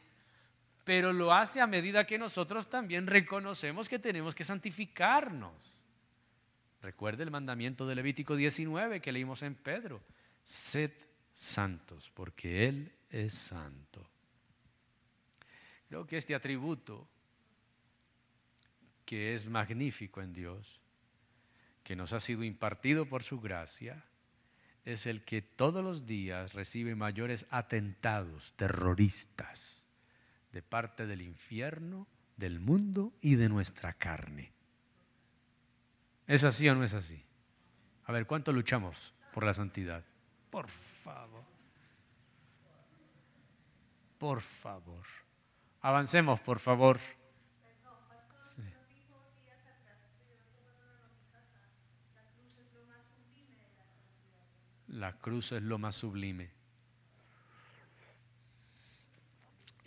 pero 0.87 1.11
lo 1.11 1.33
hace 1.33 1.59
a 1.59 1.67
medida 1.67 2.07
que 2.07 2.17
nosotros 2.17 2.69
también 2.69 3.07
reconocemos 3.07 3.89
que 3.89 3.99
tenemos 3.99 4.33
que 4.33 4.45
santificarnos. 4.45 5.77
Recuerde 6.81 7.23
el 7.23 7.29
mandamiento 7.29 7.85
de 7.85 7.93
Levítico 7.93 8.37
19 8.37 9.01
que 9.01 9.11
leímos 9.11 9.43
en 9.43 9.55
Pedro. 9.55 10.01
Sed 10.45 10.93
santos, 11.33 12.09
porque 12.13 12.69
Él 12.69 12.89
es 13.09 13.33
santo. 13.33 14.09
Creo 15.89 16.07
que 16.07 16.15
este 16.15 16.33
atributo, 16.33 17.05
que 19.05 19.33
es 19.33 19.45
magnífico 19.45 20.21
en 20.21 20.31
Dios, 20.31 20.79
que 21.87 21.95
nos 21.95 22.11
ha 22.11 22.19
sido 22.19 22.43
impartido 22.43 23.05
por 23.05 23.23
su 23.23 23.39
gracia, 23.39 24.03
es 24.83 25.07
el 25.07 25.23
que 25.23 25.41
todos 25.41 25.81
los 25.81 26.05
días 26.05 26.51
recibe 26.51 26.95
mayores 26.95 27.47
atentados 27.49 28.51
terroristas 28.57 29.87
de 30.51 30.61
parte 30.61 31.07
del 31.07 31.21
infierno, 31.21 32.05
del 32.35 32.59
mundo 32.59 33.13
y 33.21 33.35
de 33.35 33.47
nuestra 33.47 33.93
carne. 33.93 34.51
¿Es 36.27 36.43
así 36.43 36.67
o 36.67 36.75
no 36.75 36.83
es 36.83 36.93
así? 36.93 37.23
A 38.03 38.11
ver, 38.11 38.27
¿cuánto 38.27 38.51
luchamos 38.51 39.13
por 39.33 39.45
la 39.45 39.53
santidad? 39.53 40.03
Por 40.49 40.67
favor. 40.67 41.45
Por 44.17 44.41
favor. 44.41 45.05
Avancemos, 45.79 46.41
por 46.41 46.59
favor. 46.59 46.99
La 54.87 55.17
cruz 55.17 55.51
es 55.51 55.61
lo 55.63 55.77
más 55.77 55.95
sublime. 55.95 56.57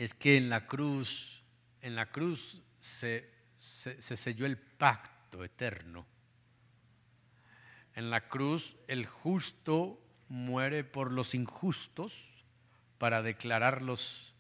es 0.01 0.14
que 0.14 0.38
en 0.38 0.48
la 0.48 0.66
cruz, 0.66 1.44
en 1.82 1.94
la 1.94 2.11
cruz 2.11 2.62
se, 2.78 3.30
selló 3.59 4.46
el 4.46 4.57
pacto 4.57 5.44
eterno. 5.44 6.07
En 7.94 8.09
la 8.09 8.26
cruz 8.26 8.78
el 8.88 9.05
justo 9.05 10.03
muere 10.26 10.84
por 10.84 11.12
los 11.12 11.34
injustos 11.34 12.46
para 12.96 13.20
declararlos 13.20 14.34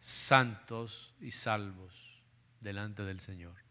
santos 0.00 1.14
y 1.20 1.30
salvos 1.30 2.20
delante 2.60 3.04
del 3.04 3.20
Señor. 3.20 3.69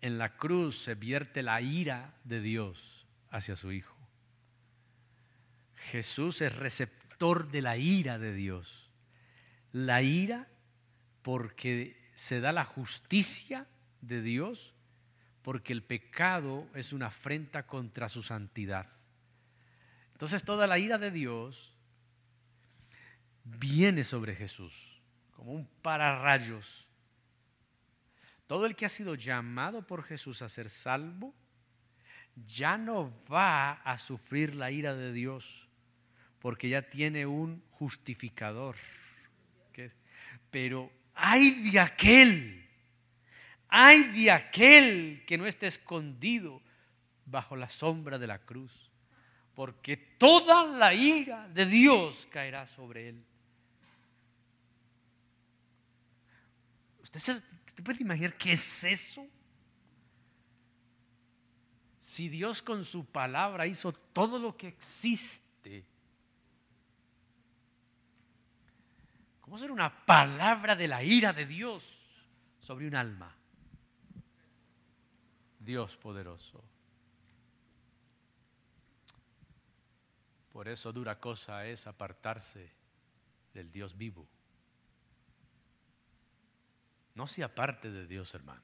En 0.00 0.18
la 0.18 0.36
cruz 0.36 0.82
se 0.82 0.94
vierte 0.94 1.42
la 1.42 1.60
ira 1.60 2.14
de 2.24 2.40
Dios 2.40 3.06
hacia 3.30 3.56
su 3.56 3.72
Hijo. 3.72 3.96
Jesús 5.76 6.40
es 6.40 6.54
receptivo 6.56 7.10
de 7.20 7.60
la 7.60 7.76
ira 7.76 8.18
de 8.18 8.32
Dios. 8.32 8.88
La 9.72 10.02
ira 10.02 10.48
porque 11.22 11.96
se 12.16 12.40
da 12.40 12.50
la 12.50 12.64
justicia 12.64 13.66
de 14.00 14.22
Dios, 14.22 14.74
porque 15.42 15.74
el 15.74 15.82
pecado 15.82 16.66
es 16.74 16.92
una 16.92 17.06
afrenta 17.06 17.66
contra 17.66 18.08
su 18.08 18.22
santidad. 18.22 18.86
Entonces 20.12 20.44
toda 20.44 20.66
la 20.66 20.78
ira 20.78 20.96
de 20.96 21.10
Dios 21.10 21.74
viene 23.44 24.02
sobre 24.02 24.34
Jesús 24.34 25.00
como 25.32 25.52
un 25.52 25.66
pararrayos. 25.82 26.89
Todo 28.50 28.66
el 28.66 28.74
que 28.74 28.84
ha 28.84 28.88
sido 28.88 29.14
llamado 29.14 29.86
por 29.86 30.02
Jesús 30.02 30.42
a 30.42 30.48
ser 30.48 30.68
salvo 30.68 31.32
ya 32.34 32.76
no 32.76 33.14
va 33.32 33.74
a 33.74 33.96
sufrir 33.96 34.56
la 34.56 34.72
ira 34.72 34.92
de 34.92 35.12
Dios 35.12 35.68
porque 36.40 36.68
ya 36.68 36.82
tiene 36.82 37.26
un 37.26 37.62
justificador. 37.70 38.74
Pero 40.50 40.90
Ay 41.14 41.70
de 41.70 41.78
aquel, 41.78 42.66
ay 43.68 44.02
de 44.14 44.32
aquel 44.32 45.22
que 45.26 45.38
no 45.38 45.46
esté 45.46 45.66
escondido 45.66 46.60
bajo 47.26 47.54
la 47.54 47.68
sombra 47.68 48.18
de 48.18 48.26
la 48.26 48.40
cruz, 48.40 48.90
porque 49.54 49.96
toda 49.96 50.66
la 50.66 50.92
ira 50.92 51.46
de 51.50 51.66
Dios 51.66 52.26
caerá 52.32 52.66
sobre 52.66 53.10
él. 53.10 53.24
¿Usted, 57.02 57.20
se, 57.20 57.59
¿Usted 57.70 57.84
puede 57.84 58.02
imaginar 58.02 58.36
qué 58.36 58.50
es 58.50 58.82
eso? 58.82 59.24
Si 62.00 62.28
Dios 62.28 62.62
con 62.62 62.84
su 62.84 63.04
palabra 63.04 63.64
hizo 63.64 63.92
todo 63.92 64.40
lo 64.40 64.56
que 64.56 64.66
existe, 64.66 65.86
¿cómo 69.40 69.56
ser 69.56 69.70
una 69.70 70.04
palabra 70.04 70.74
de 70.74 70.88
la 70.88 71.04
ira 71.04 71.32
de 71.32 71.46
Dios 71.46 72.26
sobre 72.58 72.88
un 72.88 72.96
alma? 72.96 73.32
Dios 75.60 75.96
poderoso. 75.96 76.64
Por 80.52 80.66
eso 80.66 80.92
dura 80.92 81.20
cosa 81.20 81.68
es 81.68 81.86
apartarse 81.86 82.68
del 83.54 83.70
Dios 83.70 83.96
vivo. 83.96 84.26
No 87.20 87.26
se 87.26 87.44
aparte 87.44 87.90
de 87.90 88.06
Dios, 88.06 88.32
hermano. 88.32 88.62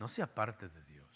No 0.00 0.08
se 0.08 0.20
aparte 0.20 0.68
de 0.68 0.82
Dios. 0.82 1.06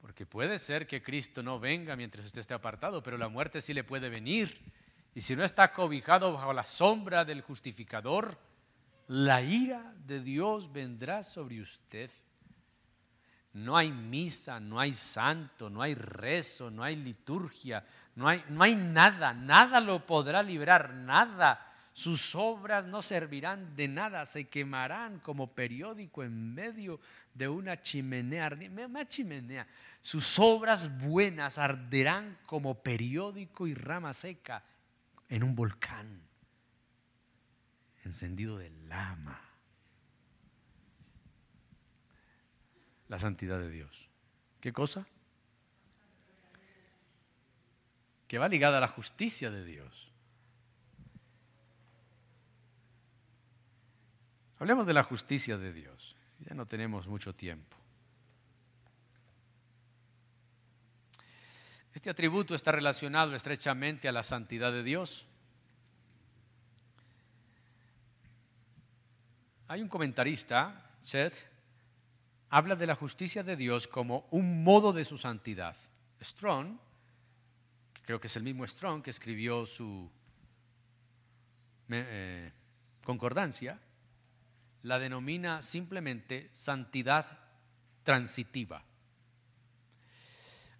Porque 0.00 0.24
puede 0.24 0.60
ser 0.60 0.86
que 0.86 1.02
Cristo 1.02 1.42
no 1.42 1.58
venga 1.58 1.96
mientras 1.96 2.26
usted 2.26 2.42
esté 2.42 2.54
apartado, 2.54 3.02
pero 3.02 3.18
la 3.18 3.28
muerte 3.28 3.60
sí 3.60 3.74
le 3.74 3.82
puede 3.82 4.08
venir. 4.08 4.56
Y 5.16 5.20
si 5.22 5.34
no 5.34 5.42
está 5.42 5.72
cobijado 5.72 6.32
bajo 6.32 6.52
la 6.52 6.62
sombra 6.62 7.24
del 7.24 7.40
justificador, 7.40 8.38
la 9.08 9.42
ira 9.42 9.92
de 10.06 10.20
Dios 10.20 10.72
vendrá 10.72 11.24
sobre 11.24 11.60
usted. 11.60 12.08
No 13.52 13.76
hay 13.76 13.90
misa, 13.90 14.60
no 14.60 14.78
hay 14.78 14.94
santo, 14.94 15.70
no 15.70 15.82
hay 15.82 15.96
rezo, 15.96 16.70
no 16.70 16.84
hay 16.84 16.94
liturgia, 16.94 17.84
no 18.14 18.28
hay, 18.28 18.44
no 18.48 18.62
hay 18.62 18.76
nada, 18.76 19.34
nada 19.34 19.80
lo 19.80 20.06
podrá 20.06 20.40
librar, 20.40 20.94
nada. 20.94 21.71
Sus 21.92 22.34
obras 22.34 22.86
no 22.86 23.02
servirán 23.02 23.76
de 23.76 23.86
nada, 23.86 24.24
se 24.24 24.48
quemarán 24.48 25.20
como 25.20 25.54
periódico 25.54 26.22
en 26.22 26.54
medio 26.54 27.00
de 27.34 27.48
una 27.48 27.82
chimenea, 27.82 28.50
una 28.86 29.06
chimenea. 29.06 29.66
Sus 30.00 30.38
obras 30.38 30.98
buenas 31.00 31.58
arderán 31.58 32.38
como 32.46 32.82
periódico 32.82 33.66
y 33.66 33.74
rama 33.74 34.14
seca 34.14 34.64
en 35.28 35.42
un 35.42 35.54
volcán 35.54 36.22
encendido 38.04 38.56
de 38.56 38.70
lama. 38.70 39.40
La 43.08 43.18
santidad 43.18 43.58
de 43.58 43.70
Dios. 43.70 44.08
¿Qué 44.60 44.72
cosa? 44.72 45.06
Que 48.26 48.38
va 48.38 48.48
ligada 48.48 48.78
a 48.78 48.80
la 48.80 48.88
justicia 48.88 49.50
de 49.50 49.64
Dios. 49.64 50.11
Hablemos 54.62 54.86
de 54.86 54.94
la 54.94 55.02
justicia 55.02 55.58
de 55.58 55.72
Dios. 55.72 56.14
Ya 56.38 56.54
no 56.54 56.66
tenemos 56.66 57.08
mucho 57.08 57.34
tiempo. 57.34 57.76
Este 61.92 62.10
atributo 62.10 62.54
está 62.54 62.70
relacionado 62.70 63.34
estrechamente 63.34 64.08
a 64.08 64.12
la 64.12 64.22
santidad 64.22 64.70
de 64.70 64.84
Dios. 64.84 65.26
Hay 69.66 69.82
un 69.82 69.88
comentarista, 69.88 70.92
Seth, 71.00 71.44
habla 72.48 72.76
de 72.76 72.86
la 72.86 72.94
justicia 72.94 73.42
de 73.42 73.56
Dios 73.56 73.88
como 73.88 74.28
un 74.30 74.62
modo 74.62 74.92
de 74.92 75.04
su 75.04 75.18
santidad. 75.18 75.74
Strong, 76.22 76.78
creo 78.02 78.20
que 78.20 78.28
es 78.28 78.36
el 78.36 78.44
mismo 78.44 78.64
Strong 78.64 79.02
que 79.02 79.10
escribió 79.10 79.66
su 79.66 80.08
eh, 81.88 82.52
concordancia, 83.02 83.80
la 84.82 84.98
denomina 84.98 85.62
simplemente 85.62 86.50
santidad 86.52 87.38
transitiva. 88.02 88.84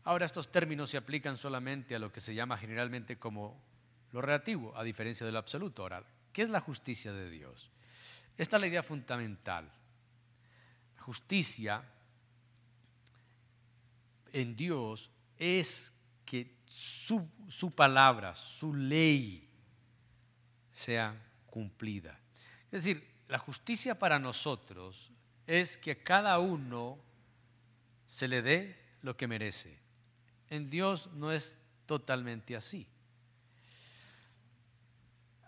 Ahora 0.04 0.26
estos 0.26 0.50
términos 0.50 0.90
se 0.90 0.96
aplican 0.96 1.36
solamente 1.36 1.94
a 1.94 1.98
lo 1.98 2.10
que 2.10 2.20
se 2.20 2.34
llama 2.34 2.58
generalmente 2.58 3.18
como 3.18 3.62
lo 4.10 4.20
relativo, 4.20 4.76
a 4.76 4.82
diferencia 4.82 5.24
de 5.24 5.32
lo 5.32 5.38
absoluto. 5.38 5.82
Ahora, 5.82 6.04
¿qué 6.32 6.42
es 6.42 6.50
la 6.50 6.60
justicia 6.60 7.12
de 7.12 7.30
Dios? 7.30 7.70
Esta 8.36 8.56
es 8.56 8.60
la 8.60 8.66
idea 8.66 8.82
fundamental. 8.82 9.70
La 10.96 11.02
justicia 11.02 11.84
en 14.32 14.56
Dios 14.56 15.10
es 15.38 15.92
que 16.24 16.56
su, 16.64 17.28
su 17.48 17.72
palabra, 17.72 18.34
su 18.34 18.74
ley 18.74 19.48
sea 20.72 21.14
cumplida. 21.46 22.18
Es 22.72 22.84
decir, 22.84 23.11
la 23.32 23.38
justicia 23.38 23.98
para 23.98 24.18
nosotros 24.18 25.10
es 25.46 25.78
que 25.78 25.92
a 25.92 26.04
cada 26.04 26.38
uno 26.38 26.98
se 28.04 28.28
le 28.28 28.42
dé 28.42 28.78
lo 29.00 29.16
que 29.16 29.26
merece. 29.26 29.78
En 30.50 30.68
Dios 30.68 31.08
no 31.14 31.32
es 31.32 31.56
totalmente 31.86 32.54
así. 32.54 32.86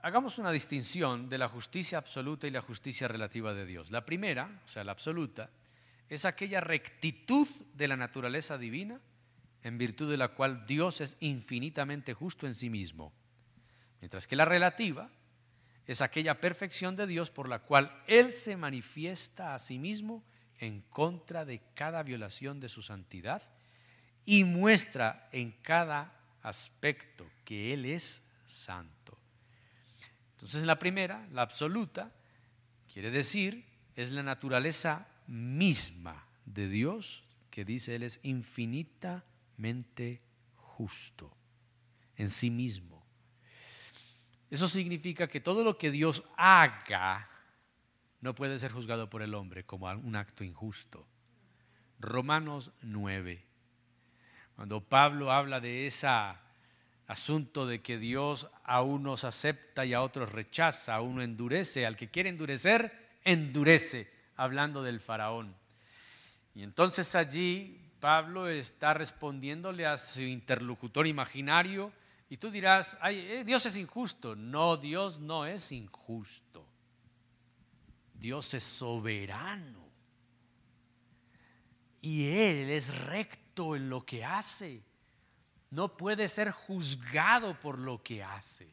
Hagamos 0.00 0.38
una 0.38 0.50
distinción 0.50 1.28
de 1.28 1.36
la 1.36 1.46
justicia 1.46 1.98
absoluta 1.98 2.46
y 2.46 2.50
la 2.50 2.62
justicia 2.62 3.06
relativa 3.06 3.52
de 3.52 3.66
Dios. 3.66 3.90
La 3.90 4.06
primera, 4.06 4.62
o 4.64 4.68
sea, 4.68 4.82
la 4.82 4.92
absoluta, 4.92 5.50
es 6.08 6.24
aquella 6.24 6.62
rectitud 6.62 7.46
de 7.74 7.86
la 7.86 7.98
naturaleza 7.98 8.56
divina 8.56 8.98
en 9.62 9.76
virtud 9.76 10.10
de 10.10 10.16
la 10.16 10.28
cual 10.28 10.64
Dios 10.64 11.02
es 11.02 11.18
infinitamente 11.20 12.14
justo 12.14 12.46
en 12.46 12.54
sí 12.54 12.70
mismo. 12.70 13.12
Mientras 14.00 14.26
que 14.26 14.36
la 14.36 14.46
relativa 14.46 15.10
es 15.86 16.00
aquella 16.00 16.40
perfección 16.40 16.96
de 16.96 17.06
Dios 17.06 17.30
por 17.30 17.48
la 17.48 17.60
cual 17.60 18.02
Él 18.06 18.32
se 18.32 18.56
manifiesta 18.56 19.54
a 19.54 19.58
sí 19.58 19.78
mismo 19.78 20.24
en 20.58 20.80
contra 20.82 21.44
de 21.44 21.60
cada 21.74 22.02
violación 22.02 22.60
de 22.60 22.68
su 22.68 22.82
santidad 22.82 23.42
y 24.24 24.44
muestra 24.44 25.28
en 25.32 25.52
cada 25.62 26.12
aspecto 26.42 27.26
que 27.44 27.74
Él 27.74 27.84
es 27.84 28.22
santo. 28.44 29.18
Entonces 30.32 30.60
en 30.60 30.66
la 30.66 30.78
primera, 30.78 31.26
la 31.32 31.42
absoluta, 31.42 32.12
quiere 32.92 33.10
decir, 33.10 33.64
es 33.96 34.10
la 34.10 34.22
naturaleza 34.22 35.06
misma 35.26 36.26
de 36.44 36.68
Dios 36.68 37.24
que 37.50 37.64
dice 37.64 37.94
Él 37.94 38.02
es 38.02 38.20
infinitamente 38.22 40.22
justo 40.56 41.34
en 42.16 42.30
sí 42.30 42.50
mismo. 42.50 42.93
Eso 44.54 44.68
significa 44.68 45.26
que 45.26 45.40
todo 45.40 45.64
lo 45.64 45.76
que 45.76 45.90
Dios 45.90 46.22
haga 46.36 47.28
no 48.20 48.36
puede 48.36 48.56
ser 48.60 48.70
juzgado 48.70 49.10
por 49.10 49.20
el 49.20 49.34
hombre 49.34 49.64
como 49.64 49.90
un 49.90 50.14
acto 50.14 50.44
injusto. 50.44 51.08
Romanos 51.98 52.70
9. 52.82 53.44
Cuando 54.54 54.80
Pablo 54.80 55.32
habla 55.32 55.58
de 55.58 55.88
ese 55.88 56.06
asunto 57.08 57.66
de 57.66 57.82
que 57.82 57.98
Dios 57.98 58.48
a 58.62 58.82
unos 58.82 59.24
acepta 59.24 59.84
y 59.86 59.92
a 59.92 60.02
otros 60.02 60.30
rechaza, 60.30 60.94
a 60.94 61.00
uno 61.00 61.20
endurece, 61.20 61.84
al 61.84 61.96
que 61.96 62.12
quiere 62.12 62.28
endurecer, 62.28 63.16
endurece, 63.24 64.08
hablando 64.36 64.84
del 64.84 65.00
faraón. 65.00 65.52
Y 66.54 66.62
entonces 66.62 67.16
allí 67.16 67.90
Pablo 67.98 68.46
está 68.48 68.94
respondiéndole 68.94 69.84
a 69.84 69.98
su 69.98 70.22
interlocutor 70.22 71.08
imaginario, 71.08 71.92
y 72.28 72.36
tú 72.36 72.50
dirás, 72.50 72.96
Ay, 73.00 73.18
eh, 73.18 73.44
Dios 73.44 73.66
es 73.66 73.76
injusto. 73.76 74.34
No, 74.34 74.76
Dios 74.76 75.20
no 75.20 75.46
es 75.46 75.72
injusto. 75.72 76.66
Dios 78.14 78.54
es 78.54 78.64
soberano. 78.64 79.84
Y 82.00 82.28
Él 82.36 82.70
es 82.70 82.94
recto 83.06 83.76
en 83.76 83.88
lo 83.88 84.04
que 84.04 84.24
hace. 84.24 84.82
No 85.70 85.96
puede 85.96 86.28
ser 86.28 86.50
juzgado 86.50 87.58
por 87.58 87.78
lo 87.78 88.02
que 88.02 88.22
hace. 88.22 88.68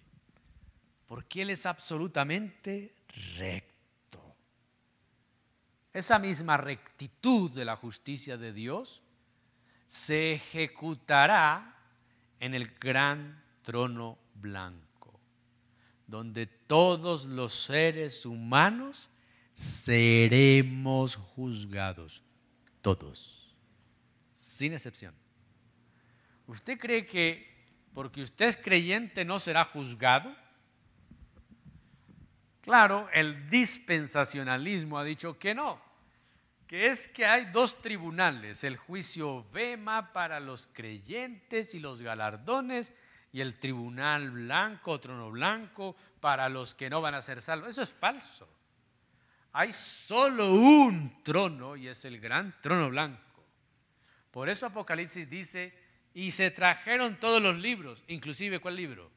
Porque 1.05 1.41
Él 1.41 1.49
es 1.49 1.65
absolutamente 1.65 2.95
recto. 3.37 4.35
Esa 5.93 6.19
misma 6.19 6.57
rectitud 6.57 7.51
de 7.51 7.65
la 7.65 7.75
justicia 7.75 8.37
de 8.37 8.53
Dios 8.53 9.01
se 9.87 10.33
ejecutará 10.33 11.77
en 12.39 12.53
el 12.53 12.67
gran 12.79 13.40
trono 13.61 14.17
blanco, 14.35 15.19
donde 16.07 16.47
todos 16.47 17.25
los 17.25 17.53
seres 17.53 18.25
humanos 18.25 19.09
seremos 19.53 21.15
juzgados, 21.15 22.23
todos, 22.81 23.55
sin 24.31 24.73
excepción. 24.73 25.13
¿Usted 26.47 26.77
cree 26.77 27.05
que 27.05 27.51
porque 27.93 28.21
usted 28.21 28.47
es 28.47 28.57
creyente 28.57 29.25
no 29.25 29.39
será 29.39 29.65
juzgado? 29.65 30.35
Claro, 32.61 33.09
el 33.13 33.49
dispensacionalismo 33.49 34.97
ha 34.97 35.03
dicho 35.03 35.37
que 35.37 35.53
no, 35.53 35.81
que 36.67 36.87
es 36.87 37.07
que 37.07 37.25
hay 37.25 37.45
dos 37.45 37.81
tribunales, 37.81 38.63
el 38.63 38.77
juicio 38.77 39.49
Vema 39.51 40.13
para 40.13 40.39
los 40.39 40.67
creyentes 40.67 41.73
y 41.73 41.79
los 41.79 42.01
galardones 42.01 42.93
y 43.31 43.41
el 43.41 43.57
tribunal 43.57 44.31
blanco, 44.31 44.99
trono 44.99 45.31
blanco, 45.31 45.95
para 46.19 46.49
los 46.49 46.75
que 46.75 46.89
no 46.89 47.01
van 47.01 47.15
a 47.15 47.21
ser 47.21 47.41
salvos. 47.41 47.69
Eso 47.69 47.83
es 47.83 47.89
falso. 47.89 48.47
Hay 49.53 49.71
solo 49.73 50.53
un 50.53 51.23
trono 51.23 51.75
y 51.75 51.87
es 51.87 52.05
el 52.05 52.19
gran 52.19 52.55
trono 52.61 52.89
blanco. 52.89 53.45
Por 54.31 54.49
eso 54.49 54.65
Apocalipsis 54.65 55.29
dice, 55.29 55.73
y 56.13 56.31
se 56.31 56.51
trajeron 56.51 57.19
todos 57.19 57.41
los 57.41 57.57
libros, 57.57 58.03
inclusive 58.07 58.59
¿cuál 58.59 58.75
libro? 58.75 59.11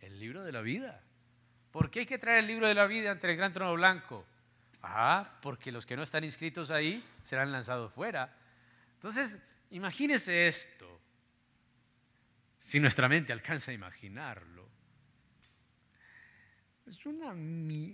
El 0.00 0.18
libro 0.18 0.42
de 0.42 0.52
la 0.52 0.60
vida. 0.60 1.02
¿Por 1.70 1.90
qué 1.90 2.00
hay 2.00 2.06
que 2.06 2.18
traer 2.18 2.40
el 2.40 2.46
libro 2.46 2.66
de 2.66 2.74
la 2.74 2.86
vida 2.86 3.10
ante 3.10 3.30
el 3.30 3.36
gran 3.36 3.52
trono 3.52 3.72
blanco? 3.74 4.26
Ah, 4.82 5.38
porque 5.40 5.72
los 5.72 5.86
que 5.86 5.96
no 5.96 6.02
están 6.02 6.24
inscritos 6.24 6.70
ahí 6.70 7.02
serán 7.22 7.52
lanzados 7.52 7.92
fuera. 7.92 8.34
Entonces, 8.94 9.38
imagínese 9.70 10.48
esto, 10.48 10.91
si 12.62 12.78
nuestra 12.78 13.08
mente 13.08 13.32
alcanza 13.32 13.72
a 13.72 13.74
imaginarlo. 13.74 14.68
Es 16.86 17.04
una, 17.06 17.34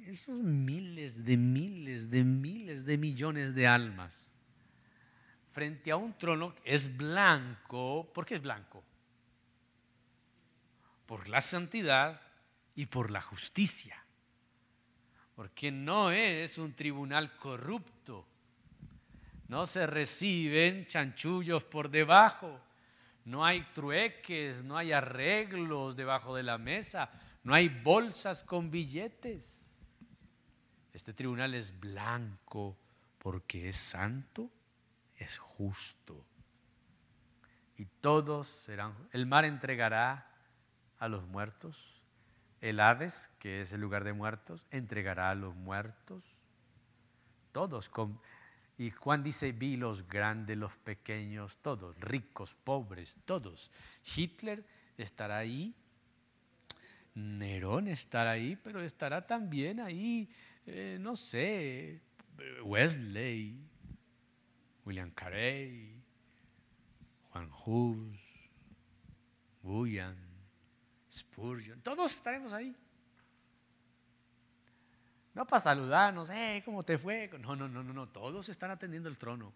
esos 0.07 0.43
miles 0.43 1.25
de 1.25 1.39
miles 1.39 2.11
de 2.11 2.23
miles 2.23 2.85
de 2.85 2.99
millones 2.99 3.55
de 3.55 3.67
almas 3.67 4.37
frente 5.53 5.91
a 5.91 5.97
un 5.97 6.19
trono 6.19 6.55
que 6.55 6.75
es 6.75 6.95
blanco. 6.95 8.13
¿Por 8.13 8.27
qué 8.27 8.35
es 8.35 8.43
blanco? 8.43 8.85
Por 11.07 11.31
la 11.31 11.41
santidad 11.41 12.21
y 12.75 12.85
por 12.87 13.11
la 13.11 13.23
justicia. 13.23 14.05
Porque 15.35 15.73
no 15.73 16.11
es 16.11 16.59
un 16.59 16.75
tribunal 16.75 17.39
corrupto. 17.39 18.29
No 19.49 19.65
se 19.65 19.87
reciben 19.87 20.85
chanchullos 20.85 21.65
por 21.65 21.89
debajo. 21.89 22.68
No 23.29 23.45
hay 23.45 23.63
trueques, 23.75 24.65
no 24.65 24.79
hay 24.79 24.93
arreglos 24.93 25.97
debajo 25.97 26.35
de 26.35 26.43
la 26.43 26.57
mesa. 26.57 27.11
No 27.45 27.53
hay 27.53 27.69
bolsas 27.69 28.43
con 28.43 28.71
billetes. 28.71 29.77
Este 30.95 31.13
tribunal 31.13 31.55
es 31.55 31.79
blanco 31.79 32.79
porque 33.19 33.69
es 33.69 33.77
santo 33.77 34.51
es 35.19 35.37
justo. 35.37 36.25
Y 37.77 37.85
todos 37.85 38.47
serán, 38.49 38.95
el 39.13 39.27
mar 39.27 39.45
entregará 39.45 40.27
a 40.99 41.09
los 41.09 41.27
muertos, 41.27 42.03
el 42.61 42.81
Hades, 42.81 43.31
que 43.39 43.61
es 43.61 43.73
el 43.73 43.81
lugar 43.81 44.05
de 44.05 44.13
muertos, 44.13 44.67
entregará 44.71 45.31
a 45.31 45.35
los 45.35 45.55
muertos, 45.55 46.25
todos. 47.53 47.89
Con, 47.89 48.21
y 48.79 48.93
Juan 48.93 49.25
dice, 49.25 49.51
vi 49.51 49.77
los 49.77 50.07
grandes, 50.07 50.57
los 50.57 50.77
pequeños, 50.77 51.59
todos, 51.59 51.99
ricos, 51.99 52.55
pobres, 52.55 53.19
todos. 53.25 53.73
Hitler 54.17 54.65
estará 54.97 55.39
ahí, 55.39 55.75
Nerón 57.15 57.89
estará 57.89 58.31
ahí, 58.31 58.55
pero 58.55 58.81
estará 58.81 59.27
también 59.27 59.81
ahí, 59.81 60.31
eh, 60.65 60.97
no 61.01 61.17
sé, 61.17 62.01
Wesley, 62.63 63.59
William 64.85 65.11
Carey, 65.11 66.01
Juan 67.31 67.51
Hus, 67.67 68.17
Bullion, 69.61 70.17
Spurgeon, 71.11 71.81
todos 71.81 72.15
estaremos 72.15 72.53
ahí. 72.53 72.77
No 75.39 75.47
para 75.47 75.61
saludarnos, 75.61 76.31
hey, 76.33 76.63
¿cómo 76.65 76.83
te 76.83 76.99
fue? 76.99 77.31
No, 77.39 77.55
no, 77.55 77.69
no, 77.69 77.85
no, 77.85 77.93
no, 77.93 78.09
todos 78.09 78.49
están 78.49 78.73
atendiendo 78.73 79.09
el 79.09 79.17
trono. 79.17 79.53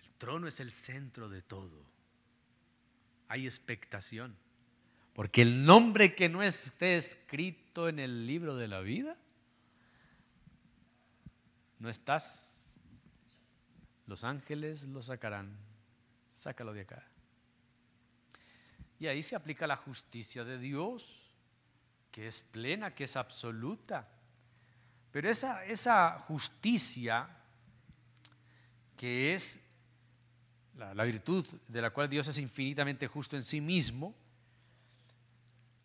El 0.00 0.12
trono 0.12 0.46
es 0.46 0.60
el 0.60 0.70
centro 0.70 1.28
de 1.28 1.42
todo. 1.42 1.82
Hay 3.26 3.44
expectación. 3.44 4.36
Porque 5.12 5.42
el 5.42 5.64
nombre 5.64 6.14
que 6.14 6.28
no 6.28 6.44
esté 6.44 6.96
escrito 6.96 7.88
en 7.88 7.98
el 7.98 8.24
libro 8.24 8.54
de 8.54 8.68
la 8.68 8.82
vida, 8.82 9.16
no 11.80 11.90
estás 11.90 12.78
los 14.06 14.22
ángeles 14.22 14.86
lo 14.86 15.02
sacarán. 15.02 15.58
Sácalo 16.30 16.72
de 16.72 16.82
acá. 16.82 17.04
Y 19.00 19.08
ahí 19.08 19.24
se 19.24 19.34
aplica 19.34 19.66
la 19.66 19.74
justicia 19.74 20.44
de 20.44 20.56
Dios, 20.56 21.34
que 22.12 22.28
es 22.28 22.42
plena, 22.42 22.94
que 22.94 23.02
es 23.02 23.16
absoluta. 23.16 24.13
Pero 25.14 25.30
esa, 25.30 25.64
esa 25.64 26.18
justicia, 26.26 27.28
que 28.96 29.32
es 29.32 29.60
la, 30.76 31.04
virtud 31.04 31.46
de 31.68 31.80
la 31.80 31.90
cual 31.90 32.08
Dios 32.08 32.26
es 32.26 32.36
infinitamente 32.38 33.06
justo 33.06 33.36
en 33.36 33.44
sí 33.44 33.60
mismo, 33.60 34.12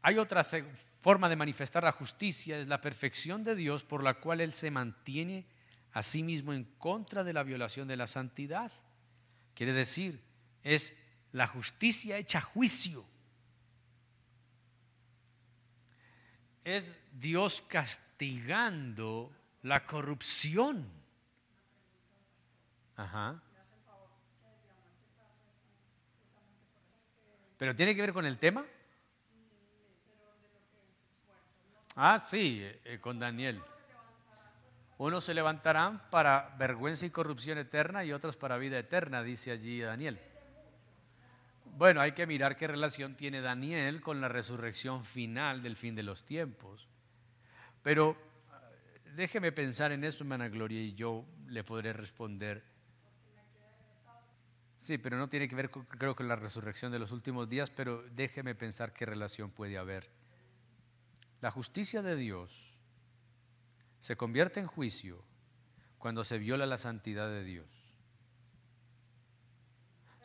hay 0.01 0.17
otra 0.17 0.43
forma 0.43 1.29
de 1.29 1.35
manifestar 1.35 1.83
la 1.83 1.91
justicia, 1.91 2.57
es 2.57 2.67
la 2.67 2.81
perfección 2.81 3.43
de 3.43 3.55
Dios 3.55 3.83
por 3.83 4.03
la 4.03 4.15
cual 4.15 4.41
Él 4.41 4.51
se 4.51 4.71
mantiene 4.71 5.45
asimismo 5.91 6.51
en 6.51 6.63
contra 6.79 7.23
de 7.23 7.33
la 7.33 7.43
violación 7.43 7.87
de 7.87 7.97
la 7.97 8.07
santidad. 8.07 8.71
Quiere 9.53 9.73
decir, 9.73 10.23
es 10.63 10.95
la 11.33 11.45
justicia 11.45 12.17
hecha 12.17 12.41
juicio. 12.41 13.05
Es 16.75 16.99
Dios 17.13 17.63
castigando 17.67 19.31
la 19.63 19.87
corrupción. 19.87 20.87
Ajá. 22.95 23.41
¿Pero 27.57 27.75
tiene 27.75 27.95
que 27.95 28.01
ver 28.01 28.13
con 28.13 28.23
el 28.27 28.37
tema? 28.37 28.63
Ah, 31.95 32.19
sí, 32.19 32.61
eh, 32.61 32.99
con 33.01 33.17
Daniel. 33.17 33.59
Unos 34.99 35.23
se 35.23 35.33
levantarán 35.33 36.07
para 36.11 36.55
vergüenza 36.59 37.07
y 37.07 37.09
corrupción 37.09 37.57
eterna 37.57 38.03
y 38.03 38.13
otros 38.13 38.37
para 38.37 38.59
vida 38.59 38.77
eterna, 38.77 39.23
dice 39.23 39.49
allí 39.49 39.81
Daniel. 39.81 40.19
Bueno, 41.79 42.01
hay 42.01 42.11
que 42.11 42.27
mirar 42.27 42.57
qué 42.57 42.67
relación 42.67 43.15
tiene 43.15 43.39
Daniel 43.39 44.01
con 44.01 44.19
la 44.19 44.27
resurrección 44.27 45.05
final 45.05 45.63
del 45.63 45.77
fin 45.77 45.95
de 45.95 46.03
los 46.03 46.25
tiempos. 46.25 46.89
Pero 47.81 48.17
eh, 48.17 49.11
déjeme 49.15 49.53
pensar 49.53 49.93
en 49.93 50.03
eso, 50.03 50.25
hermana 50.25 50.49
Gloria, 50.49 50.81
y 50.81 50.93
yo 50.93 51.25
le 51.47 51.63
podré 51.63 51.93
responder. 51.93 52.65
Sí, 54.75 54.97
pero 54.97 55.17
no 55.17 55.29
tiene 55.29 55.47
que 55.47 55.55
ver, 55.55 55.71
creo, 55.71 56.17
con 56.17 56.27
la 56.27 56.35
resurrección 56.35 56.91
de 56.91 56.99
los 56.99 57.13
últimos 57.13 57.47
días, 57.47 57.69
pero 57.69 58.03
déjeme 58.09 58.55
pensar 58.55 58.91
qué 58.91 59.05
relación 59.05 59.49
puede 59.49 59.77
haber. 59.77 60.09
La 61.39 61.49
justicia 61.49 62.01
de 62.01 62.17
Dios 62.17 62.77
se 64.01 64.17
convierte 64.17 64.59
en 64.59 64.67
juicio 64.67 65.23
cuando 65.97 66.25
se 66.25 66.39
viola 66.39 66.65
la 66.65 66.75
santidad 66.75 67.29
de 67.29 67.45
Dios. 67.45 67.78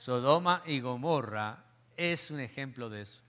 Sodoma 0.04 0.62
y 0.66 0.80
Gomorra 0.80 1.64
es 1.96 2.30
un 2.30 2.38
ejemplo 2.38 2.90
de 2.90 3.00
eso. 3.00 3.22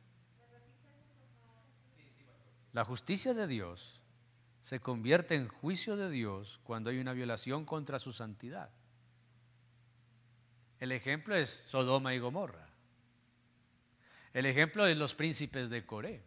La 2.74 2.84
justicia 2.84 3.34
de 3.34 3.48
Dios 3.48 4.02
se 4.60 4.82
convierte 4.82 5.36
en 5.36 5.48
juicio 5.48 5.96
de 5.96 6.10
Dios 6.10 6.60
cuando 6.66 6.90
hay 6.90 7.00
una 7.00 7.14
violación 7.14 7.64
contra 7.64 7.98
su 7.98 8.12
santidad. 8.12 8.72
El 10.82 10.92
ejemplo 10.92 11.34
es 11.38 11.50
Sodoma 11.50 12.14
y 12.14 12.20
Gomorra. 12.20 12.68
El 14.34 14.46
ejemplo 14.46 14.86
es 14.86 14.98
los 14.98 15.16
príncipes 15.16 15.70
de 15.70 15.86
Coré. 15.86 16.24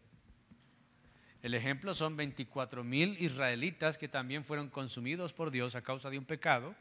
El 1.43 1.53
ejemplo 1.53 1.95
son 1.95 2.17
24 2.17 2.83
mil 2.85 3.21
israelitas 3.23 3.99
que 3.99 4.09
también 4.09 4.47
fueron 4.47 4.71
consumidos 4.71 5.35
por 5.35 5.51
Dios 5.51 5.75
a 5.75 5.83
causa 5.83 6.09
de 6.09 6.17
un 6.17 6.25
pecado 6.25 6.75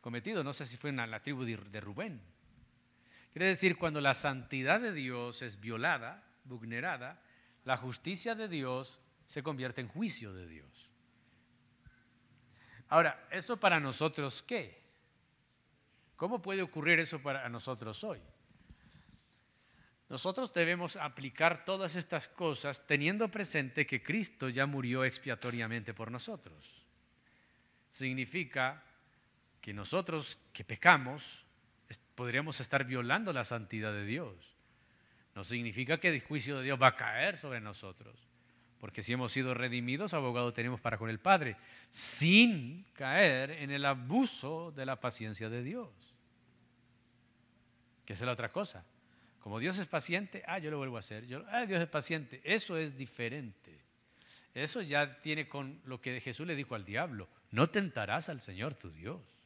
cometido. 0.00 0.42
No 0.42 0.52
sé 0.52 0.66
si 0.66 0.76
fue 0.76 0.90
en 0.90 0.96
la 0.96 1.22
tribu 1.22 1.44
de 1.44 1.80
Rubén. 1.80 2.20
Quiere 3.38 3.50
decir, 3.50 3.78
cuando 3.78 4.00
la 4.00 4.14
santidad 4.14 4.80
de 4.80 4.92
Dios 4.92 5.42
es 5.42 5.60
violada, 5.60 6.24
vulnerada, 6.42 7.22
la 7.64 7.76
justicia 7.76 8.34
de 8.34 8.48
Dios 8.48 8.98
se 9.26 9.44
convierte 9.44 9.80
en 9.80 9.86
juicio 9.86 10.34
de 10.34 10.48
Dios. 10.48 10.90
Ahora, 12.88 13.28
¿eso 13.30 13.56
para 13.56 13.78
nosotros 13.78 14.42
qué? 14.42 14.82
¿Cómo 16.16 16.42
puede 16.42 16.62
ocurrir 16.62 16.98
eso 16.98 17.22
para 17.22 17.48
nosotros 17.48 18.02
hoy? 18.02 18.20
Nosotros 20.08 20.52
debemos 20.52 20.96
aplicar 20.96 21.64
todas 21.64 21.94
estas 21.94 22.26
cosas 22.26 22.88
teniendo 22.88 23.30
presente 23.30 23.86
que 23.86 24.02
Cristo 24.02 24.48
ya 24.48 24.66
murió 24.66 25.04
expiatoriamente 25.04 25.94
por 25.94 26.10
nosotros. 26.10 26.84
Significa 27.88 28.82
que 29.60 29.72
nosotros 29.72 30.38
que 30.52 30.64
pecamos 30.64 31.44
podríamos 32.14 32.60
estar 32.60 32.84
violando 32.84 33.32
la 33.32 33.44
santidad 33.44 33.92
de 33.92 34.04
Dios. 34.04 34.56
No 35.34 35.44
significa 35.44 35.98
que 35.98 36.08
el 36.08 36.20
juicio 36.20 36.58
de 36.58 36.64
Dios 36.64 36.80
va 36.80 36.88
a 36.88 36.96
caer 36.96 37.36
sobre 37.36 37.60
nosotros, 37.60 38.28
porque 38.80 39.02
si 39.02 39.12
hemos 39.12 39.32
sido 39.32 39.54
redimidos, 39.54 40.14
abogado 40.14 40.52
tenemos 40.52 40.80
para 40.80 40.98
con 40.98 41.10
el 41.10 41.20
Padre, 41.20 41.56
sin 41.90 42.84
caer 42.92 43.52
en 43.52 43.70
el 43.70 43.84
abuso 43.84 44.72
de 44.72 44.86
la 44.86 45.00
paciencia 45.00 45.48
de 45.48 45.62
Dios. 45.62 45.90
Que 48.04 48.14
es 48.14 48.20
la 48.20 48.32
otra 48.32 48.50
cosa. 48.50 48.84
Como 49.40 49.60
Dios 49.60 49.78
es 49.78 49.86
paciente, 49.86 50.42
ah, 50.46 50.58
yo 50.58 50.70
lo 50.70 50.78
vuelvo 50.78 50.96
a 50.96 51.00
hacer. 51.00 51.24
Ah, 51.48 51.66
Dios 51.66 51.80
es 51.80 51.88
paciente. 51.88 52.40
Eso 52.44 52.76
es 52.76 52.96
diferente. 52.96 53.78
Eso 54.54 54.82
ya 54.82 55.20
tiene 55.20 55.48
con 55.48 55.80
lo 55.84 56.00
que 56.00 56.20
Jesús 56.20 56.46
le 56.46 56.56
dijo 56.56 56.74
al 56.74 56.84
diablo. 56.84 57.28
No 57.50 57.70
tentarás 57.70 58.28
al 58.28 58.40
Señor 58.40 58.74
tu 58.74 58.90
Dios. 58.90 59.37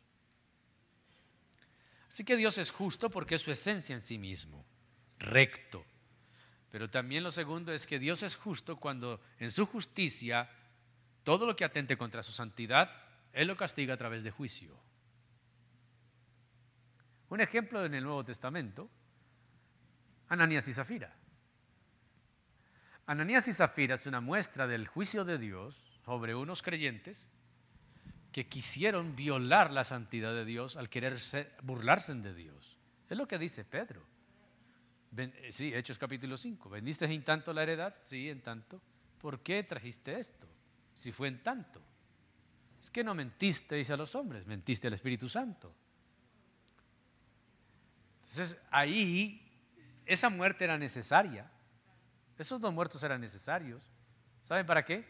Así 2.13 2.25
que 2.25 2.37
Dios 2.37 2.59
es 2.59 2.71
justo 2.71 3.09
porque 3.09 3.37
es 3.37 3.41
su 3.41 3.51
esencia 3.51 3.95
en 3.95 4.03
sí 4.03 4.19
mismo, 4.19 4.67
recto. 5.19 5.83
Pero 6.71 6.91
también 6.91 7.25
lo 7.25 7.31
segundo 7.31 7.73
es 7.73 7.87
que 7.87 7.99
Dios 7.99 8.23
es 8.23 8.37
justo 8.37 8.77
cuando 8.77 9.19
en 9.39 9.51
su 9.51 9.65
justicia 9.65 10.47
todo 11.25 11.47
lo 11.47 11.57
que 11.57 11.65
atente 11.65 11.97
contra 11.97 12.23
su 12.23 12.33
santidad, 12.33 12.91
Él 13.33 13.49
lo 13.49 13.57
castiga 13.57 13.95
a 13.95 13.97
través 13.97 14.23
de 14.25 14.31
juicio. 14.31 14.79
Un 17.31 17.41
ejemplo 17.41 17.83
en 17.83 17.95
el 17.95 18.05
Nuevo 18.05 18.23
Testamento, 18.23 18.91
Ananías 20.29 20.69
y 20.69 20.75
Zafira. 20.75 21.17
Ananías 23.07 23.49
y 23.49 23.55
Zafira 23.55 23.95
es 23.95 24.07
una 24.07 24.21
muestra 24.21 24.67
del 24.67 24.87
juicio 24.87 25.25
de 25.25 25.39
Dios 25.39 25.99
sobre 26.05 26.35
unos 26.35 26.61
creyentes 26.61 27.31
que 28.33 28.49
quisieron 28.49 29.15
violar 29.15 29.71
la 29.71 29.85
santidad 29.85 30.33
de 30.35 30.45
Dios 30.45 30.77
al 30.77 30.89
querer 30.89 31.17
burlarse 31.63 32.15
de 32.15 32.35
Dios. 32.35 32.79
Es 33.09 33.17
lo 33.17 33.29
que 33.29 33.39
dice 33.39 33.65
Pedro. 33.65 34.03
Eh, 35.17 35.51
sí, 35.53 35.73
Hechos 35.75 35.99
capítulo 35.99 36.39
5. 36.39 36.71
¿Vendiste 36.71 37.05
en 37.05 37.23
tanto 37.23 37.53
la 37.53 37.63
heredad? 37.63 37.95
Sí, 38.01 38.31
en 38.31 38.41
tanto. 38.41 38.81
¿Por 39.19 39.41
qué 39.41 39.63
trajiste 39.63 40.19
esto? 40.19 40.49
Si 40.95 41.13
fue 41.13 41.29
en 41.29 41.43
tanto. 41.43 41.83
Es 42.81 42.91
que 42.91 43.05
no 43.05 43.15
mentisteis 43.15 43.91
a 43.91 43.97
los 43.97 44.15
hombres, 44.15 44.47
mentiste 44.47 44.89
al 44.89 44.95
Espíritu 44.95 45.29
Santo. 45.29 45.73
Entonces 48.23 48.59
ahí 48.71 49.47
esa 50.07 50.31
muerte 50.31 50.65
era 50.65 50.79
necesaria. 50.79 51.51
Esos 52.39 52.61
dos 52.61 52.73
muertos 52.73 53.03
eran 53.05 53.21
necesarios. 53.21 53.89
¿Saben 54.43 54.67
para 54.67 54.85
qué? 54.85 55.05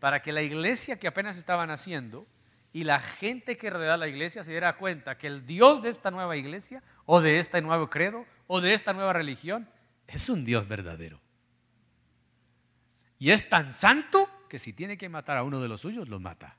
Para 0.00 0.20
que 0.20 0.32
la 0.32 0.42
iglesia 0.42 0.98
que 0.98 1.06
apenas 1.06 1.36
estaban 1.36 1.70
haciendo 1.70 2.26
y 2.72 2.84
la 2.84 2.98
gente 2.98 3.56
que 3.56 3.70
rodea 3.70 3.96
la 3.96 4.08
iglesia 4.08 4.42
se 4.42 4.52
diera 4.52 4.76
cuenta 4.76 5.18
que 5.18 5.26
el 5.26 5.46
Dios 5.46 5.82
de 5.82 5.90
esta 5.90 6.10
nueva 6.10 6.36
iglesia 6.36 6.82
o 7.06 7.20
de 7.20 7.38
este 7.38 7.60
nuevo 7.62 7.90
credo 7.90 8.24
o 8.46 8.60
de 8.60 8.74
esta 8.74 8.92
nueva 8.92 9.12
religión 9.12 9.68
es 10.06 10.28
un 10.28 10.44
Dios 10.44 10.66
verdadero. 10.66 11.20
Y 13.18 13.30
es 13.30 13.48
tan 13.48 13.72
santo 13.72 14.28
que 14.48 14.58
si 14.58 14.72
tiene 14.72 14.96
que 14.96 15.08
matar 15.08 15.36
a 15.36 15.42
uno 15.42 15.60
de 15.60 15.68
los 15.68 15.82
suyos, 15.82 16.08
lo 16.08 16.18
mata. 16.18 16.56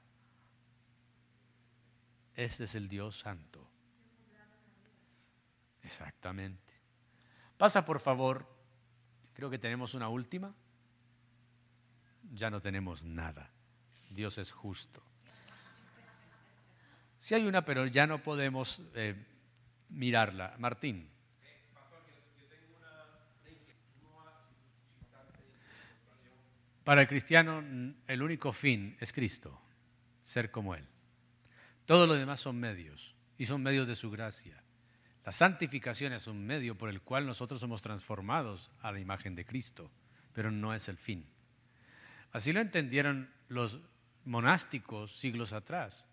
Este 2.36 2.66
es 2.66 2.76
el 2.76 2.88
Dios 2.88 3.18
santo. 3.18 3.68
Exactamente. 5.84 6.74
Pasa 7.58 7.84
por 7.84 8.00
favor, 8.00 8.48
creo 9.34 9.50
que 9.50 9.58
tenemos 9.58 9.94
una 9.94 10.08
última. 10.08 10.54
Ya 12.32 12.50
no 12.50 12.62
tenemos 12.62 13.04
nada. 13.04 13.52
Dios 14.10 14.38
es 14.38 14.52
justo. 14.52 15.04
Si 17.18 17.36
hay 17.36 17.46
una, 17.46 17.64
pero 17.64 17.86
ya 17.86 18.08
no 18.08 18.24
podemos 18.24 18.82
eh, 18.96 19.16
mirarla. 19.90 20.56
Martín. 20.58 21.08
Para 26.84 27.02
el 27.02 27.08
cristiano 27.08 27.64
el 28.08 28.22
único 28.24 28.52
fin 28.52 28.98
es 29.00 29.14
Cristo, 29.14 29.62
ser 30.22 30.50
como 30.50 30.74
Él. 30.74 30.88
Todos 31.86 32.08
los 32.08 32.18
demás 32.18 32.40
son 32.40 32.60
medios 32.60 33.16
y 33.38 33.46
son 33.46 33.62
medios 33.62 33.88
de 33.88 33.96
su 33.96 34.10
gracia. 34.10 34.62
La 35.24 35.32
santificación 35.32 36.14
es 36.14 36.26
un 36.26 36.44
medio 36.44 36.76
por 36.76 36.90
el 36.90 37.02
cual 37.02 37.28
nosotros 37.28 37.62
somos 37.62 37.84
transformados 37.84 38.72
a 38.82 38.92
la 38.92 39.00
imagen 39.00 39.36
de 39.36 39.46
Cristo, 39.46 39.92
pero 40.34 40.50
no 40.50 40.74
es 40.74 40.90
el 40.90 40.98
fin. 40.98 41.28
Así 42.32 42.54
lo 42.54 42.62
entendieron 42.62 43.30
los 43.48 43.80
monásticos 44.26 45.16
siglos 45.16 45.54
atrás 45.54 46.08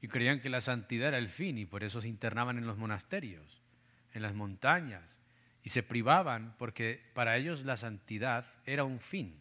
y 0.00 0.08
creían 0.08 0.40
que 0.40 0.50
la 0.50 0.60
santidad 0.60 1.08
era 1.08 1.18
el 1.18 1.28
fin 1.28 1.58
y 1.58 1.66
por 1.66 1.84
eso 1.84 2.00
se 2.00 2.08
internaban 2.08 2.58
en 2.58 2.66
los 2.66 2.76
monasterios, 2.76 3.62
en 4.12 4.22
las 4.22 4.34
montañas 4.34 5.20
y 5.62 5.70
se 5.70 5.82
privaban 5.82 6.54
porque 6.58 7.00
para 7.14 7.36
ellos 7.36 7.64
la 7.64 7.76
santidad 7.76 8.46
era 8.66 8.84
un 8.84 9.00
fin. 9.00 9.40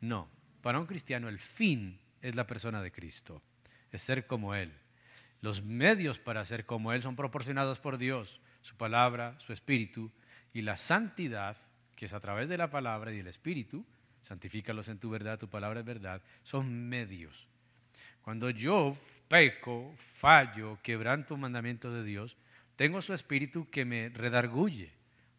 No, 0.00 0.28
para 0.60 0.80
un 0.80 0.86
cristiano 0.86 1.28
el 1.28 1.38
fin 1.38 2.00
es 2.20 2.34
la 2.34 2.46
persona 2.46 2.82
de 2.82 2.92
Cristo, 2.92 3.42
es 3.90 4.02
ser 4.02 4.26
como 4.26 4.54
Él. 4.54 4.72
Los 5.40 5.62
medios 5.62 6.18
para 6.18 6.44
ser 6.44 6.66
como 6.66 6.92
Él 6.92 7.02
son 7.02 7.16
proporcionados 7.16 7.78
por 7.80 7.98
Dios 7.98 8.40
su 8.60 8.76
palabra, 8.76 9.34
su 9.38 9.52
espíritu, 9.52 10.12
y 10.52 10.62
la 10.62 10.76
santidad, 10.76 11.56
que 11.96 12.06
es 12.06 12.12
a 12.12 12.20
través 12.20 12.48
de 12.48 12.58
la 12.58 12.70
palabra 12.70 13.12
y 13.12 13.16
del 13.16 13.26
espíritu, 13.26 13.84
santifícalos 14.22 14.88
en 14.88 14.98
tu 14.98 15.10
verdad, 15.10 15.38
tu 15.38 15.48
palabra 15.48 15.80
es 15.80 15.86
verdad, 15.86 16.22
son 16.42 16.88
medios. 16.88 17.46
Cuando 18.22 18.50
yo 18.50 18.96
peco, 19.28 19.92
fallo, 19.96 20.78
quebranto 20.82 21.34
un 21.34 21.40
mandamiento 21.40 21.92
de 21.92 22.04
Dios, 22.04 22.36
tengo 22.76 23.02
su 23.02 23.12
espíritu 23.12 23.68
que 23.70 23.84
me 23.84 24.08
redarguye. 24.08 24.92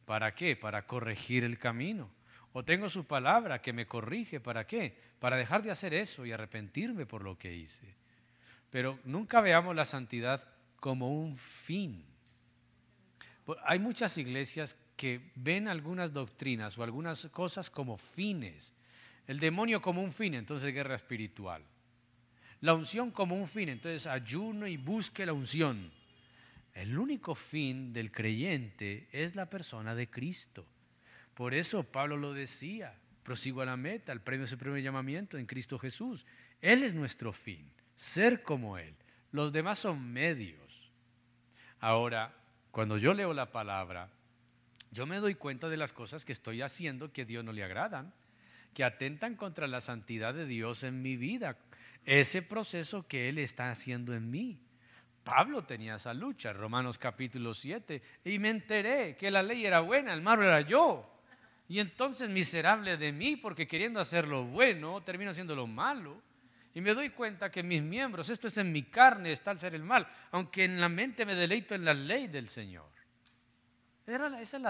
¿Para 0.05 0.35
qué? 0.35 0.55
Para 0.55 0.85
corregir 0.85 1.43
el 1.43 1.57
camino. 1.57 2.09
O 2.51 2.63
tengo 2.63 2.89
su 2.89 3.05
palabra 3.05 3.61
que 3.61 3.73
me 3.73 3.87
corrige. 3.87 4.39
¿Para 4.39 4.67
qué? 4.67 4.95
Para 5.19 5.37
dejar 5.37 5.63
de 5.63 5.71
hacer 5.71 5.93
eso 5.93 6.25
y 6.25 6.31
arrepentirme 6.31 7.05
por 7.05 7.23
lo 7.23 7.37
que 7.37 7.53
hice. 7.53 7.95
Pero 8.69 8.99
nunca 9.05 9.41
veamos 9.41 9.75
la 9.75 9.85
santidad 9.85 10.47
como 10.79 11.09
un 11.09 11.37
fin. 11.37 12.05
Pues, 13.45 13.59
hay 13.65 13.79
muchas 13.79 14.17
iglesias 14.17 14.77
que 14.95 15.31
ven 15.35 15.67
algunas 15.67 16.13
doctrinas 16.13 16.77
o 16.77 16.83
algunas 16.83 17.25
cosas 17.27 17.69
como 17.69 17.97
fines. 17.97 18.73
El 19.27 19.39
demonio 19.39 19.81
como 19.81 20.01
un 20.01 20.11
fin, 20.11 20.33
entonces 20.33 20.73
guerra 20.73 20.95
espiritual. 20.95 21.63
La 22.61 22.73
unción 22.73 23.11
como 23.11 23.35
un 23.35 23.47
fin, 23.47 23.69
entonces 23.69 24.07
ayuno 24.07 24.67
y 24.67 24.77
busque 24.77 25.25
la 25.25 25.33
unción. 25.33 25.91
El 26.73 26.97
único 26.97 27.35
fin 27.35 27.93
del 27.93 28.11
creyente 28.11 29.07
es 29.11 29.35
la 29.35 29.49
persona 29.49 29.93
de 29.95 30.09
Cristo. 30.09 30.65
Por 31.33 31.53
eso 31.53 31.83
Pablo 31.83 32.17
lo 32.17 32.33
decía, 32.33 32.95
prosigo 33.23 33.61
a 33.61 33.65
la 33.65 33.77
meta, 33.77 34.11
el 34.11 34.21
premio 34.21 34.45
es 34.45 34.51
el 34.51 34.57
primer 34.57 34.81
llamamiento 34.81 35.37
en 35.37 35.45
Cristo 35.45 35.77
Jesús. 35.77 36.25
Él 36.61 36.83
es 36.83 36.93
nuestro 36.93 37.33
fin, 37.33 37.69
ser 37.95 38.43
como 38.43 38.77
Él. 38.77 38.95
Los 39.31 39.51
demás 39.51 39.79
son 39.79 40.11
medios. 40.11 40.91
Ahora, 41.79 42.33
cuando 42.73 42.97
yo 42.97 43.13
leo 43.13 43.35
la 43.35 43.51
palabra, 43.51 44.09
yo 44.89 45.05
me 45.05 45.19
doy 45.19 45.35
cuenta 45.35 45.69
de 45.69 45.77
las 45.77 45.93
cosas 45.93 46.25
que 46.25 46.31
estoy 46.31 46.63
haciendo 46.63 47.13
que 47.13 47.21
a 47.21 47.25
Dios 47.25 47.45
no 47.45 47.53
le 47.53 47.63
agradan, 47.63 48.11
que 48.73 48.83
atentan 48.83 49.35
contra 49.35 49.67
la 49.67 49.79
santidad 49.79 50.33
de 50.33 50.47
Dios 50.47 50.83
en 50.83 51.03
mi 51.03 51.15
vida, 51.15 51.55
ese 52.03 52.41
proceso 52.41 53.07
que 53.07 53.29
Él 53.29 53.37
está 53.37 53.69
haciendo 53.69 54.15
en 54.15 54.31
mí. 54.31 54.57
Pablo 55.23 55.65
tenía 55.65 55.97
esa 55.97 56.15
lucha, 56.15 56.51
Romanos 56.51 56.97
capítulo 56.97 57.53
7, 57.53 58.01
y 58.25 58.39
me 58.39 58.49
enteré 58.49 59.15
que 59.17 59.29
la 59.29 59.43
ley 59.43 59.67
era 59.67 59.81
buena, 59.81 60.11
el 60.11 60.23
malo 60.23 60.41
era 60.41 60.61
yo. 60.61 61.07
Y 61.69 61.77
entonces 61.77 62.27
miserable 62.31 62.97
de 62.97 63.11
mí, 63.11 63.35
porque 63.35 63.67
queriendo 63.67 63.99
hacer 63.99 64.27
lo 64.27 64.45
bueno, 64.45 65.03
termino 65.03 65.29
haciendo 65.29 65.55
lo 65.55 65.67
malo. 65.67 66.19
Y 66.73 66.81
me 66.81 66.93
doy 66.93 67.11
cuenta 67.11 67.51
que 67.51 67.61
mis 67.61 67.83
miembros, 67.83 68.29
esto 68.29 68.47
es 68.47 68.57
en 68.57 68.71
mi 68.71 68.83
carne, 68.83 69.31
está 69.31 69.51
al 69.51 69.59
ser 69.59 69.75
el 69.75 69.83
mal, 69.83 70.07
aunque 70.31 70.63
en 70.63 70.79
la 70.79 70.89
mente 70.89 71.25
me 71.25 71.35
deleito 71.35 71.75
en 71.75 71.85
la 71.85 71.93
ley 71.93 72.27
del 72.27 72.49
Señor. 72.49 72.89
esa 74.07 74.41
es 74.41 74.61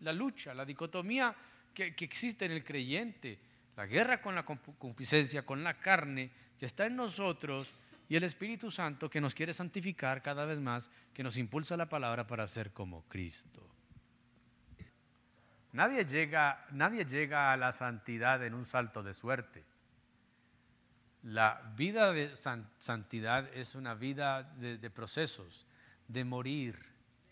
la 0.00 0.12
lucha, 0.12 0.52
la, 0.52 0.64
dicotomía 0.64 1.34
que, 1.72 1.94
que, 1.94 2.04
existe 2.04 2.44
en 2.44 2.52
el 2.52 2.62
creyente, 2.62 3.38
la 3.74 3.86
guerra 3.86 4.20
con 4.20 4.34
la 4.34 4.44
concupiscencia, 4.44 5.46
con 5.46 5.64
la 5.64 5.78
carne, 5.78 6.30
que 6.58 6.66
está 6.66 6.86
en 6.86 6.96
nosotros, 6.96 7.72
y 8.08 8.16
el 8.16 8.24
Espíritu 8.24 8.70
Santo 8.70 9.08
que 9.08 9.20
nos 9.20 9.34
quiere 9.34 9.52
santificar 9.52 10.22
cada 10.22 10.44
vez 10.44 10.60
más, 10.60 10.90
que 11.14 11.22
nos 11.22 11.38
impulsa 11.38 11.76
la 11.76 11.88
palabra 11.88 12.26
para 12.26 12.46
ser 12.46 12.72
como 12.72 13.02
Cristo. 13.08 13.66
Nadie 15.72 16.04
llega, 16.04 16.66
nadie 16.70 17.04
llega 17.04 17.52
a 17.52 17.56
la 17.56 17.72
santidad 17.72 18.44
en 18.44 18.54
un 18.54 18.64
salto 18.64 19.02
de 19.02 19.12
suerte. 19.12 19.64
La 21.26 21.60
vida 21.74 22.12
de 22.12 22.36
santidad 22.36 23.52
es 23.52 23.74
una 23.74 23.94
vida 23.94 24.44
de, 24.44 24.90
procesos, 24.90 25.66
de 26.06 26.24
morir 26.24 26.78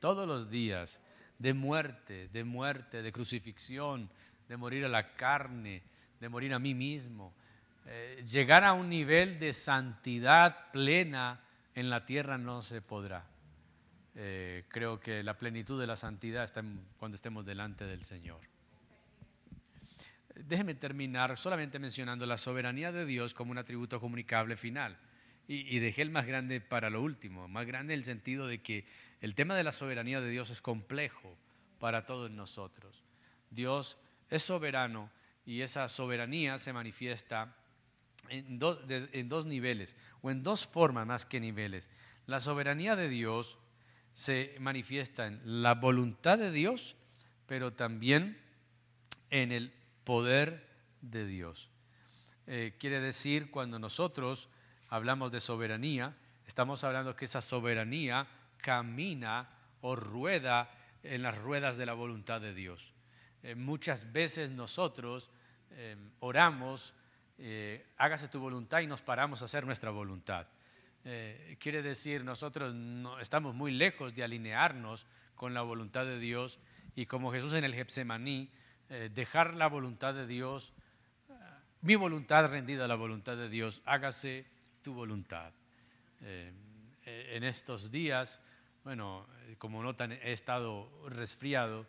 todos 0.01 0.26
los 0.26 0.51
días, 0.51 1.01
de 1.38 1.55
muerte, 1.55 2.28
de 2.32 2.42
muerte, 2.42 3.03
de 3.03 3.12
crucifixión, 3.12 4.11
de 4.49 4.57
morir 4.57 4.84
a 4.84 4.88
la 4.88 5.14
carne, 5.14 5.84
de 6.18 6.28
morir 6.28 6.55
a 6.55 6.59
mí 6.59 6.74
mismo. 6.74 7.32
Eh, 7.86 8.24
llegar 8.28 8.64
a 8.64 8.72
un 8.72 8.88
nivel 8.88 9.38
de 9.38 9.53
santidad 9.53 10.72
plena 10.72 11.45
en 11.76 11.88
la 11.88 12.05
tierra 12.05 12.36
no 12.36 12.62
se 12.62 12.82
podrá. 12.82 13.24
Eh, 14.16 14.64
creo 14.70 14.99
que 14.99 15.22
la 15.22 15.38
plenitud 15.38 15.80
de 15.80 15.86
la 15.86 15.95
santidad 15.95 16.42
está 16.42 16.64
cuando 16.99 17.14
estemos 17.14 17.47
delante 17.47 17.84
del 17.84 18.03
Señor. 18.03 18.40
Déjeme 20.35 20.74
terminar 20.74 21.37
solamente 21.39 21.78
mencionando 21.78 22.26
la 22.26 22.37
soberanía 22.37 22.91
de 22.91 23.07
Dios 23.07 23.35
como 23.35 23.53
un 23.53 23.59
atributo 23.59 24.01
comunicable 24.01 24.57
final. 24.57 24.99
Y, 25.47 25.78
dejé 25.78 26.01
el 26.01 26.11
más 26.11 26.24
grande 26.24 26.62
para 26.62 26.89
lo 26.89 27.03
último, 27.03 27.49
más 27.49 27.66
grande 27.66 27.93
en 27.93 28.01
el 28.01 28.05
sentido 28.07 28.47
de 28.47 28.62
que 28.62 28.87
el 29.20 29.35
tema 29.35 29.55
de 29.55 29.62
la 29.62 29.72
soberanía 29.72 30.22
de 30.22 30.30
Dios 30.30 30.49
es 30.49 30.62
complejo 30.62 31.37
para 31.78 32.07
todos 32.07 32.30
nosotros. 32.30 33.05
Dios 33.51 33.99
es 34.30 34.43
soberano 34.43 35.11
y 35.45 35.61
esa 35.61 35.87
soberanía 35.89 36.59
se 36.59 36.72
manifiesta 36.72 37.55
en, 38.30 38.59
en 38.59 39.28
dos 39.28 39.45
niveles 39.45 39.97
o 40.22 40.30
en 40.30 40.43
dos 40.43 40.66
formas 40.66 41.07
más 41.07 41.26
que 41.26 41.41
niveles. 41.41 41.91
La 42.24 42.41
soberanía 42.41 42.97
de 42.97 43.11
Dios 43.11 43.59
se 44.14 44.57
manifiesta 44.61 45.26
en 45.26 45.62
la 45.62 45.74
voluntad 45.74 46.39
de 46.39 46.51
Dios, 46.53 46.97
pero 47.47 47.74
también 47.74 48.41
en 49.28 49.53
el 49.53 49.74
poder 50.05 50.66
de 51.00 51.26
Dios. 51.26 51.70
Eh, 52.46 52.74
quiere 52.78 53.00
decir, 53.00 53.50
cuando 53.50 53.78
nosotros 53.78 54.48
hablamos 54.88 55.32
de 55.32 55.40
soberanía, 55.40 56.14
estamos 56.46 56.84
hablando 56.84 57.16
que 57.16 57.24
esa 57.24 57.40
soberanía 57.40 58.26
camina 58.59 59.48
o 59.80 59.96
rueda 59.96 60.70
en 61.02 61.22
las 61.22 61.36
ruedas 61.36 61.76
de 61.76 61.86
la 61.86 61.94
voluntad 61.94 62.40
de 62.40 62.55
Dios. 62.55 62.92
Eh, 63.42 63.55
muchas 63.55 64.12
veces 64.12 64.50
nosotros 64.50 65.30
eh, 65.70 65.96
oramos, 66.20 66.94
hágase 67.96 68.28
tu 68.28 68.38
voluntad 68.38 68.80
y 68.80 68.86
nos 68.86 69.02
paramos 69.02 69.42
a 69.42 69.46
hacer 69.46 69.66
nuestra 69.66 69.90
voluntad. 69.90 70.46
quiere 71.59 71.82
decir, 71.82 72.24
nosotros 72.24 72.72
no, 72.72 73.18
estamos 73.18 73.57
muy 73.57 73.72
lejos 73.72 74.14
de 74.14 74.22
alinearnos 74.22 75.05
con 75.34 75.52
la 75.52 75.62
voluntad 75.62 76.07
de 76.07 76.20
Dios 76.20 76.61
y 76.94 77.07
como 77.07 77.32
Jesús 77.32 77.52
en 77.55 77.64
el 77.64 77.74
Getsemaní, 77.74 78.50
eh, 78.97 79.11
dejar 79.12 79.55
la 79.55 79.66
voluntad 79.66 80.14
de 80.14 80.24
Dios, 80.24 80.72
eh, 81.28 81.32
mi 81.80 81.97
voluntad 81.97 82.49
rendida 82.49 82.84
a 82.84 82.88
la 82.88 82.95
voluntad 82.95 83.36
de 83.36 83.49
Dios, 83.49 83.82
hágase 83.86 84.47
tu 84.82 84.95
voluntad. 84.95 85.53
Eh, 86.22 86.53
en 87.05 87.42
estos 87.42 87.90
días, 87.90 88.40
bueno, 88.84 89.26
como 89.59 89.82
notan, 89.82 90.12
he 90.12 90.32
estado 90.32 90.88
resfriado 91.09 91.88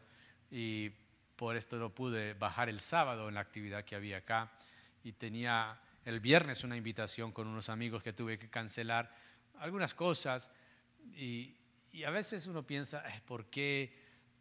y 0.49 0.89
por 1.35 1.55
esto 1.55 1.77
no 1.77 1.91
pude 1.91 2.33
bajar 2.33 2.69
el 2.69 2.79
sábado 2.79 3.29
en 3.29 3.35
la 3.35 3.41
actividad 3.41 3.85
que 3.85 3.95
había 3.95 4.17
acá 4.17 4.51
y 5.03 5.11
tenía 5.11 5.79
el 6.05 6.19
viernes 6.19 6.63
una 6.63 6.75
invitación 6.75 7.31
con 7.31 7.45
unos 7.47 7.69
amigos 7.69 8.01
que 8.01 8.13
tuve 8.13 8.39
que 8.39 8.49
cancelar 8.49 9.15
algunas 9.59 9.93
cosas 9.93 10.49
y, 11.15 11.55
y 11.93 12.03
a 12.03 12.09
veces 12.09 12.47
uno 12.47 12.65
piensa, 12.65 13.03
¿por 13.27 13.45
qué? 13.45 13.93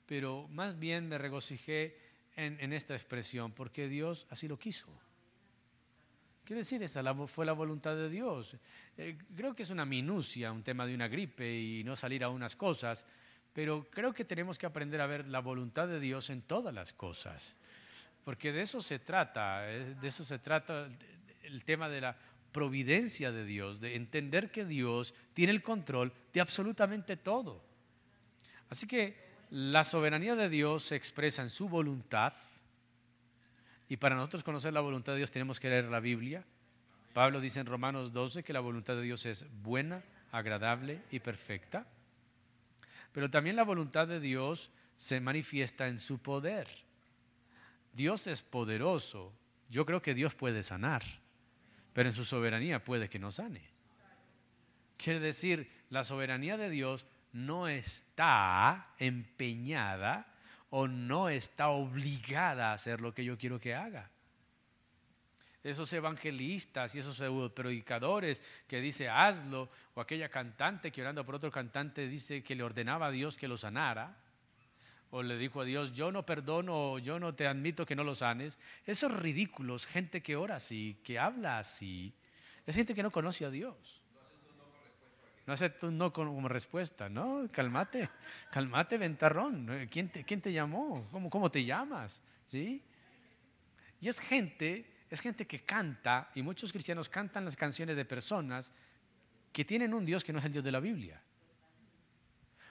Pero 0.06 0.48
más 0.48 0.78
bien 0.78 1.10
me 1.10 1.18
regocijé 1.18 2.03
en, 2.36 2.72
esta 2.72 2.94
expresión 2.94 3.52
porque 3.52 3.88
Dios 3.88 4.26
así 4.30 4.48
lo 4.48 4.58
quiso. 4.58 4.88
Quiere 6.44 6.60
decir, 6.60 6.82
esa 6.82 7.14
fue 7.26 7.46
la 7.46 7.52
voluntad 7.52 7.96
de 7.96 8.10
Dios. 8.10 8.56
Eh, 8.98 9.16
creo 9.34 9.54
que 9.54 9.62
es 9.62 9.70
una 9.70 9.86
minucia, 9.86 10.52
un 10.52 10.62
tema 10.62 10.86
de 10.86 10.94
una 10.94 11.08
gripe 11.08 11.58
y 11.58 11.84
no 11.84 11.96
salir 11.96 12.22
a 12.22 12.28
unas 12.28 12.54
cosas, 12.54 13.06
pero 13.54 13.88
creo 13.90 14.12
que 14.12 14.24
tenemos 14.24 14.58
que 14.58 14.66
aprender 14.66 15.00
a 15.00 15.06
ver 15.06 15.28
la 15.28 15.40
voluntad 15.40 15.88
de 15.88 16.00
Dios 16.00 16.28
en 16.28 16.42
todas 16.42 16.74
las 16.74 16.92
cosas, 16.92 17.56
porque 18.24 18.52
de 18.52 18.62
eso 18.62 18.82
se 18.82 18.98
trata, 18.98 19.70
eh, 19.70 19.94
de 19.94 20.08
eso 20.08 20.24
se 20.24 20.38
trata 20.38 20.88
el 21.42 21.64
tema 21.64 21.88
de 21.88 22.00
la 22.02 22.16
providencia 22.52 23.32
de 23.32 23.44
Dios, 23.44 23.80
de 23.80 23.96
entender 23.96 24.50
que 24.50 24.64
Dios 24.64 25.14
tiene 25.32 25.52
el 25.52 25.62
control 25.62 26.12
de 26.32 26.40
absolutamente 26.40 27.16
todo. 27.16 27.64
Así 28.68 28.86
que 28.86 29.23
la 29.50 29.84
soberanía 29.84 30.34
de 30.34 30.48
Dios 30.48 30.84
se 30.84 30.96
expresa 30.96 31.42
en 31.42 31.50
su 31.50 31.68
voluntad. 31.68 32.32
Y 33.88 33.96
para 33.96 34.16
nosotros 34.16 34.44
conocer 34.44 34.72
la 34.72 34.80
voluntad 34.80 35.12
de 35.12 35.18
Dios 35.18 35.30
tenemos 35.30 35.60
que 35.60 35.70
leer 35.70 35.84
la 35.84 36.00
Biblia. 36.00 36.44
Pablo 37.12 37.40
dice 37.40 37.60
en 37.60 37.66
Romanos 37.66 38.12
12 38.12 38.42
que 38.42 38.52
la 38.52 38.60
voluntad 38.60 38.96
de 38.96 39.02
Dios 39.02 39.24
es 39.26 39.46
buena, 39.62 40.02
agradable 40.32 41.00
y 41.10 41.20
perfecta. 41.20 41.86
Pero 43.12 43.30
también 43.30 43.56
la 43.56 43.62
voluntad 43.62 44.08
de 44.08 44.18
Dios 44.18 44.70
se 44.96 45.20
manifiesta 45.20 45.86
en 45.86 46.00
su 46.00 46.18
poder. 46.18 46.66
Dios 47.92 48.26
es 48.26 48.42
poderoso. 48.42 49.32
Yo 49.70 49.86
creo 49.86 50.02
que 50.02 50.14
Dios 50.14 50.34
puede 50.34 50.62
sanar, 50.62 51.02
pero 51.92 52.08
en 52.08 52.14
su 52.14 52.24
soberanía 52.24 52.82
puede 52.82 53.08
que 53.08 53.18
no 53.18 53.30
sane. 53.30 53.62
Quiere 54.96 55.20
decir, 55.20 55.70
la 55.90 56.04
soberanía 56.04 56.56
de 56.56 56.70
Dios 56.70 57.06
no 57.34 57.66
está 57.66 58.94
empeñada 58.98 60.26
o 60.70 60.86
no 60.86 61.28
está 61.28 61.68
obligada 61.68 62.70
a 62.70 62.74
hacer 62.74 63.00
lo 63.00 63.12
que 63.12 63.24
yo 63.24 63.36
quiero 63.36 63.60
que 63.60 63.74
haga. 63.74 64.08
Esos 65.62 65.92
evangelistas 65.92 66.94
y 66.94 67.00
esos 67.00 67.22
predicadores 67.52 68.42
que 68.68 68.80
dice 68.80 69.08
hazlo, 69.08 69.68
o 69.94 70.00
aquella 70.00 70.28
cantante 70.28 70.92
que 70.92 71.00
orando 71.00 71.24
por 71.26 71.34
otro 71.34 71.50
cantante 71.50 72.06
dice 72.06 72.42
que 72.42 72.54
le 72.54 72.62
ordenaba 72.62 73.06
a 73.06 73.10
Dios 73.10 73.36
que 73.36 73.48
lo 73.48 73.56
sanara, 73.56 74.16
o 75.10 75.22
le 75.22 75.36
dijo 75.36 75.60
a 75.60 75.64
Dios, 75.64 75.92
yo 75.92 76.12
no 76.12 76.24
perdono, 76.26 76.98
yo 76.98 77.18
no 77.18 77.34
te 77.34 77.46
admito 77.46 77.86
que 77.86 77.96
no 77.96 78.04
lo 78.04 78.14
sanes. 78.14 78.58
Esos 78.84 79.12
ridículos, 79.12 79.86
gente 79.86 80.22
que 80.22 80.36
ora 80.36 80.56
así, 80.56 81.00
que 81.02 81.18
habla 81.18 81.58
así, 81.58 82.12
es 82.66 82.74
gente 82.74 82.94
que 82.94 83.02
no 83.02 83.10
conoce 83.10 83.44
a 83.44 83.50
Dios. 83.50 84.03
No 85.46 85.52
acepto 85.52 85.88
un 85.88 85.98
no 85.98 86.12
como 86.12 86.48
respuesta. 86.48 87.08
No, 87.08 87.48
cálmate, 87.50 88.08
cálmate, 88.50 88.96
ventarrón. 88.96 89.88
¿Quién 89.90 90.08
te, 90.08 90.24
quién 90.24 90.40
te 90.40 90.52
llamó? 90.52 91.06
¿Cómo, 91.10 91.28
¿Cómo 91.28 91.50
te 91.50 91.64
llamas? 91.64 92.22
¿Sí? 92.46 92.82
Y 94.00 94.08
es 94.08 94.20
gente, 94.20 94.84
es 95.10 95.20
gente 95.20 95.46
que 95.46 95.64
canta, 95.64 96.30
y 96.34 96.42
muchos 96.42 96.72
cristianos 96.72 97.08
cantan 97.08 97.44
las 97.44 97.56
canciones 97.56 97.96
de 97.96 98.04
personas 98.04 98.72
que 99.52 99.64
tienen 99.64 99.94
un 99.94 100.04
Dios 100.04 100.24
que 100.24 100.32
no 100.32 100.40
es 100.40 100.44
el 100.44 100.52
Dios 100.52 100.64
de 100.64 100.72
la 100.72 100.80
Biblia. 100.80 101.22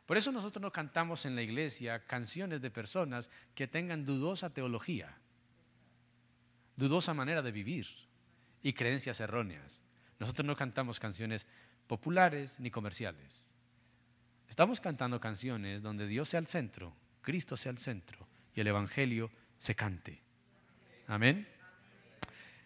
Por 0.06 0.18
eso 0.18 0.32
nosotros 0.32 0.62
no 0.62 0.72
cantamos 0.72 1.26
en 1.26 1.36
la 1.36 1.42
iglesia 1.42 2.06
canciones 2.06 2.62
de 2.62 2.70
personas 2.70 3.30
que 3.56 3.68
tengan 3.68 4.06
dudosa 4.06 4.54
teología, 4.54 5.18
dudosa 6.76 7.14
manera 7.14 7.42
de 7.42 7.52
vivir 7.52 7.88
y 8.62 8.74
creencias 8.74 9.22
erróneas. 9.22 9.82
Nosotros 10.20 10.46
no 10.46 10.56
cantamos 10.56 11.00
canciones 11.00 11.48
populares 11.88 12.60
ni 12.60 12.72
comerciales. 12.72 13.46
Estamos 14.48 14.80
cantando 14.80 15.20
canciones 15.20 15.82
donde 15.82 16.08
Dios 16.08 16.30
sea 16.30 16.40
el 16.40 16.48
centro, 16.48 16.96
Cristo 17.22 17.58
sea 17.58 17.72
el 17.72 17.78
centro 17.78 18.28
y 18.56 18.62
el 18.62 18.68
Evangelio 18.68 19.32
se 19.58 19.76
cante. 19.76 20.22
Amén. 21.08 21.48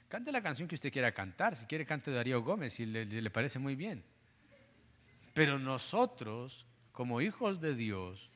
Cante 0.09 0.31
la 0.31 0.41
canción 0.41 0.67
que 0.67 0.75
usted 0.75 0.91
quiera 0.91 1.13
cantar. 1.13 1.55
Si 1.55 1.65
quiere, 1.65 1.85
cante 1.85 2.11
Darío 2.11 2.41
Gómez, 2.41 2.73
si 2.73 2.85
le, 2.85 3.05
le 3.05 3.29
parece 3.29 3.59
muy 3.59 3.75
bien. 3.75 4.03
Pero 5.33 5.59
nosotros, 5.59 6.65
como 6.91 7.21
hijos 7.21 7.59
de 7.61 7.75
Dios, 7.75 8.31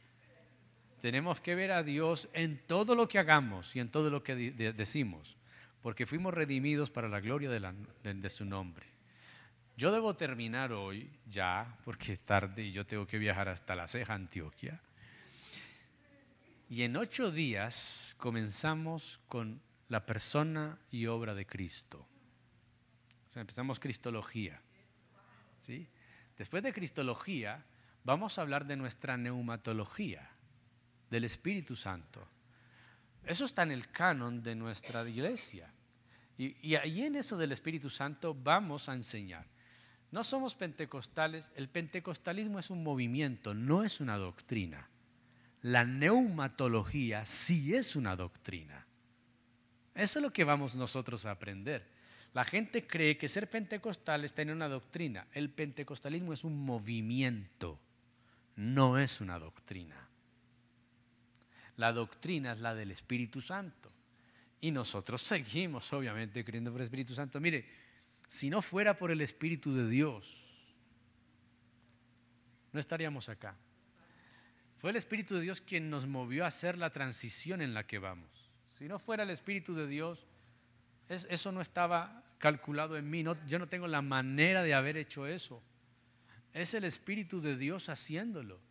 tenemos 1.01 1.41
que 1.41 1.55
ver 1.55 1.71
a 1.71 1.81
Dios 1.81 2.29
en 2.33 2.59
todo 2.67 2.93
lo 2.95 3.07
que 3.07 3.19
hagamos 3.19 3.75
y 3.75 3.79
en 3.79 3.89
todo 3.89 4.09
lo 4.09 4.21
que 4.23 4.35
decimos, 4.35 5.37
porque 5.81 6.05
fuimos 6.05 6.33
redimidos 6.33 6.91
para 6.91 7.09
la 7.09 7.19
gloria 7.19 7.49
de 7.49 8.29
su 8.29 8.45
nombre. 8.45 8.90
Yo 9.81 9.91
debo 9.91 10.13
terminar 10.13 10.73
hoy 10.73 11.09
ya, 11.25 11.75
porque 11.83 12.13
es 12.13 12.19
tarde 12.19 12.61
y 12.61 12.71
yo 12.71 12.85
tengo 12.85 13.07
que 13.07 13.17
viajar 13.17 13.49
hasta 13.49 13.73
La 13.73 13.87
Ceja, 13.87 14.13
Antioquia. 14.13 14.79
Y 16.69 16.83
en 16.83 16.95
ocho 16.97 17.31
días 17.31 18.15
comenzamos 18.19 19.19
con 19.27 19.59
la 19.87 20.05
persona 20.05 20.77
y 20.91 21.07
obra 21.07 21.33
de 21.33 21.47
Cristo. 21.47 22.05
O 23.27 23.31
sea, 23.31 23.41
empezamos 23.41 23.79
Cristología. 23.79 24.61
¿sí? 25.61 25.87
Después 26.37 26.61
de 26.61 26.73
Cristología, 26.73 27.65
vamos 28.03 28.37
a 28.37 28.43
hablar 28.43 28.67
de 28.67 28.75
nuestra 28.75 29.17
neumatología, 29.17 30.29
del 31.09 31.23
Espíritu 31.23 31.75
Santo. 31.75 32.27
Eso 33.23 33.45
está 33.45 33.63
en 33.63 33.71
el 33.71 33.89
canon 33.89 34.43
de 34.43 34.53
nuestra 34.53 35.09
iglesia. 35.09 35.73
Y, 36.37 36.69
y 36.69 36.75
ahí 36.75 37.03
en 37.03 37.15
eso 37.15 37.35
del 37.35 37.51
Espíritu 37.51 37.89
Santo 37.89 38.35
vamos 38.35 38.87
a 38.87 38.93
enseñar. 38.93 39.47
No 40.11 40.23
somos 40.23 40.55
pentecostales, 40.55 41.51
el 41.55 41.69
pentecostalismo 41.69 42.59
es 42.59 42.69
un 42.69 42.83
movimiento, 42.83 43.53
no 43.53 43.83
es 43.83 44.01
una 44.01 44.17
doctrina. 44.17 44.89
La 45.61 45.85
neumatología 45.85 47.23
sí 47.25 47.75
es 47.75 47.95
una 47.95 48.15
doctrina. 48.15 48.85
Eso 49.95 50.19
es 50.19 50.23
lo 50.23 50.33
que 50.33 50.43
vamos 50.43 50.75
nosotros 50.75 51.25
a 51.25 51.31
aprender. 51.31 51.85
La 52.33 52.43
gente 52.43 52.87
cree 52.87 53.17
que 53.17 53.29
ser 53.29 53.49
pentecostal 53.49 54.23
es 54.23 54.33
tener 54.33 54.55
una 54.55 54.69
doctrina. 54.69 55.27
El 55.33 55.49
pentecostalismo 55.49 56.33
es 56.33 56.43
un 56.43 56.65
movimiento, 56.65 57.79
no 58.55 58.97
es 58.97 59.21
una 59.21 59.37
doctrina. 59.39 60.07
La 61.77 61.93
doctrina 61.93 62.53
es 62.53 62.59
la 62.59 62.75
del 62.75 62.91
Espíritu 62.91 63.41
Santo. 63.41 63.91
Y 64.59 64.71
nosotros 64.71 65.21
seguimos, 65.23 65.91
obviamente, 65.93 66.43
creyendo 66.43 66.71
por 66.71 66.81
el 66.81 66.85
Espíritu 66.85 67.13
Santo. 67.13 67.39
Mire, 67.39 67.65
si 68.31 68.49
no 68.49 68.61
fuera 68.61 68.97
por 68.97 69.11
el 69.11 69.19
Espíritu 69.19 69.73
de 69.73 69.89
Dios, 69.89 70.73
no 72.71 72.79
estaríamos 72.79 73.27
acá. 73.27 73.57
Fue 74.77 74.91
el 74.91 74.95
Espíritu 74.95 75.35
de 75.35 75.41
Dios 75.41 75.59
quien 75.59 75.89
nos 75.89 76.07
movió 76.07 76.45
a 76.45 76.47
hacer 76.47 76.77
la 76.77 76.91
transición 76.91 77.61
en 77.61 77.73
la 77.73 77.85
que 77.85 77.99
vamos. 77.99 78.49
Si 78.65 78.87
no 78.87 78.99
fuera 78.99 79.23
el 79.23 79.31
Espíritu 79.31 79.75
de 79.75 79.85
Dios, 79.85 80.27
eso 81.09 81.51
no 81.51 81.59
estaba 81.59 82.23
calculado 82.37 82.95
en 82.95 83.09
mí. 83.09 83.21
yo 83.47 83.59
no 83.59 83.67
tengo 83.67 83.87
la 83.87 84.01
manera 84.01 84.63
de 84.63 84.75
haber 84.75 84.95
hecho 84.95 85.27
eso. 85.27 85.61
Es 86.53 86.73
el 86.73 86.85
Espíritu 86.85 87.41
de 87.41 87.57
Dios 87.57 87.89
haciéndolo. 87.89 88.61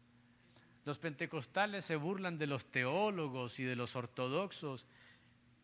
Los 0.86 0.98
pentecostales 0.98 1.84
se 1.84 1.96
burlan 1.96 2.38
de 2.38 2.46
los 2.46 2.64
teólogos 2.70 3.60
y 3.60 3.64
de 3.64 3.76
los 3.76 3.94
ortodoxos. 3.94 4.86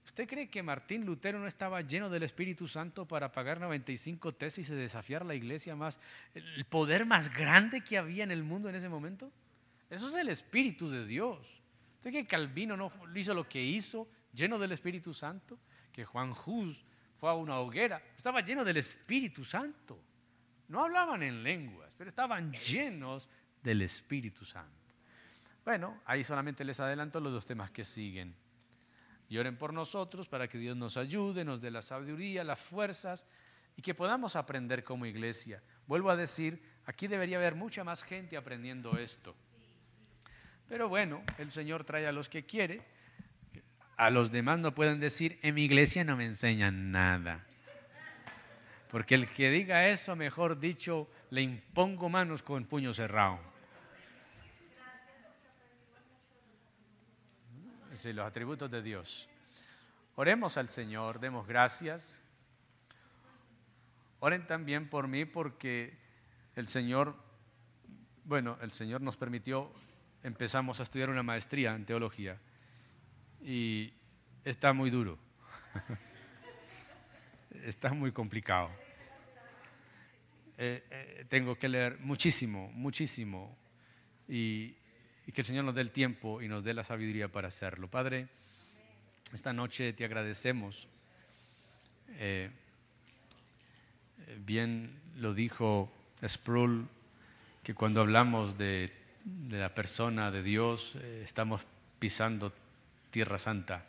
¿Usted 0.06 0.28
cree 0.28 0.48
que 0.48 0.62
Martín 0.62 1.04
Lutero 1.04 1.40
no 1.40 1.48
estaba 1.48 1.80
lleno 1.80 2.08
del 2.08 2.22
Espíritu 2.22 2.68
Santo 2.68 3.06
para 3.06 3.32
pagar 3.32 3.60
95 3.60 4.32
tesis 4.36 4.70
y 4.70 4.74
desafiar 4.76 5.26
la 5.26 5.34
iglesia 5.34 5.74
más, 5.74 5.98
el 6.32 6.64
poder 6.64 7.04
más 7.04 7.34
grande 7.34 7.82
que 7.82 7.98
había 7.98 8.22
en 8.22 8.30
el 8.30 8.44
mundo 8.44 8.68
en 8.68 8.76
ese 8.76 8.88
momento? 8.88 9.32
Eso 9.90 10.06
es 10.08 10.14
el 10.14 10.28
Espíritu 10.28 10.88
de 10.88 11.04
Dios. 11.04 11.60
¿Usted 11.96 12.10
cree 12.10 12.22
que 12.22 12.28
Calvino 12.28 12.76
no 12.76 12.90
hizo 13.16 13.34
lo 13.34 13.48
que 13.48 13.60
hizo, 13.60 14.08
lleno 14.32 14.60
del 14.60 14.72
Espíritu 14.72 15.12
Santo? 15.12 15.58
Que 15.92 16.04
Juan 16.04 16.32
Hus 16.46 16.84
fue 17.16 17.28
a 17.28 17.34
una 17.34 17.58
hoguera, 17.58 18.00
estaba 18.16 18.42
lleno 18.42 18.64
del 18.64 18.76
Espíritu 18.76 19.44
Santo. 19.44 20.00
No 20.68 20.84
hablaban 20.84 21.24
en 21.24 21.42
lenguas, 21.42 21.96
pero 21.96 22.06
estaban 22.06 22.52
llenos 22.52 23.28
del 23.60 23.82
Espíritu 23.82 24.44
Santo. 24.44 24.70
Bueno, 25.64 26.00
ahí 26.04 26.22
solamente 26.22 26.64
les 26.64 26.78
adelanto 26.78 27.18
los 27.18 27.32
dos 27.32 27.44
temas 27.44 27.72
que 27.72 27.84
siguen. 27.84 28.45
Y 29.28 29.38
oren 29.38 29.56
por 29.56 29.72
nosotros 29.72 30.28
para 30.28 30.48
que 30.48 30.58
Dios 30.58 30.76
nos 30.76 30.96
ayude, 30.96 31.44
nos 31.44 31.60
dé 31.60 31.70
la 31.70 31.82
sabiduría, 31.82 32.44
las 32.44 32.60
fuerzas 32.60 33.26
y 33.76 33.82
que 33.82 33.94
podamos 33.94 34.36
aprender 34.36 34.84
como 34.84 35.06
iglesia. 35.06 35.62
Vuelvo 35.86 36.10
a 36.10 36.16
decir, 36.16 36.62
aquí 36.86 37.08
debería 37.08 37.36
haber 37.36 37.54
mucha 37.54 37.84
más 37.84 38.02
gente 38.02 38.36
aprendiendo 38.36 38.98
esto. 38.98 39.34
Pero 40.68 40.88
bueno, 40.88 41.22
el 41.38 41.50
Señor 41.50 41.84
trae 41.84 42.06
a 42.06 42.12
los 42.12 42.28
que 42.28 42.44
quiere. 42.44 42.82
A 43.96 44.10
los 44.10 44.30
demás 44.30 44.58
no 44.58 44.74
pueden 44.74 45.00
decir, 45.00 45.38
en 45.42 45.54
mi 45.54 45.64
iglesia 45.64 46.04
no 46.04 46.16
me 46.16 46.24
enseñan 46.24 46.90
nada. 46.90 47.46
Porque 48.90 49.14
el 49.14 49.26
que 49.26 49.50
diga 49.50 49.88
eso, 49.88 50.16
mejor 50.16 50.58
dicho, 50.58 51.08
le 51.30 51.42
impongo 51.42 52.08
manos 52.08 52.42
con 52.42 52.64
puño 52.64 52.94
cerrado. 52.94 53.55
Sí, 57.96 58.12
los 58.12 58.26
atributos 58.26 58.70
de 58.70 58.82
Dios. 58.82 59.26
Oremos 60.16 60.58
al 60.58 60.68
Señor, 60.68 61.18
demos 61.18 61.46
gracias. 61.46 62.20
Oren 64.20 64.46
también 64.46 64.90
por 64.90 65.08
mí 65.08 65.24
porque 65.24 65.96
el 66.56 66.68
Señor, 66.68 67.16
bueno, 68.24 68.58
el 68.60 68.72
Señor 68.72 69.00
nos 69.00 69.16
permitió, 69.16 69.72
empezamos 70.22 70.78
a 70.78 70.82
estudiar 70.82 71.08
una 71.08 71.22
maestría 71.22 71.74
en 71.74 71.86
teología 71.86 72.38
y 73.40 73.94
está 74.44 74.74
muy 74.74 74.90
duro, 74.90 75.18
está 77.62 77.94
muy 77.94 78.12
complicado. 78.12 78.68
Eh, 80.58 80.84
eh, 80.90 81.24
tengo 81.30 81.58
que 81.58 81.70
leer 81.70 81.98
muchísimo, 82.00 82.70
muchísimo 82.74 83.56
y, 84.28 84.76
y 85.26 85.32
que 85.32 85.40
el 85.40 85.44
Señor 85.44 85.64
nos 85.64 85.74
dé 85.74 85.80
el 85.80 85.90
tiempo 85.90 86.40
y 86.40 86.48
nos 86.48 86.62
dé 86.62 86.72
la 86.72 86.84
sabiduría 86.84 87.28
para 87.28 87.48
hacerlo. 87.48 87.88
Padre, 87.88 88.28
esta 89.32 89.52
noche 89.52 89.92
te 89.92 90.04
agradecemos. 90.04 90.86
Eh, 92.18 92.50
bien 94.44 95.00
lo 95.16 95.34
dijo 95.34 95.90
Sproul, 96.26 96.88
que 97.62 97.74
cuando 97.74 98.00
hablamos 98.00 98.56
de, 98.56 98.92
la 99.50 99.74
persona 99.74 100.30
de 100.30 100.42
Dios 100.44 100.94
eh, 100.96 101.22
estamos 101.24 101.62
pisando 101.98 102.52
tierra 103.10 103.38
santa. 103.38 103.84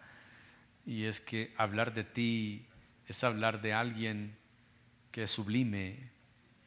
Y 0.85 1.03
es 1.03 1.21
que 1.21 1.53
hablar 1.57 1.93
de 1.93 2.03
ti 2.03 2.65
es 3.07 3.23
hablar 3.23 3.61
de 3.61 3.73
alguien 3.73 4.35
que 5.11 5.23
es 5.23 5.31
sublime, 5.31 6.09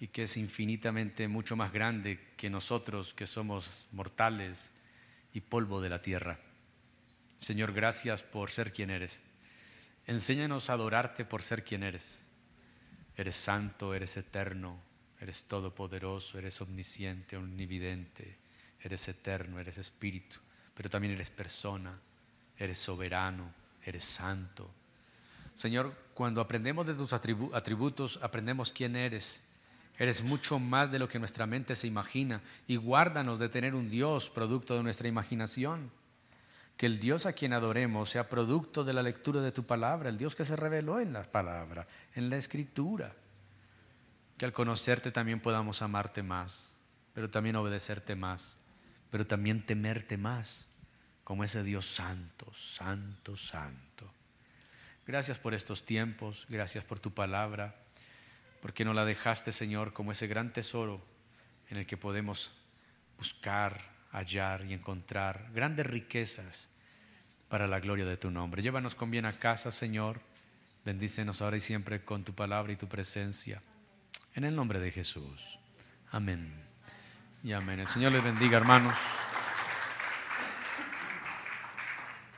y 0.01 0.09
que 0.09 0.23
es 0.23 0.39
infinitamente 0.39 1.29
mucho 1.29 1.57
más 1.57 1.73
grande 1.73 2.19
que 2.39 2.49
nosotros 2.49 3.13
que 3.13 3.27
somos 3.27 3.87
mortales 3.93 4.73
y 5.35 5.43
polvo 5.43 5.83
de 5.83 5.91
la 5.91 6.01
tierra. 6.01 6.41
Señor, 7.39 7.73
gracias 7.75 8.23
por 8.23 8.51
ser 8.51 8.73
quien 8.73 8.91
eres. 8.91 9.21
Enséñanos 10.07 10.71
a 10.71 10.73
adorarte 10.73 11.27
por 11.27 11.43
ser 11.43 11.65
quien 11.65 11.83
eres. 11.83 12.25
Eres 13.15 13.37
santo, 13.37 13.95
eres 13.95 14.17
eterno, 14.17 14.81
eres 15.21 15.45
todopoderoso, 15.45 16.39
eres 16.39 16.61
omnisciente, 16.63 17.37
omnividente, 17.37 18.39
eres 18.81 19.07
eterno, 19.09 19.61
eres 19.61 19.77
espíritu, 19.77 20.39
pero 20.75 20.89
también 20.89 21.13
eres 21.13 21.31
persona, 21.31 22.01
eres 22.57 22.79
soberano, 22.79 23.53
eres 23.85 24.05
santo. 24.05 24.71
Señor, 25.55 25.95
cuando 26.15 26.41
aprendemos 26.41 26.87
de 26.87 26.95
tus 26.95 27.13
atributos, 27.13 28.19
aprendemos 28.23 28.71
quién 28.71 28.97
eres 28.97 29.43
Eres 30.01 30.23
mucho 30.23 30.59
más 30.59 30.91
de 30.91 30.99
lo 30.99 31.11
que 31.11 31.19
nuestra 31.19 31.45
mente 31.45 31.77
se 31.77 31.87
imagina 31.87 32.41
y 32.67 32.77
guárdanos 32.77 33.39
de 33.39 33.51
tener 33.51 33.75
un 33.75 33.91
Dios 33.91 34.31
producto 34.31 34.75
de 34.75 34.83
nuestra 34.83 35.09
imaginación. 35.09 35.91
Que 36.79 36.87
el 36.87 36.99
Dios 36.99 37.27
a 37.27 37.35
quien 37.35 37.53
adoremos 37.53 38.09
sea 38.09 38.31
producto 38.31 38.83
de 38.83 38.95
la 38.95 39.03
lectura 39.03 39.43
de 39.43 39.53
tu 39.53 39.65
palabra, 39.65 40.09
el 40.09 40.17
Dios 40.17 40.35
que 40.35 40.47
se 40.47 40.57
reveló 40.57 41.01
en 41.01 41.13
la 41.13 41.25
palabra, 41.25 41.87
en 42.15 42.31
la 42.31 42.39
escritura. 42.39 43.13
Que 44.39 44.47
al 44.47 44.55
conocerte 44.55 45.13
también 45.13 45.39
podamos 45.39 45.83
amarte 45.83 46.23
más, 46.23 46.73
pero 47.13 47.29
también 47.29 47.57
obedecerte 47.57 48.15
más, 48.15 48.57
pero 49.11 49.27
también 49.27 49.67
temerte 49.67 50.17
más, 50.17 50.71
como 51.25 51.45
ese 51.45 51.63
Dios 51.63 51.85
santo, 51.85 52.51
santo, 52.55 53.37
santo. 53.37 54.11
Gracias 55.07 55.39
por 55.39 55.53
estos 55.53 55.85
tiempos, 55.85 56.47
gracias 56.49 56.87
por 56.87 56.99
tu 56.99 57.13
palabra 57.13 57.75
porque 58.61 58.85
no 58.85 58.93
la 58.93 59.05
dejaste, 59.05 59.53
Señor, 59.53 59.93
como 59.93 60.13
ese 60.13 60.27
gran 60.27 60.53
tesoro 60.53 61.01
en 61.71 61.79
el 61.79 61.87
que 61.87 61.97
podemos 61.97 62.53
buscar, 63.17 63.81
hallar 64.13 64.65
y 64.67 64.75
encontrar 64.75 65.51
grandes 65.53 65.87
riquezas 65.87 66.69
para 67.49 67.67
la 67.67 67.81
gloria 67.81 68.05
de 68.05 68.17
tu 68.17 68.31
nombre. 68.31 68.63
Llévanos 68.63 68.95
con 68.95 69.11
bien 69.11 69.27
a 69.27 69.33
casa, 69.33 69.71
Señor. 69.71 70.21
Bendícenos 70.85 71.43
ahora 71.43 71.57
y 71.57 71.61
siempre 71.61 72.05
con 72.05 72.25
tu 72.25 72.33
palabra 72.33 72.73
y 72.73 72.77
tu 72.77 72.89
presencia. 72.89 73.63
En 74.35 74.45
el 74.45 74.55
nombre 74.57 74.81
de 74.81 74.91
Jesús. 74.91 75.59
Amén. 76.11 76.53
Y 77.43 77.53
amén. 77.53 77.81
El 77.81 77.89
Señor 77.89 78.13
les 78.13 78.25
bendiga, 78.25 78.57
hermanos. 78.57 78.97